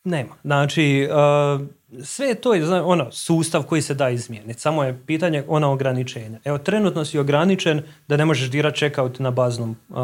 Nema. 0.04 0.30
Znači, 0.43 1.08
uh, 1.12 1.68
sve 2.04 2.28
je 2.28 2.36
to 2.36 2.52
ono, 2.84 3.12
sustav 3.12 3.64
koji 3.64 3.82
se 3.82 3.93
da 3.93 4.10
izmijeniti. 4.10 4.60
Samo 4.60 4.84
je 4.84 5.00
pitanje 5.06 5.43
ona 5.47 5.72
ograničenja. 5.72 6.39
Evo, 6.45 6.58
trenutno 6.58 7.06
si 7.06 7.20
ograničen 7.20 7.82
da 8.08 8.18
ne 8.18 8.26
možeš 8.26 8.52
dirati 8.52 8.78
checkout 8.78 9.20
na 9.20 9.32
baznom, 9.32 9.76
uh, 9.89 9.95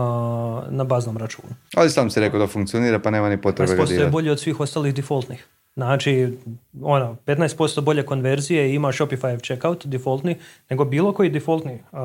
na 0.70 0.84
baznom 0.84 1.18
računu. 1.18 1.56
Ali 1.76 1.90
sam 1.90 2.10
si 2.10 2.20
rekao 2.20 2.40
da 2.40 2.48
funkcionira, 2.48 3.00
pa 3.00 3.10
nema 3.10 3.30
ni 3.30 3.42
potrebe 3.42 3.76
ga 3.76 3.94
je 3.94 4.08
bolji 4.08 4.30
od 4.30 4.40
svih 4.40 4.60
ostalih 4.60 4.94
defaultnih. 4.94 5.48
Znači, 5.76 6.38
ono, 6.82 7.18
15% 7.26 7.82
bolje 7.82 8.04
konverzije 8.04 8.74
ima 8.74 8.92
Shopify 8.92 9.46
checkout 9.46 9.86
defaultni 9.86 10.36
nego 10.70 10.86
bilo 10.86 11.14
koji 11.14 11.30
defaultni 11.30 11.74
uh, 11.74 12.00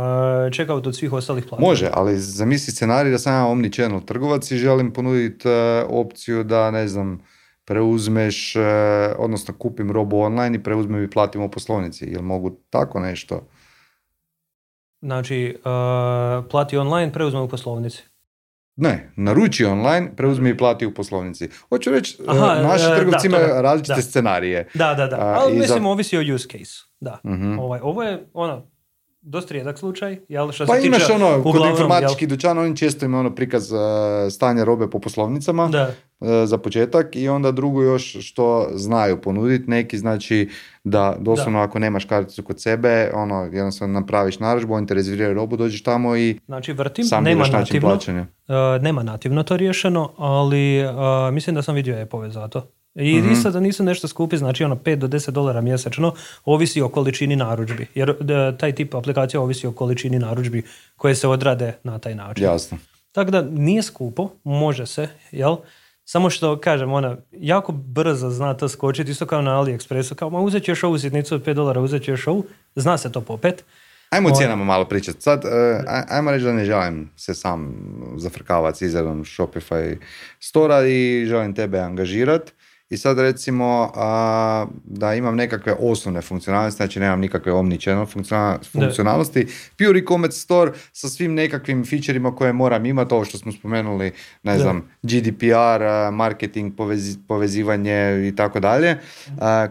checkout 0.53 0.87
od 0.87 0.97
svih 0.97 1.13
ostalih 1.13 1.45
platforma. 1.45 1.69
Može, 1.69 1.91
ali 1.93 2.19
zamisli 2.19 2.73
scenarij 2.73 3.13
da 3.13 3.19
sam 3.19 3.35
ja 3.35 3.47
omnichannel 3.47 4.01
trgovac 4.01 4.51
i 4.51 4.57
želim 4.57 4.93
ponuditi 4.93 5.49
uh, 5.49 5.55
opciju 5.89 6.45
da, 6.45 6.71
ne 6.71 6.89
znam, 6.89 7.21
preuzmeš, 7.71 8.57
e, 8.57 8.61
odnosno 9.19 9.55
kupim 9.59 9.91
robu 9.91 10.21
online 10.21 10.59
i 10.59 10.63
preuzmem 10.63 11.05
i 11.05 11.11
platim 11.11 11.43
u 11.43 11.51
poslovnici. 11.51 12.05
Jel 12.05 12.23
mogu 12.23 12.51
tako 12.71 13.01
nešto? 13.01 13.47
Znači, 15.03 15.57
uh, 15.59 16.45
plati 16.51 16.77
online, 16.77 17.13
preuzmem 17.13 17.43
u 17.43 17.49
poslovnici. 17.49 18.03
Ne, 18.77 19.13
naruči 19.17 19.65
online, 19.65 20.17
preuzmi 20.17 20.51
i 20.51 20.57
plati 20.57 20.87
u 20.87 20.95
poslovnici. 20.95 21.49
Hoću 21.69 21.91
reći, 21.91 22.23
e, 22.23 22.25
Aha, 22.29 22.63
naši 22.63 22.85
trgovci 22.97 23.27
imaju 23.27 23.63
različite 23.63 24.03
scenarije. 24.03 24.69
Da, 24.75 24.95
da, 24.95 25.07
da. 25.07 25.17
Ali 25.19 25.59
mislim, 25.59 25.87
ovisi 25.87 26.19
o 26.19 26.35
use 26.35 26.49
case. 26.49 26.75
Da. 27.01 27.21
uh 27.25 27.65
Ovaj, 27.65 27.81
ovo 27.83 28.03
je 28.03 28.27
ono, 28.33 28.71
dosta 29.23 29.53
rijedak 29.53 29.79
slučaj, 29.79 30.19
jel? 30.29 30.53
Što 30.53 30.67
pa 30.67 30.75
se 30.81 30.87
imaš 30.87 31.01
tiče, 31.01 31.13
ono, 31.13 31.39
uglavnom, 31.39 31.63
kod 31.63 31.71
informatičkih 31.71 32.29
dućana, 32.29 32.61
oni 32.61 32.77
često 32.77 33.05
imaju 33.07 33.21
ono 33.21 33.35
prikaz 33.35 33.73
uh, 33.73 33.79
stanja 34.31 34.65
robe 34.65 34.91
po 34.91 34.99
poslovnicama 34.99 35.69
da. 35.69 35.95
Uh, 36.21 36.29
za 36.45 36.59
početak 36.59 37.17
i 37.17 37.29
onda 37.29 37.53
drugo 37.53 37.83
još 37.83 38.17
što 38.21 38.69
znaju 38.75 39.21
ponuditi, 39.21 39.71
neki 39.71 39.99
znači 39.99 40.49
da 40.85 41.17
doslovno 41.19 41.59
da. 41.59 41.65
ako 41.65 41.79
nemaš 41.79 42.05
karticu 42.05 42.43
kod 42.43 42.61
sebe, 42.61 43.11
ono, 43.15 43.45
jednostavno 43.45 44.01
napraviš 44.01 44.39
narudžbu, 44.39 44.75
oni 44.75 44.87
te 44.87 44.95
rezerviraju 44.95 45.35
robu, 45.35 45.57
dođeš 45.57 45.83
tamo 45.83 46.17
i 46.17 46.39
znači, 46.47 46.73
vrtim, 46.73 47.05
sam 47.05 47.25
nema 47.25 47.45
nativno, 47.53 47.95
uh, 47.95 48.83
nema 48.83 49.03
nativno 49.03 49.43
to 49.43 49.57
riješeno, 49.57 50.13
ali 50.17 50.85
mislim 51.33 51.57
da 51.57 51.63
sam 51.63 51.75
vidio 51.75 51.99
epove 51.99 52.31
za 52.31 52.49
to. 52.49 52.71
I 53.01 53.19
mm-hmm. 53.19 53.33
isto 53.33 53.51
da 53.51 53.61
nisu 53.61 53.85
nešto 53.85 54.09
skupi, 54.09 54.37
znači 54.37 54.65
ono 54.65 54.75
5 54.75 54.97
do 54.97 55.09
10 55.09 55.31
dolara 55.31 55.61
mjesečno, 55.61 56.15
ovisi 56.45 56.83
o 56.83 56.89
količini 56.89 57.37
narudžbi. 57.37 57.87
Jer 57.95 58.15
taj 58.59 58.75
tip 58.75 58.95
aplikacija 58.95 59.41
ovisi 59.41 59.67
o 59.67 59.73
količini 59.73 60.19
narudžbi 60.19 60.63
koje 60.97 61.15
se 61.15 61.29
odrade 61.29 61.77
na 61.85 61.99
taj 61.99 62.15
način. 62.15 62.45
Jasno. 62.45 62.79
Tako 63.13 63.31
da 63.31 63.43
nije 63.43 63.83
skupo, 63.83 64.31
može 64.45 64.87
se, 64.87 65.09
jel? 65.31 65.57
Samo 66.05 66.31
što, 66.31 66.61
kažem, 66.61 66.93
ona, 66.93 67.17
jako 67.33 67.73
brzo 67.73 68.31
zna 68.31 68.55
to 68.55 68.69
skočiti, 68.69 69.11
isto 69.11 69.27
kao 69.27 69.43
na 69.43 69.61
AliExpressu, 69.61 70.15
kao, 70.15 70.31
ma 70.31 70.41
uzet 70.41 70.65
ćeš 70.65 70.85
ovu 70.85 70.99
sitnicu 70.99 71.35
od 71.35 71.45
5 71.45 71.55
dolara, 71.55 71.81
uzet 71.81 72.03
ćeš 72.03 72.27
ovu, 72.27 72.45
zna 72.75 72.99
se 72.99 73.13
to 73.13 73.21
popet. 73.21 73.65
Ajmo 74.11 74.29
o 74.29 74.35
cijenama 74.35 74.65
malo 74.65 74.85
pričati. 74.85 75.21
Sad, 75.21 75.45
uh, 75.45 75.51
ajmo 76.09 76.31
reći 76.31 76.45
da 76.45 76.53
ne 76.53 76.65
želim 76.65 77.11
se 77.17 77.35
sam 77.35 77.75
zafrkavati 78.17 78.79
s 78.79 78.83
izradom 78.83 79.25
Shopify 79.25 79.97
stora 80.41 80.87
i 80.87 81.27
želim 81.27 81.55
tebe 81.55 81.79
angažirati 81.79 82.53
i 82.91 82.97
sad 82.97 83.19
recimo 83.19 83.93
a, 83.95 84.67
da 84.85 85.15
imam 85.15 85.37
nekakve 85.37 85.75
osnovne 85.81 86.23
funkcionalnosti, 86.23 86.77
znači 86.77 87.01
nemam 87.01 87.21
nikakve 87.21 87.53
omnichannel 87.53 88.07
funkcionalnosti, 88.73 89.47
pure 89.79 89.99
e-commerce 89.99 90.39
store 90.39 90.73
sa 90.93 91.09
svim 91.09 91.35
nekakvim 91.35 91.85
featureima 91.87 92.37
koje 92.37 92.53
moram 92.53 92.87
imati, 92.87 93.15
ovo 93.15 93.25
što 93.25 93.39
smo 93.39 93.53
spomenuli, 93.53 94.13
ne 94.43 94.59
znam, 94.59 94.91
GDPR, 95.03 96.13
marketing, 96.13 96.73
povezivanje 97.29 98.29
i 98.29 98.37
tako 98.37 98.61
dalje. 98.61 98.97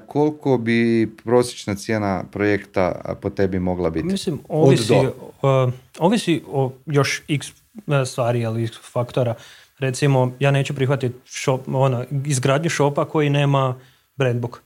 Koliko 0.07 0.57
bi 0.57 1.09
prosječna 1.23 1.75
cijena 1.75 2.23
projekta 2.31 3.15
po 3.21 3.29
tebi 3.29 3.59
mogla 3.59 3.89
biti? 3.89 4.05
Mislim, 4.05 4.39
ovisi, 4.49 4.93
uh, 4.93 5.73
ovisi 5.99 6.43
o 6.47 6.71
još 6.85 7.21
x 7.27 7.47
stvari, 8.05 8.45
ali 8.45 8.63
x 8.63 8.77
faktora 8.91 9.35
recimo, 9.79 10.31
ja 10.39 10.51
neću 10.51 10.73
prihvatiti 10.73 11.15
shop, 11.25 11.61
ono, 11.67 12.05
izgradnju 12.25 12.69
šopa 12.69 13.05
koji 13.05 13.29
nema 13.29 13.75
brandbook. 14.15 14.61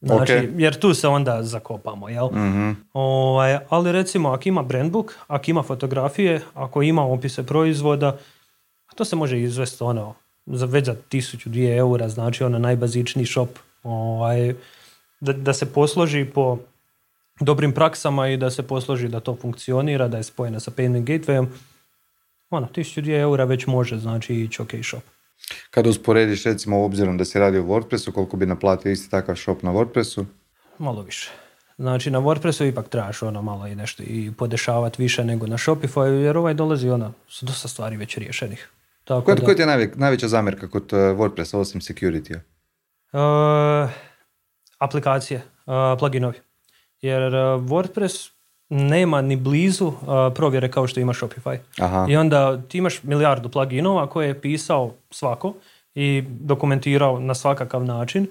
Znači, 0.00 0.48
jer 0.56 0.78
tu 0.78 0.94
se 0.94 1.08
onda 1.08 1.42
zakopamo, 1.42 2.08
jel? 2.08 2.26
mm 2.26 2.76
Ovaj, 2.92 3.58
ali 3.68 3.92
recimo, 3.92 4.28
ako 4.28 4.48
ima 4.48 4.62
brandbook, 4.62 5.14
ako 5.26 5.50
ima 5.50 5.62
fotografije, 5.62 6.40
ako 6.54 6.82
ima 6.82 7.02
opise 7.02 7.46
proizvoda, 7.46 8.16
to 8.94 9.04
se 9.04 9.16
može 9.16 9.40
izvesti 9.40 9.84
ono, 9.84 10.14
za 10.46 10.66
već 10.66 10.86
za 10.86 10.94
tisuću, 11.08 11.48
dvije 11.48 11.76
eura, 11.76 12.08
znači 12.08 12.44
ono 12.44 12.58
najbazičniji 12.58 13.26
shop, 13.26 13.48
ovaj, 13.82 14.54
da, 15.20 15.32
da 15.32 15.52
se 15.52 15.72
posloži 15.72 16.24
po 16.24 16.58
dobrim 17.40 17.72
praksama 17.72 18.28
i 18.28 18.36
da 18.36 18.50
se 18.50 18.62
posloži 18.62 19.08
da 19.08 19.20
to 19.20 19.36
funkcionira, 19.36 20.08
da 20.08 20.16
je 20.16 20.22
spojena 20.22 20.60
sa 20.60 20.70
payment 20.70 21.04
gatewayom, 21.04 21.46
ono, 22.54 22.68
1002 22.74 23.20
eura 23.20 23.44
već 23.44 23.66
može 23.66 23.98
znači 23.98 24.34
ići 24.34 24.62
ok 24.62 24.70
shop. 24.82 25.02
Kada 25.70 25.90
usporediš 25.90 26.44
recimo 26.44 26.84
obzirom 26.84 27.18
da 27.18 27.24
se 27.24 27.40
radi 27.40 27.58
o 27.58 27.62
WordPressu, 27.62 28.12
koliko 28.12 28.36
bi 28.36 28.46
naplatio 28.46 28.92
isti 28.92 29.10
takav 29.10 29.36
shop 29.36 29.62
na 29.62 29.72
WordPressu? 29.72 30.24
Malo 30.78 31.02
više. 31.02 31.30
Znači 31.78 32.10
na 32.10 32.20
WordPressu 32.20 32.68
ipak 32.68 32.88
trebaš 32.88 33.22
ono 33.22 33.42
malo 33.42 33.66
i 33.66 33.74
nešto 33.74 34.02
i 34.02 34.32
podešavati 34.38 35.02
više 35.02 35.24
nego 35.24 35.46
na 35.46 35.58
Shopify 35.58 36.06
jer 36.06 36.36
ovaj 36.36 36.54
dolazi 36.54 36.90
ono, 36.90 37.12
su 37.28 37.46
dosta 37.46 37.68
stvari 37.68 37.96
već 37.96 38.16
riješenih. 38.16 38.70
Tako 39.04 39.24
koja, 39.24 39.54
da... 39.54 39.72
je 39.72 39.92
najveća 39.94 40.28
zamjerka 40.28 40.68
kod 40.68 40.82
uh, 40.82 40.98
WordPressa 40.98 41.56
osim 41.56 41.80
security 41.80 42.34
uh, 42.34 43.90
aplikacije, 44.78 45.42
uh, 45.66 45.74
pluginovi. 45.98 46.38
Jer 47.00 47.22
WordPress 47.60 48.30
nema 48.68 49.22
ni 49.22 49.36
blizu 49.36 49.86
uh, 49.86 49.94
provjere 50.34 50.70
kao 50.70 50.86
što 50.86 51.00
ima 51.00 51.12
Shopify. 51.12 51.58
Aha. 51.78 52.06
I 52.08 52.16
onda 52.16 52.62
ti 52.62 52.78
imaš 52.78 53.02
milijardu 53.02 53.48
pluginova 53.48 54.06
koje 54.06 54.28
je 54.28 54.40
pisao 54.40 54.92
svako 55.10 55.54
i 55.94 56.24
dokumentirao 56.28 57.20
na 57.20 57.34
svakakav 57.34 57.84
način 57.84 58.26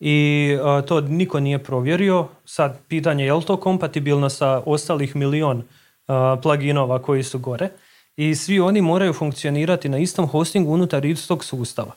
i 0.00 0.50
uh, 0.60 0.84
to 0.84 1.00
niko 1.00 1.40
nije 1.40 1.58
provjerio. 1.58 2.28
Sad 2.44 2.78
pitanje 2.88 3.24
je 3.24 3.34
li 3.34 3.44
to 3.44 3.56
kompatibilno 3.56 4.28
sa 4.28 4.62
ostalih 4.66 5.16
milion 5.16 5.58
uh, 5.58 6.14
pluginova 6.42 7.02
koji 7.02 7.22
su 7.22 7.38
gore 7.38 7.68
i 8.16 8.34
svi 8.34 8.60
oni 8.60 8.80
moraju 8.80 9.12
funkcionirati 9.12 9.88
na 9.88 9.98
istom 9.98 10.26
hostingu 10.26 10.72
unutar 10.72 11.04
istog 11.04 11.44
sustava. 11.44 11.92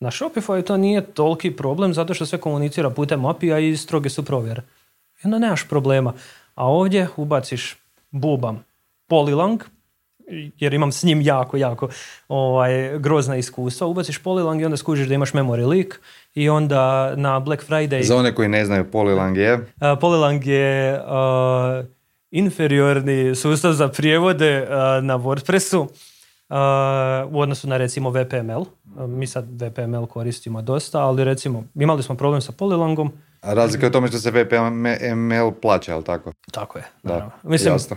Na 0.00 0.10
Shopify 0.10 0.64
to 0.64 0.76
nije 0.76 1.00
toliki 1.00 1.50
problem 1.50 1.94
zato 1.94 2.14
što 2.14 2.26
sve 2.26 2.40
komunicira 2.40 2.90
putem 2.90 3.24
API-a 3.24 3.58
i 3.58 3.76
stroge 3.76 4.10
su 4.10 4.24
provjere. 4.24 4.62
I 5.24 5.26
onda 5.26 5.38
nemaš 5.38 5.68
problema. 5.68 6.12
A 6.54 6.66
ovdje 6.66 7.08
ubaciš 7.16 7.76
bubam 8.10 8.64
Polylang, 9.08 9.58
jer 10.58 10.74
imam 10.74 10.92
s 10.92 11.02
njim 11.02 11.20
jako, 11.20 11.56
jako 11.56 11.88
ovaj, 12.28 12.98
grozna 12.98 13.36
iskustva. 13.36 13.86
Ubaciš 13.86 14.22
Polylang 14.22 14.60
i 14.60 14.64
onda 14.64 14.76
skužiš 14.76 15.08
da 15.08 15.14
imaš 15.14 15.32
memory 15.32 15.68
leak 15.68 16.00
i 16.34 16.48
onda 16.48 17.14
na 17.16 17.40
Black 17.40 17.68
Friday... 17.68 18.02
Za 18.02 18.16
one 18.16 18.34
koji 18.34 18.48
ne 18.48 18.64
znaju, 18.64 18.84
Polylang 18.92 19.36
je? 19.36 19.54
Uh, 19.54 19.62
Polylang 19.80 20.46
je 20.46 21.00
uh, 21.00 21.86
inferiorni 22.30 23.34
sustav 23.34 23.72
za 23.72 23.88
prijevode 23.88 24.62
uh, 24.62 24.68
na 25.04 25.18
WordPressu 25.18 25.78
uh, 25.78 25.86
u 27.34 27.40
odnosu 27.40 27.68
na 27.68 27.76
recimo 27.76 28.10
VPML. 28.10 28.64
mi 29.06 29.26
sad 29.26 29.62
VPML 29.62 30.06
koristimo 30.06 30.62
dosta, 30.62 31.00
ali 31.00 31.24
recimo 31.24 31.64
imali 31.74 32.02
smo 32.02 32.14
problem 32.14 32.40
sa 32.40 32.52
Polylangom, 32.52 33.10
a 33.42 33.54
razlika 33.54 33.86
je 33.86 33.90
u 33.90 33.92
tome 33.92 34.08
što 34.08 34.18
se 34.18 34.30
VPML 34.30 35.50
plaća, 35.62 35.92
jel 35.92 36.02
tako? 36.02 36.32
Tako 36.50 36.78
je, 36.78 36.84
Da, 37.02 37.30
Mislim, 37.42 37.74
jasno. 37.74 37.96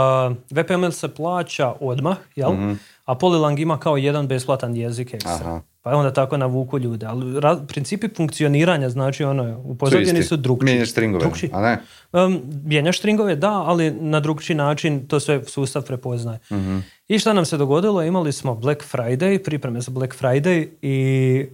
VPML 0.56 0.90
se 0.90 1.08
plaća 1.08 1.74
odmah, 1.80 2.16
jel? 2.36 2.52
mm 2.52 2.78
A 3.04 3.14
Polylang 3.14 3.60
ima 3.60 3.78
kao 3.78 3.96
jedan 3.96 4.28
besplatan 4.28 4.76
jezik 4.76 5.14
ekstra. 5.14 5.60
Pa 5.82 5.90
je 5.90 5.96
onda 5.96 6.12
tako 6.12 6.36
navuku 6.36 6.78
ljude. 6.78 7.06
Ali 7.06 7.40
principi 7.66 8.08
funkcioniranja, 8.16 8.90
znači 8.90 9.24
ono, 9.24 9.60
u 9.64 9.74
pozadini 9.74 10.22
su 10.22 10.36
drugčiji. 10.36 10.64
Mijenjaš 10.64 10.90
stringove, 10.90 11.30
a 11.52 11.62
ne? 11.62 11.78
Um, 12.12 12.40
mijenjaš 12.64 12.98
stringove, 12.98 13.36
da, 13.36 13.52
ali 13.52 13.90
na 13.90 14.20
drugčiji 14.20 14.56
način 14.56 15.08
to 15.08 15.20
sve 15.20 15.44
sustav 15.44 15.82
prepoznaje. 15.82 16.38
mm 16.50 16.78
I 17.08 17.18
šta 17.18 17.32
nam 17.32 17.44
se 17.44 17.56
dogodilo? 17.56 18.02
Imali 18.02 18.32
smo 18.32 18.54
Black 18.54 18.82
Friday, 18.92 19.44
pripreme 19.44 19.80
za 19.80 19.90
Black 19.90 20.14
Friday 20.20 20.68
i 20.82 21.46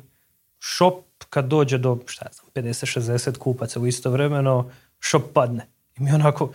shop 0.76 1.09
kad 1.30 1.44
dođe 1.44 1.78
do, 1.78 1.98
šta 2.06 2.26
znam, 2.32 2.50
50-60 2.54 3.38
kupaca 3.38 3.80
u 3.80 3.86
istovremeno, 3.86 4.70
shop 5.00 5.22
padne. 5.34 5.66
I 5.98 6.02
mi 6.02 6.12
onako, 6.12 6.52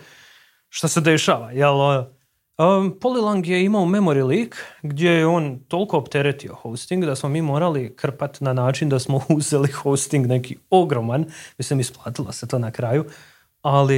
šta 0.68 0.88
se 0.88 1.00
dešava? 1.00 1.50
Jel, 1.50 1.76
um, 1.80 2.98
Polylang 3.00 3.48
je 3.48 3.64
imao 3.64 3.84
memory 3.84 4.26
leak 4.26 4.56
gdje 4.82 5.10
je 5.10 5.26
on 5.26 5.58
toliko 5.68 5.98
opteretio 5.98 6.54
hosting 6.54 7.04
da 7.04 7.16
smo 7.16 7.28
mi 7.28 7.42
morali 7.42 7.96
krpat 7.96 8.40
na 8.40 8.52
način 8.52 8.88
da 8.88 8.98
smo 8.98 9.20
uzeli 9.36 9.72
hosting 9.72 10.26
neki 10.26 10.56
ogroman, 10.70 11.24
mislim 11.58 11.80
isplatilo 11.80 12.32
se 12.32 12.48
to 12.48 12.58
na 12.58 12.70
kraju, 12.70 13.04
ali 13.62 13.94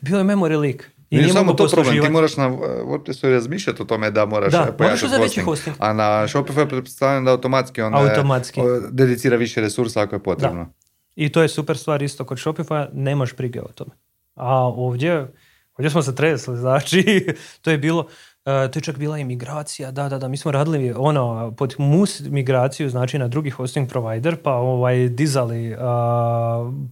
bio 0.00 0.18
je 0.18 0.24
memory 0.24 0.60
leak. 0.60 0.90
I 1.10 1.16
nije 1.16 1.32
samo 1.32 1.52
to 1.52 1.68
problem, 1.68 2.04
ti 2.04 2.10
moraš 2.10 2.36
na 2.36 2.50
WordPressu 2.50 3.30
razmišljati 3.30 3.82
o 3.82 3.84
tome 3.84 4.10
da 4.10 4.26
moraš 4.26 4.52
da, 4.52 4.74
pojačati 4.78 5.14
hosting, 5.16 5.46
hosting, 5.46 5.76
a 5.78 5.92
na 5.92 6.28
Shopify 6.28 6.68
pretpostavljam 6.68 7.24
da 7.24 7.30
automatski 7.30 7.82
on 7.82 7.94
automatski. 7.94 8.60
dedicira 8.90 9.36
više 9.36 9.60
resursa 9.60 10.02
ako 10.02 10.16
je 10.16 10.22
potrebno. 10.22 10.64
Da. 10.64 10.70
I 11.16 11.28
to 11.28 11.42
je 11.42 11.48
super 11.48 11.78
stvar 11.78 12.02
isto 12.02 12.24
kod 12.24 12.38
Shopify, 12.38 12.88
nemaš 12.92 13.36
brige 13.36 13.60
o 13.60 13.68
tome. 13.74 13.90
A 14.34 14.66
ovdje, 14.66 15.32
ovdje 15.76 15.90
smo 15.90 16.02
se 16.02 16.14
tresli, 16.14 16.56
znači 16.64 17.26
to 17.62 17.70
je 17.70 17.78
bilo, 17.78 18.00
uh, 18.00 18.06
to 18.44 18.78
je 18.78 18.82
čak 18.82 18.96
bila 18.96 19.18
i 19.18 19.24
migracija, 19.24 19.90
da, 19.90 20.08
da, 20.08 20.18
da, 20.18 20.28
mi 20.28 20.36
smo 20.36 20.50
radili 20.50 20.94
ono, 20.96 21.54
pod 21.56 21.74
mus 21.78 22.20
migraciju, 22.20 22.90
znači 22.90 23.18
na 23.18 23.28
drugi 23.28 23.50
hosting 23.50 23.88
provider, 23.88 24.36
pa 24.42 24.52
ovaj, 24.52 25.08
dizali 25.08 25.72
uh, 25.72 25.78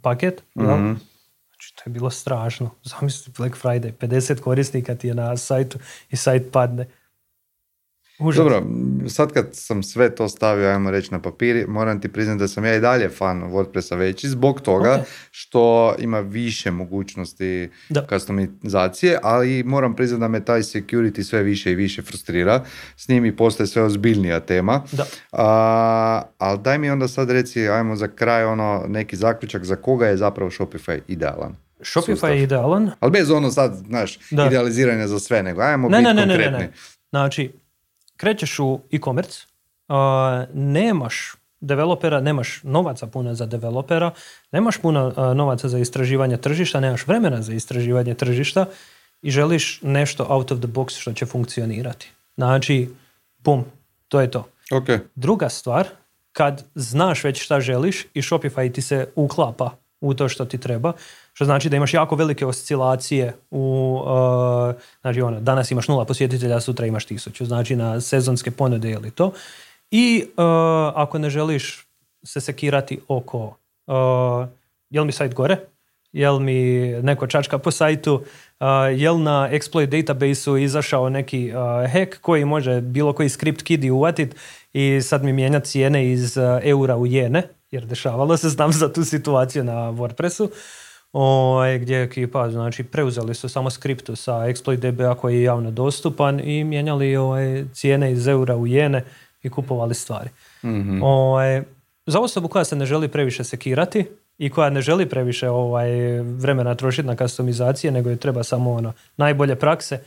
paket, 0.02 0.42
mm 0.54 1.15
Znači, 1.56 1.76
to 1.76 1.82
je 1.86 1.92
bilo 1.92 2.10
strašno. 2.10 2.70
Zamisli 2.82 3.32
Black 3.38 3.56
Friday, 3.62 3.92
50 3.92 4.40
korisnika 4.40 4.94
ti 4.94 5.08
je 5.08 5.14
na 5.14 5.36
sajtu 5.36 5.78
i 6.10 6.16
sajt 6.16 6.52
padne. 6.52 6.86
Užas. 8.18 8.44
Dobro, 8.44 8.62
sad 9.08 9.32
kad 9.32 9.48
sam 9.52 9.82
sve 9.82 10.14
to 10.14 10.28
stavio, 10.28 10.68
ajmo 10.68 10.90
reći 10.90 11.12
na 11.12 11.22
papiri, 11.22 11.66
moram 11.66 12.00
ti 12.00 12.08
priznati 12.08 12.38
da 12.38 12.48
sam 12.48 12.64
ja 12.64 12.74
i 12.74 12.80
dalje 12.80 13.08
fan 13.08 13.42
WordPressa 13.42 13.96
veći 13.96 14.28
zbog 14.28 14.60
toga 14.60 15.04
što 15.30 15.94
ima 15.98 16.20
više 16.20 16.70
mogućnosti 16.70 17.70
da. 17.88 18.06
customizacije, 18.08 19.18
ali 19.22 19.62
moram 19.62 19.96
priznati 19.96 20.20
da 20.20 20.28
me 20.28 20.44
taj 20.44 20.60
security 20.60 21.22
sve 21.22 21.42
više 21.42 21.72
i 21.72 21.74
više 21.74 22.02
frustrira. 22.02 22.64
S 22.96 23.08
njim 23.08 23.24
i 23.24 23.36
postaje 23.36 23.66
sve 23.66 23.82
ozbiljnija 23.82 24.40
tema. 24.40 24.82
Da. 24.92 25.04
A, 25.32 26.22
ali 26.38 26.58
daj 26.58 26.78
mi 26.78 26.90
onda 26.90 27.08
sad 27.08 27.30
reci, 27.30 27.68
ajmo 27.68 27.96
za 27.96 28.08
kraj 28.08 28.44
ono 28.44 28.84
neki 28.88 29.16
zaključak 29.16 29.64
za 29.64 29.76
koga 29.76 30.06
je 30.06 30.16
zapravo 30.16 30.50
Shopify 30.50 31.00
idealan. 31.08 31.56
Shopify 31.80 32.26
je 32.26 32.42
idealan. 32.42 32.90
Ali 33.00 33.12
bez 33.12 33.30
ono 33.30 33.50
sad, 33.50 33.74
znaš, 33.86 34.18
idealiziranja 34.30 35.06
za 35.06 35.18
sve, 35.18 35.42
nego 35.42 35.60
ajmo 35.60 35.88
ne, 35.88 35.98
biti 35.98 36.14
ne, 36.14 36.22
konkretni. 36.22 36.52
Ne, 36.52 36.58
ne, 36.58 36.58
ne. 36.58 36.72
Znači, 37.10 37.52
krećeš 38.16 38.58
u 38.58 38.80
e-commerce, 38.92 39.46
nemaš 40.52 41.34
developera, 41.60 42.20
nemaš 42.20 42.60
novaca 42.62 43.06
puno 43.06 43.34
za 43.34 43.46
developera, 43.46 44.10
nemaš 44.52 44.78
puno 44.78 45.12
novaca 45.34 45.68
za 45.68 45.78
istraživanje 45.78 46.36
tržišta, 46.36 46.80
nemaš 46.80 47.06
vremena 47.06 47.42
za 47.42 47.54
istraživanje 47.54 48.14
tržišta 48.14 48.66
i 49.22 49.30
želiš 49.30 49.82
nešto 49.82 50.26
out 50.28 50.52
of 50.52 50.58
the 50.58 50.68
box 50.68 51.00
što 51.00 51.12
će 51.12 51.26
funkcionirati. 51.26 52.10
Znači, 52.36 52.88
pum, 53.42 53.64
to 54.08 54.20
je 54.20 54.30
to. 54.30 54.48
Okay. 54.70 54.98
Druga 55.14 55.48
stvar, 55.48 55.88
kad 56.32 56.64
znaš 56.74 57.24
već 57.24 57.42
šta 57.42 57.60
želiš 57.60 58.06
i 58.14 58.22
Shopify 58.22 58.72
ti 58.72 58.82
se 58.82 59.08
uklapa 59.14 59.70
u 60.00 60.14
to 60.14 60.28
što 60.28 60.44
ti 60.44 60.58
treba, 60.58 60.92
što 61.36 61.44
znači 61.44 61.68
da 61.68 61.76
imaš 61.76 61.94
jako 61.94 62.16
velike 62.16 62.46
oscilacije 62.46 63.34
u, 63.50 63.98
uh, 64.04 64.74
znači 65.00 65.20
ono, 65.20 65.40
danas 65.40 65.70
imaš 65.70 65.88
nula 65.88 66.04
posjetitelja, 66.04 66.60
sutra 66.60 66.86
imaš 66.86 67.04
tisuću, 67.04 67.44
znači 67.44 67.76
na 67.76 68.00
sezonske 68.00 68.50
ponude 68.50 68.90
ili 68.90 69.10
to. 69.10 69.32
I 69.90 70.24
uh, 70.26 70.34
ako 70.94 71.18
ne 71.18 71.30
želiš 71.30 71.86
se 72.24 72.40
sekirati 72.40 73.00
oko 73.08 73.56
uh, 73.86 74.48
jel 74.90 75.04
mi 75.04 75.12
sajt 75.12 75.34
gore, 75.34 75.56
jel 76.12 76.38
mi 76.38 76.88
neko 77.02 77.26
čačka 77.26 77.58
po 77.58 77.70
sajtu, 77.70 78.22
jel 78.96 79.22
na 79.22 79.48
exploit 79.52 79.86
database 79.86 80.62
izašao 80.62 81.08
neki 81.08 81.52
hack 81.92 82.20
koji 82.20 82.44
može 82.44 82.80
bilo 82.80 83.12
koji 83.12 83.28
script 83.28 83.62
kidi 83.62 83.90
uvatit 83.90 84.36
i 84.72 85.00
sad 85.02 85.24
mi 85.24 85.32
mijenja 85.32 85.60
cijene 85.60 86.12
iz 86.12 86.38
eura 86.62 86.96
u 86.96 87.06
jene, 87.06 87.42
jer 87.70 87.86
dešavalo 87.86 88.36
se, 88.36 88.48
znam 88.56 88.72
za 88.72 88.92
tu 88.92 89.04
situaciju 89.04 89.64
na 89.64 89.72
WordPressu. 89.72 90.48
Ovaj, 91.18 91.78
gdje 91.78 91.96
je 91.96 92.04
ekipa, 92.04 92.50
znači 92.50 92.84
preuzeli 92.84 93.34
su 93.34 93.48
samo 93.48 93.70
skriptu 93.70 94.16
sa 94.16 94.32
exploit 94.32 94.90
DBA 94.90 95.14
koji 95.14 95.36
je 95.36 95.42
javno 95.42 95.70
dostupan 95.70 96.40
i 96.40 96.64
mijenjali 96.64 97.16
ovaj, 97.16 97.64
cijene 97.72 98.12
iz 98.12 98.26
eura 98.26 98.56
u 98.56 98.66
jene 98.66 99.04
i 99.42 99.50
kupovali 99.50 99.94
stvari. 99.94 100.30
mm 100.62 101.02
Ovaj, 101.02 101.62
za 102.06 102.20
osobu 102.20 102.48
koja 102.48 102.64
se 102.64 102.76
ne 102.76 102.86
želi 102.86 103.08
previše 103.08 103.44
sekirati 103.44 104.06
i 104.38 104.50
koja 104.50 104.70
ne 104.70 104.80
želi 104.80 105.08
previše 105.08 105.48
ovaj, 105.48 106.20
vremena 106.20 106.74
trošiti 106.74 107.08
na 107.08 107.16
customizacije, 107.16 107.90
nego 107.90 108.10
je 108.10 108.16
treba 108.16 108.42
samo 108.42 108.72
ono 108.72 108.92
najbolje 109.16 109.56
prakse, 109.56 110.00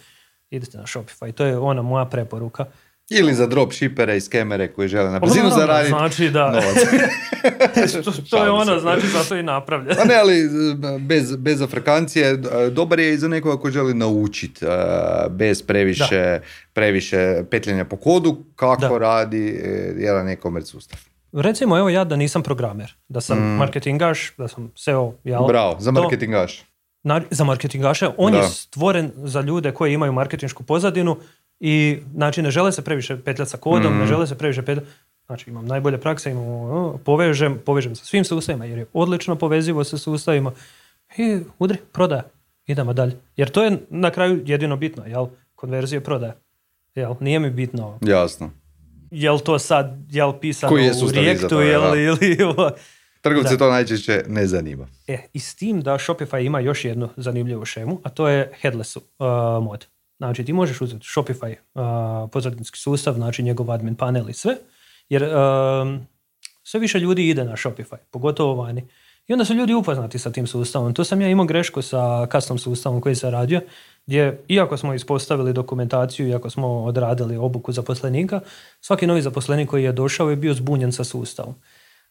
idete 0.50 0.78
na 0.78 0.84
Shopify. 0.84 1.32
To 1.32 1.46
je 1.46 1.58
ona 1.58 1.82
moja 1.82 2.06
preporuka. 2.06 2.66
Ili 3.10 3.34
za 3.34 3.48
dropshippere 3.48 4.18
i 4.18 4.22
skemere 4.22 4.68
koji 4.68 4.88
žele 4.88 5.12
na 5.12 5.20
brzinu 5.20 5.50
zaraditi 5.50 5.90
znači 5.90 6.30
da. 6.30 6.46
novac. 6.46 6.76
to, 8.06 8.12
to 8.30 8.44
je 8.44 8.50
ono, 8.50 8.80
znači 8.80 9.08
zato 9.08 9.36
i 9.36 9.44
napravlja. 9.44 9.96
Pa 9.96 10.04
ne, 10.06 10.16
ali 10.16 10.50
bez, 11.00 11.36
bez 11.36 11.62
afrikancije, 11.62 12.38
dobar 12.72 13.00
je 13.00 13.14
i 13.14 13.18
za 13.18 13.28
nekoga 13.28 13.62
koji 13.62 13.72
želi 13.72 13.94
naučiti 13.94 14.66
bez 15.30 15.62
previše, 15.62 16.40
previše 16.74 17.44
petljenja 17.52 17.86
po 17.86 17.98
kodu 17.98 18.38
kako 18.56 18.98
radi 18.98 19.62
e, 19.64 19.94
jedan 19.98 20.30
e-commerce 20.30 20.72
sustav. 20.72 21.00
Recimo, 21.32 21.78
evo 21.78 21.90
ja 21.90 22.04
da 22.04 22.16
nisam 22.16 22.44
programer, 22.44 22.94
da 23.08 23.22
sam 23.22 23.38
mm. 23.38 23.58
marketingaš, 23.58 24.34
da 24.38 24.48
sam 24.48 24.72
SEO, 24.76 25.14
jel? 25.24 25.44
Bravo, 25.48 25.76
za 25.80 25.92
marketingaš. 25.92 26.64
Na, 27.04 27.22
za 27.30 27.44
marketingaše, 27.44 28.10
on 28.18 28.34
je 28.34 28.44
stvoren 28.44 29.12
za 29.16 29.42
ljude 29.42 29.72
koji 29.72 29.94
imaju 29.94 30.14
marketinšku 30.14 30.64
pozadinu 30.64 31.18
i 31.60 31.98
znači 32.14 32.42
ne 32.42 32.52
žele 32.52 32.72
se 32.72 32.82
previše 32.82 33.18
petljati 33.18 33.52
sa 33.52 33.58
kodom, 33.58 33.94
ne 33.94 34.00
mhm. 34.00 34.08
žele 34.08 34.28
se 34.28 34.38
previše 34.38 34.62
petljati. 34.62 34.90
Znači 35.26 35.50
imam 35.50 35.66
najbolje 35.66 35.98
prakse, 35.98 36.32
imam, 36.32 36.98
povežem, 37.06 37.60
povežem 37.66 37.96
sa 37.96 38.06
svim 38.06 38.24
sustavima 38.24 38.66
jer 38.66 38.78
je 38.78 38.86
odlično 38.94 39.36
povezivo 39.36 39.84
sa 39.84 39.98
sustavima 39.98 40.52
i 41.18 41.40
udri, 41.60 41.78
prodaja. 41.92 42.24
Idemo 42.66 42.94
dalje. 42.94 43.20
Jer 43.38 43.50
to 43.50 43.64
je 43.64 43.78
na 43.90 44.12
kraju 44.12 44.44
jedino 44.46 44.78
bitno, 44.78 45.06
jel? 45.06 45.28
Konverzije 45.56 46.02
prodaja. 46.02 46.36
Jel? 46.96 47.16
Nije 47.20 47.40
mi 47.40 47.50
bitno. 47.50 48.00
Jasno. 48.02 48.52
Jel 49.12 49.40
to 49.40 49.60
sad, 49.60 49.98
jel 50.10 50.34
pisano 50.40 50.70
Koji 50.70 50.84
je 50.84 50.92
u 50.92 51.12
Reactu, 51.12 51.60
jel, 51.60 51.98
ili... 51.98 52.38
Trgovce 53.22 53.58
to 53.58 53.70
najčešće 53.70 54.24
ne 54.28 54.48
zanima. 54.48 54.88
E, 55.08 55.18
i 55.34 55.40
s 55.40 55.56
tim 55.56 55.82
da 55.82 55.94
Shopify 55.94 56.46
ima 56.46 56.60
još 56.60 56.86
jednu 56.86 57.10
zanimljivu 57.18 57.66
šemu, 57.66 58.02
a 58.04 58.10
to 58.10 58.28
je 58.28 58.52
headless 58.62 58.96
uh, 58.96 59.04
mod. 59.64 59.88
Znači 60.20 60.46
ti 60.46 60.54
možeš 60.54 60.82
uzeti 60.82 61.06
Shopify 61.06 61.56
uh, 61.74 62.30
pozadinski 62.32 62.80
sustav, 62.80 63.14
znači 63.14 63.44
njegov 63.44 63.72
admin 63.72 63.96
panel 63.96 64.30
i 64.30 64.34
sve, 64.34 64.58
jer 65.10 65.24
um, 65.24 66.08
sve 66.64 66.80
više 66.80 67.00
ljudi 67.00 67.30
ide 67.30 67.44
na 67.44 67.56
Shopify, 67.56 67.98
pogotovo 68.12 68.56
vani. 68.56 68.88
I 69.28 69.34
onda 69.34 69.46
su 69.46 69.54
ljudi 69.54 69.74
upoznati 69.74 70.20
sa 70.20 70.32
tim 70.32 70.48
sustavom. 70.48 70.94
Tu 70.94 71.04
sam 71.04 71.22
ja 71.22 71.30
imao 71.30 71.46
grešku 71.46 71.82
sa 71.82 72.28
custom 72.32 72.58
sustavom 72.58 73.02
koji 73.02 73.16
sam 73.16 73.30
radio, 73.30 73.62
gdje 74.06 74.44
iako 74.48 74.78
smo 74.78 74.94
ispostavili 74.94 75.54
dokumentaciju, 75.54 76.28
iako 76.28 76.50
smo 76.50 76.84
odradili 76.84 77.38
obuku 77.38 77.72
zaposlenika, 77.72 78.40
svaki 78.82 79.08
novi 79.08 79.22
zaposlenik 79.22 79.70
koji 79.70 79.84
je 79.84 79.92
došao 79.92 80.30
je 80.30 80.36
bio 80.36 80.54
zbunjen 80.54 80.92
sa 80.92 81.04
sustavom. 81.04 81.56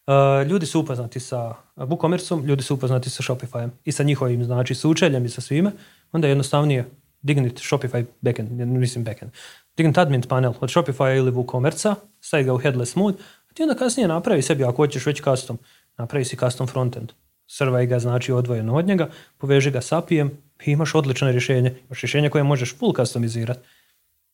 Uh, 0.07 0.47
ljudi 0.47 0.65
su 0.65 0.79
upoznati 0.79 1.19
sa 1.19 1.53
WooCommerceom, 1.75 2.45
ljudi 2.45 2.63
su 2.63 2.73
upoznati 2.73 3.09
sa 3.09 3.23
Shopifyem 3.23 3.69
i 3.85 3.91
sa 3.91 4.03
njihovim 4.03 4.43
znači 4.43 4.75
sučeljem 4.75 5.25
i 5.25 5.29
sa 5.29 5.41
svime, 5.41 5.71
onda 6.11 6.27
je 6.27 6.31
jednostavnije 6.31 6.85
digniti 7.21 7.61
Shopify 7.63 8.05
backend, 8.21 8.51
mislim 8.51 9.03
backend, 9.03 9.31
digniti 9.77 9.99
admin 9.99 10.21
panel 10.21 10.53
od 10.59 10.69
Shopify 10.69 11.17
ili 11.17 11.31
WooCommerce, 11.31 11.95
staviti 12.21 12.47
ga 12.47 12.53
u 12.53 12.57
headless 12.57 12.95
mode, 12.95 13.17
a 13.49 13.53
ti 13.53 13.63
onda 13.63 13.75
kasnije 13.75 14.07
napravi 14.07 14.41
sebi, 14.41 14.63
ako 14.63 14.75
hoćeš 14.75 15.05
već 15.05 15.21
custom, 15.23 15.59
napravi 15.97 16.25
si 16.25 16.37
custom 16.37 16.67
frontend. 16.67 17.11
Srvaj 17.47 17.85
ga 17.85 17.99
znači 17.99 18.31
odvojeno 18.31 18.75
od 18.75 18.85
njega, 18.85 19.09
poveži 19.37 19.71
ga 19.71 19.81
s 19.81 19.91
API-em 19.91 20.31
i 20.65 20.71
imaš 20.71 20.95
odlično 20.95 21.31
rješenje. 21.31 21.75
Imaš 21.85 22.01
rješenje 22.01 22.29
koje 22.29 22.43
možeš 22.43 22.75
full 22.77 22.93
customizirati. 22.93 23.59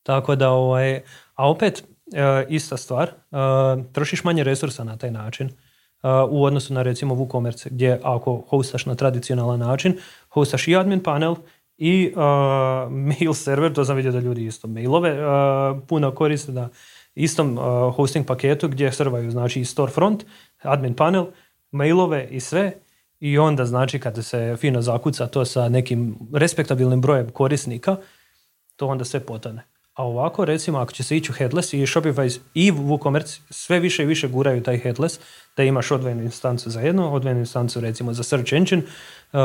Tako 0.03 0.35
da, 0.35 0.49
ovaj, 0.49 1.01
a 1.35 1.49
opet, 1.49 1.83
e, 2.13 2.45
ista 2.49 2.77
stvar, 2.77 3.07
e, 3.09 3.13
trošiš 3.93 4.23
manje 4.23 4.43
resursa 4.43 4.83
na 4.83 4.97
taj 4.97 5.11
način 5.11 5.49
uh, 6.05 6.31
u 6.31 6.43
odnosu 6.43 6.73
na 6.73 6.81
recimo 6.81 7.15
WooCommerce 7.15 7.69
gdje 7.69 7.99
ako 8.03 8.43
hostaš 8.49 8.85
na 8.85 8.95
tradicionalan 8.95 9.59
način, 9.59 9.97
hostaš 10.29 10.67
i 10.67 10.75
admin 10.75 11.03
panel 11.03 11.35
i 11.77 12.13
uh, 12.15 12.21
mail 12.91 13.33
server, 13.33 13.73
to 13.73 13.85
sam 13.85 13.95
vidio 13.95 14.11
da 14.11 14.19
ljudi 14.19 14.45
isto 14.45 14.67
mailove 14.67 15.11
uh, 15.11 15.77
puno 15.87 16.11
koriste 16.11 16.51
da 16.51 16.69
istom 17.15 17.57
hosting 17.95 18.25
paketu 18.25 18.67
gdje 18.67 18.91
srvaju 18.91 19.31
znači 19.31 19.61
i 19.61 19.65
storefront, 19.65 20.25
admin 20.61 20.93
panel, 20.93 21.25
mailove 21.71 22.27
i 22.31 22.39
sve 22.39 22.73
i 23.19 23.37
onda 23.37 23.65
znači 23.65 23.99
kada 23.99 24.21
se 24.21 24.55
fino 24.59 24.81
zakuca 24.81 25.27
to 25.27 25.45
sa 25.45 25.69
nekim 25.69 26.15
respektabilnim 26.33 27.01
brojem 27.01 27.29
korisnika, 27.29 27.97
to 28.75 28.87
onda 28.87 29.05
sve 29.05 29.19
potane. 29.19 29.74
A 29.95 30.03
ovako, 30.03 30.45
recimo, 30.45 30.77
ako 30.79 30.91
će 30.91 31.03
se 31.03 31.17
ići 31.17 31.31
u 31.31 31.35
headless 31.35 31.73
i 31.73 31.77
Shopify 31.77 32.39
i 32.53 32.71
WooCommerce 32.71 33.39
sve 33.49 33.79
više 33.79 34.03
i 34.03 34.05
više 34.05 34.27
guraju 34.27 34.63
taj 34.63 34.77
headless, 34.77 35.19
da 35.57 35.63
imaš 35.63 35.91
odvojenu 35.91 36.23
instancu 36.23 36.69
za 36.69 36.81
jedno, 36.81 37.11
odvojenu 37.11 37.39
instancu 37.39 37.79
recimo 37.79 38.13
za 38.13 38.23
search 38.23 38.53
engine, 38.53 38.81
uh, 38.81 39.39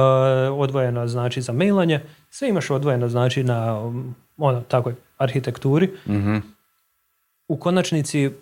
odvojeno 0.61 1.09
znači 1.09 1.43
za 1.43 1.53
mailanje, 1.53 2.01
sve 2.31 2.49
imaš 2.49 2.71
odvojeno 2.71 3.09
znači 3.09 3.45
na 3.45 3.81
um, 3.81 4.15
ono, 4.37 4.61
takoj 4.61 4.95
arhitekturi. 5.19 5.91
Mhm. 6.09 6.37
U 7.49 7.57
konačnici 7.57 8.27
uh, 8.27 8.33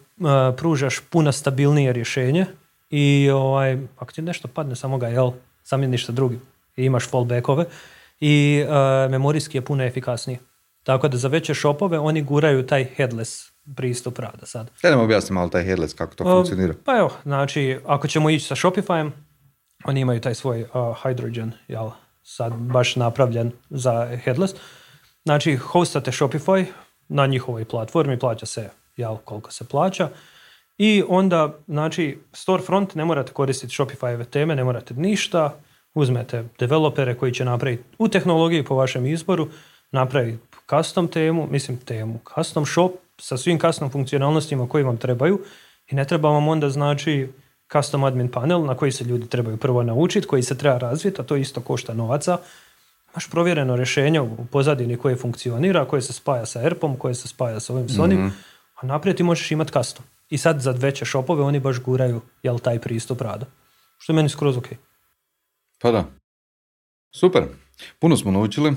pružaš 0.57 1.01
puno 1.01 1.33
stabilnije 1.33 1.93
rješenje 1.93 2.47
i 2.91 3.31
ovaj, 3.31 3.79
ako 3.99 4.13
ti 4.13 4.23
nešto 4.23 4.49
padne, 4.49 4.77
samo 4.77 4.99
ga 4.99 5.09
jel, 5.09 5.31
zamjeniš 5.65 6.07
sa 6.07 6.13
drugim 6.13 6.41
i 6.77 6.85
imaš 6.85 7.09
fallbackove 7.09 7.65
i 8.21 8.65
uh, 8.65 9.11
memorijski 9.11 9.59
je 9.59 9.63
puno 9.63 9.85
efikasnije. 9.85 10.39
Tako 10.89 11.09
da 11.09 11.17
za 11.17 11.29
veće 11.29 11.55
shopove 11.55 11.99
oni 11.99 12.23
guraju 12.23 12.67
taj 12.67 12.85
headless 12.85 13.53
pristup 13.77 14.19
rada 14.19 14.47
sad. 14.47 14.71
Ja 14.83 14.91
nam 14.91 15.01
objasni 15.01 15.35
malo 15.35 15.49
taj 15.49 15.65
headless, 15.65 15.95
kako 15.95 16.15
to 16.15 16.25
Uh, 16.25 16.31
funkcionira. 16.31 16.75
Pa 16.85 16.99
evo, 16.99 17.11
znači, 17.23 17.79
ako 17.87 18.09
ćemo 18.09 18.31
ići 18.31 18.47
sa 18.47 18.55
Shopifyem, 18.55 19.11
oni 19.85 20.01
imaju 20.01 20.21
taj 20.21 20.35
svoj 20.35 20.63
uh, 20.63 20.69
Hydrogen, 20.75 21.51
jel, 21.69 21.91
sad 22.23 22.53
baš 22.53 22.97
napravljen 22.97 23.53
za 23.71 24.17
headless. 24.25 24.55
Znači, 25.25 25.57
hostate 25.57 26.11
Shopify 26.11 26.65
na 27.09 27.27
njihovoj 27.27 27.65
platformi, 27.65 28.19
plaća 28.19 28.47
se, 28.47 28.71
jel, 28.97 29.17
koliko 29.17 29.53
se 29.53 29.65
plaća. 29.65 30.09
I 30.79 31.03
onda, 31.09 31.55
znači, 31.67 32.19
storefront 32.33 32.95
ne 32.95 33.05
morate 33.05 33.33
koristiti 33.33 33.75
Shopifyeve 33.75 34.25
teme, 34.25 34.57
ne 34.57 34.65
morate 34.65 34.95
ništa. 34.95 35.55
Uzmete 35.95 36.45
developere 36.59 37.15
koji 37.15 37.33
će 37.33 37.45
napraviti 37.45 37.83
u 37.99 38.09
tehnologiji 38.09 38.65
po 38.65 38.75
vašem 38.75 39.07
izboru, 39.07 39.49
napraviti 39.93 40.48
custom 40.71 41.09
temu, 41.09 41.49
mislim 41.51 41.77
temu, 41.77 42.21
custom 42.35 42.67
shop 42.67 42.93
sa 43.19 43.37
svim 43.37 43.59
custom 43.61 43.91
funkcionalnostima 43.91 44.69
koji 44.69 44.85
vam 44.85 44.97
trebaju 44.97 45.41
i 45.89 45.95
ne 45.95 46.05
treba 46.05 46.31
vam 46.31 46.49
onda 46.49 46.71
znači 46.71 47.29
custom 47.73 48.05
admin 48.05 48.31
panel 48.31 48.65
na 48.65 48.75
koji 48.75 48.93
se 48.93 49.05
ljudi 49.05 49.29
trebaju 49.29 49.57
prvo 49.57 49.83
naučiti, 49.83 50.27
koji 50.27 50.43
se 50.43 50.59
treba 50.59 50.79
razviti, 50.79 51.21
a 51.21 51.25
to 51.25 51.37
isto 51.37 51.61
košta 51.61 51.95
novaca. 51.95 52.39
Imaš 53.13 53.31
provjereno 53.31 53.77
rješenje 53.77 54.21
u 54.21 54.47
pozadini 54.53 54.97
koje 54.97 55.17
funkcionira, 55.17 55.85
koje 55.85 56.03
se 56.03 56.13
spaja 56.13 56.47
sa 56.47 56.63
ERP-om, 56.63 56.97
koje 56.97 57.15
se 57.15 57.29
spaja 57.29 57.61
sa 57.61 57.73
ovim 57.73 57.89
s 57.89 57.99
onim, 57.99 58.33
a 58.75 58.87
naprijed 58.87 59.17
ti 59.17 59.23
možeš 59.23 59.51
imati 59.51 59.73
custom. 59.73 60.05
I 60.31 60.39
sad 60.39 60.61
za 60.61 60.71
veće 60.71 61.05
shopove 61.05 61.43
oni 61.43 61.61
baš 61.61 61.79
guraju 61.79 62.21
jel, 62.43 62.59
taj 62.59 62.79
pristup 62.79 63.21
rada. 63.21 63.47
Što 63.99 64.13
je 64.13 64.17
meni 64.17 64.29
skroz 64.29 64.57
ok. 64.57 64.67
Pa 65.79 65.91
da. 65.91 66.05
Super. 67.15 67.45
Puno 67.99 68.17
smo 68.17 68.31
naučili. 68.31 68.75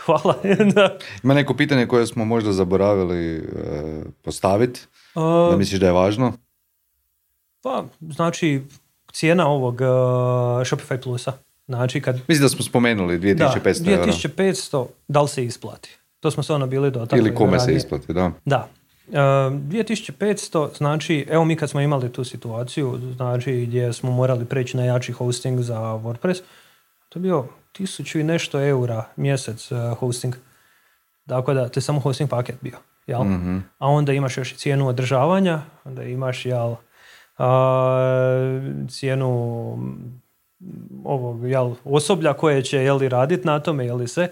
Hvala. 0.04 0.34
da. 0.74 0.98
Ima 1.22 1.34
neko 1.34 1.54
pitanje 1.54 1.86
koje 1.86 2.06
smo 2.06 2.24
možda 2.24 2.52
zaboravili 2.52 3.36
e, 3.36 3.42
postaviti, 4.22 4.80
da 5.14 5.50
Uh, 5.50 5.58
misliš 5.58 5.80
da 5.80 5.86
je 5.86 5.92
važno? 5.92 6.32
pa, 7.62 7.84
znači, 8.00 8.62
cijena 9.12 9.48
ovog 9.48 9.74
uh, 9.74 9.80
Shopify 10.66 11.02
Plusa. 11.02 11.32
Znači, 11.66 12.00
kad 12.00 12.14
Mislim 12.28 12.42
da 12.42 12.48
smo 12.48 12.64
spomenuli 12.64 13.18
2500 13.18 13.82
da, 13.82 13.90
eura. 13.92 14.06
2500, 14.06 14.86
da 15.08 15.22
li 15.22 15.28
se 15.28 15.44
isplati? 15.44 15.98
To 16.20 16.30
smo 16.30 16.42
se 16.42 16.52
ono 16.52 16.66
bili 16.66 16.90
do 16.90 17.06
Ili 17.12 17.34
kome 17.34 17.60
se 17.60 17.74
isplati, 17.74 18.12
da. 18.12 18.30
Da. 18.44 18.68
E, 19.12 19.16
2500, 19.16 20.76
znači, 20.76 21.26
evo 21.30 21.44
mi 21.44 21.56
kad 21.56 21.70
smo 21.70 21.80
imali 21.80 22.12
tu 22.12 22.24
situaciju, 22.24 23.00
znači 23.16 23.66
gdje 23.66 23.92
smo 23.92 24.10
morali 24.10 24.44
preći 24.44 24.76
na 24.76 24.84
jači 24.84 25.12
hosting 25.12 25.60
za 25.60 25.78
WordPress, 25.78 26.42
to 27.08 27.18
je 27.18 27.22
bio 27.22 27.44
tisuću 27.72 28.18
i 28.20 28.24
nešto 28.24 28.60
eura 28.60 29.04
mjesec 29.16 29.72
eh, 29.72 29.94
hosting. 29.98 30.34
Dakle, 31.26 31.54
da, 31.54 31.68
to 31.68 31.78
je 31.78 31.82
samo 31.82 32.00
hosting 32.00 32.30
paket 32.30 32.56
bio. 32.60 32.78
Jel? 33.06 33.24
Mm-hmm. 33.24 33.64
A 33.78 33.88
onda 33.88 34.12
imaš 34.12 34.36
još 34.36 34.52
i 34.52 34.56
cijenu 34.56 34.88
održavanja, 34.88 35.62
onda 35.84 36.02
imaš 36.02 36.46
jel, 36.46 36.74
a, 37.38 38.60
cijenu 38.88 39.30
mm, 39.76 41.02
ovog 41.04 41.48
jel, 41.48 41.74
osoblja 41.84 42.32
koje 42.32 42.62
će 42.62 42.78
jel, 42.78 42.98
radit 42.98 43.44
na 43.44 43.60
tome, 43.60 43.86
ili 43.86 44.08
se. 44.08 44.28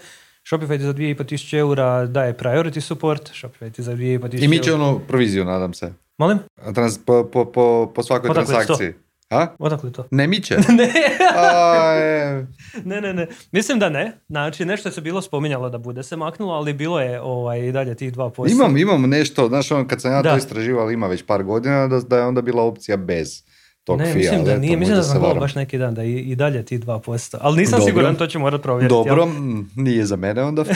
Shopify 0.51 0.77
ti 0.77 0.83
za 0.83 0.93
2500 0.93 1.57
eura 1.57 2.05
daje 2.05 2.37
priority 2.37 2.79
support, 2.79 3.29
Shopify 3.29 3.71
ti 3.71 3.83
za 3.83 3.93
2500 3.93 4.23
eura... 4.23 4.45
I 4.45 4.47
mi 4.47 4.59
će 4.59 4.73
ono 4.73 4.99
proviziju, 4.99 5.45
nadam 5.45 5.73
se. 5.73 5.93
Molim? 6.17 6.39
Trans, 6.75 6.97
po, 7.05 7.29
po, 7.33 7.45
po, 7.45 7.91
po 7.95 8.03
svakoj 8.03 8.33
transakciji. 8.33 8.93
A? 9.29 9.47
Odakle 9.59 9.91
to? 9.91 10.05
Ne 10.11 10.27
miće? 10.27 10.57
ne. 10.77 10.89
A, 11.37 11.93
e, 11.95 12.45
ne, 12.85 13.01
ne, 13.01 13.13
ne. 13.13 13.27
Mislim 13.51 13.79
da 13.79 13.89
ne. 13.89 14.11
Znači, 14.29 14.65
nešto 14.65 14.91
se 14.91 15.01
bilo 15.01 15.21
spominjalo 15.21 15.69
da 15.69 15.77
bude 15.77 16.03
se 16.03 16.15
maknulo, 16.15 16.53
ali 16.53 16.73
bilo 16.73 16.99
je 16.99 17.21
ovaj, 17.21 17.59
i 17.59 17.71
dalje 17.71 17.95
tih 17.95 18.13
2%. 18.13 18.51
imam, 18.51 18.77
imam 18.77 19.01
nešto, 19.01 19.47
znaš, 19.47 19.71
ono, 19.71 19.87
kad 19.87 20.01
sam 20.01 20.11
ja 20.11 20.21
Da. 20.21 20.31
to 20.31 20.37
istraživao, 20.37 20.91
ima 20.91 21.07
već 21.07 21.23
par 21.25 21.43
godina, 21.43 21.87
da, 21.87 21.99
da 21.99 22.17
je 22.17 22.25
onda 22.25 22.41
bila 22.41 22.63
opcija 22.63 22.97
bez 22.97 23.43
tog 23.83 23.99
Ne, 23.99 24.05
fija. 24.05 24.15
mislim 24.15 24.43
da 24.43 24.51
ali 24.51 24.59
nije. 24.59 24.77
Mislim 24.77 24.97
da 24.97 25.03
sam 25.03 25.19
gledao 25.19 25.39
baš 25.39 25.55
neki 25.55 25.77
dan 25.77 25.93
da 25.93 26.03
i, 26.03 26.15
i 26.15 26.35
dalje 26.35 26.65
ti 26.65 26.79
2%. 26.79 27.37
Ali 27.41 27.57
nisam 27.57 27.79
Dobro. 27.79 27.91
siguran, 27.91 28.15
to 28.15 28.27
ću 28.27 28.39
morat 28.39 28.61
provjeriti. 28.61 28.89
Dobro, 28.89 29.25
mm, 29.25 29.69
nije 29.75 30.05
za 30.05 30.15
mene 30.15 30.43
onda. 30.43 30.63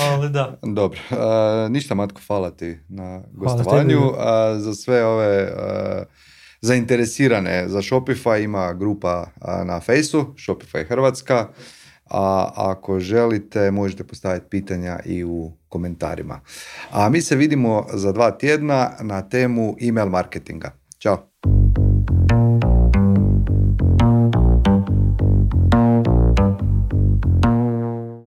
Ali 0.00 0.28
da. 0.28 0.58
Dobro, 0.62 0.98
a, 1.10 1.68
ništa 1.70 1.94
Matko, 1.94 2.20
hvala 2.26 2.50
ti 2.50 2.78
na 2.88 3.22
gostovanju. 3.32 4.00
A, 4.18 4.54
za 4.58 4.74
sve 4.74 5.04
ove 5.04 5.52
a, 5.56 6.02
zainteresirane 6.60 7.68
za 7.68 7.78
Shopify 7.78 8.44
ima 8.44 8.72
grupa 8.72 9.26
na 9.64 9.80
Fejsu, 9.80 10.34
Shopify 10.36 10.88
Hrvatska. 10.88 11.48
A 12.10 12.50
ako 12.56 13.00
želite, 13.00 13.70
možete 13.70 14.04
postaviti 14.04 14.46
pitanja 14.50 15.00
i 15.04 15.24
u 15.24 15.52
komentarima. 15.68 16.40
A 16.90 17.08
mi 17.08 17.20
se 17.20 17.36
vidimo 17.36 17.86
za 17.92 18.12
dva 18.12 18.30
tjedna 18.30 18.90
na 19.00 19.28
temu 19.28 19.76
email 19.80 20.08
marketinga. 20.08 20.70
Ćao! 20.98 21.28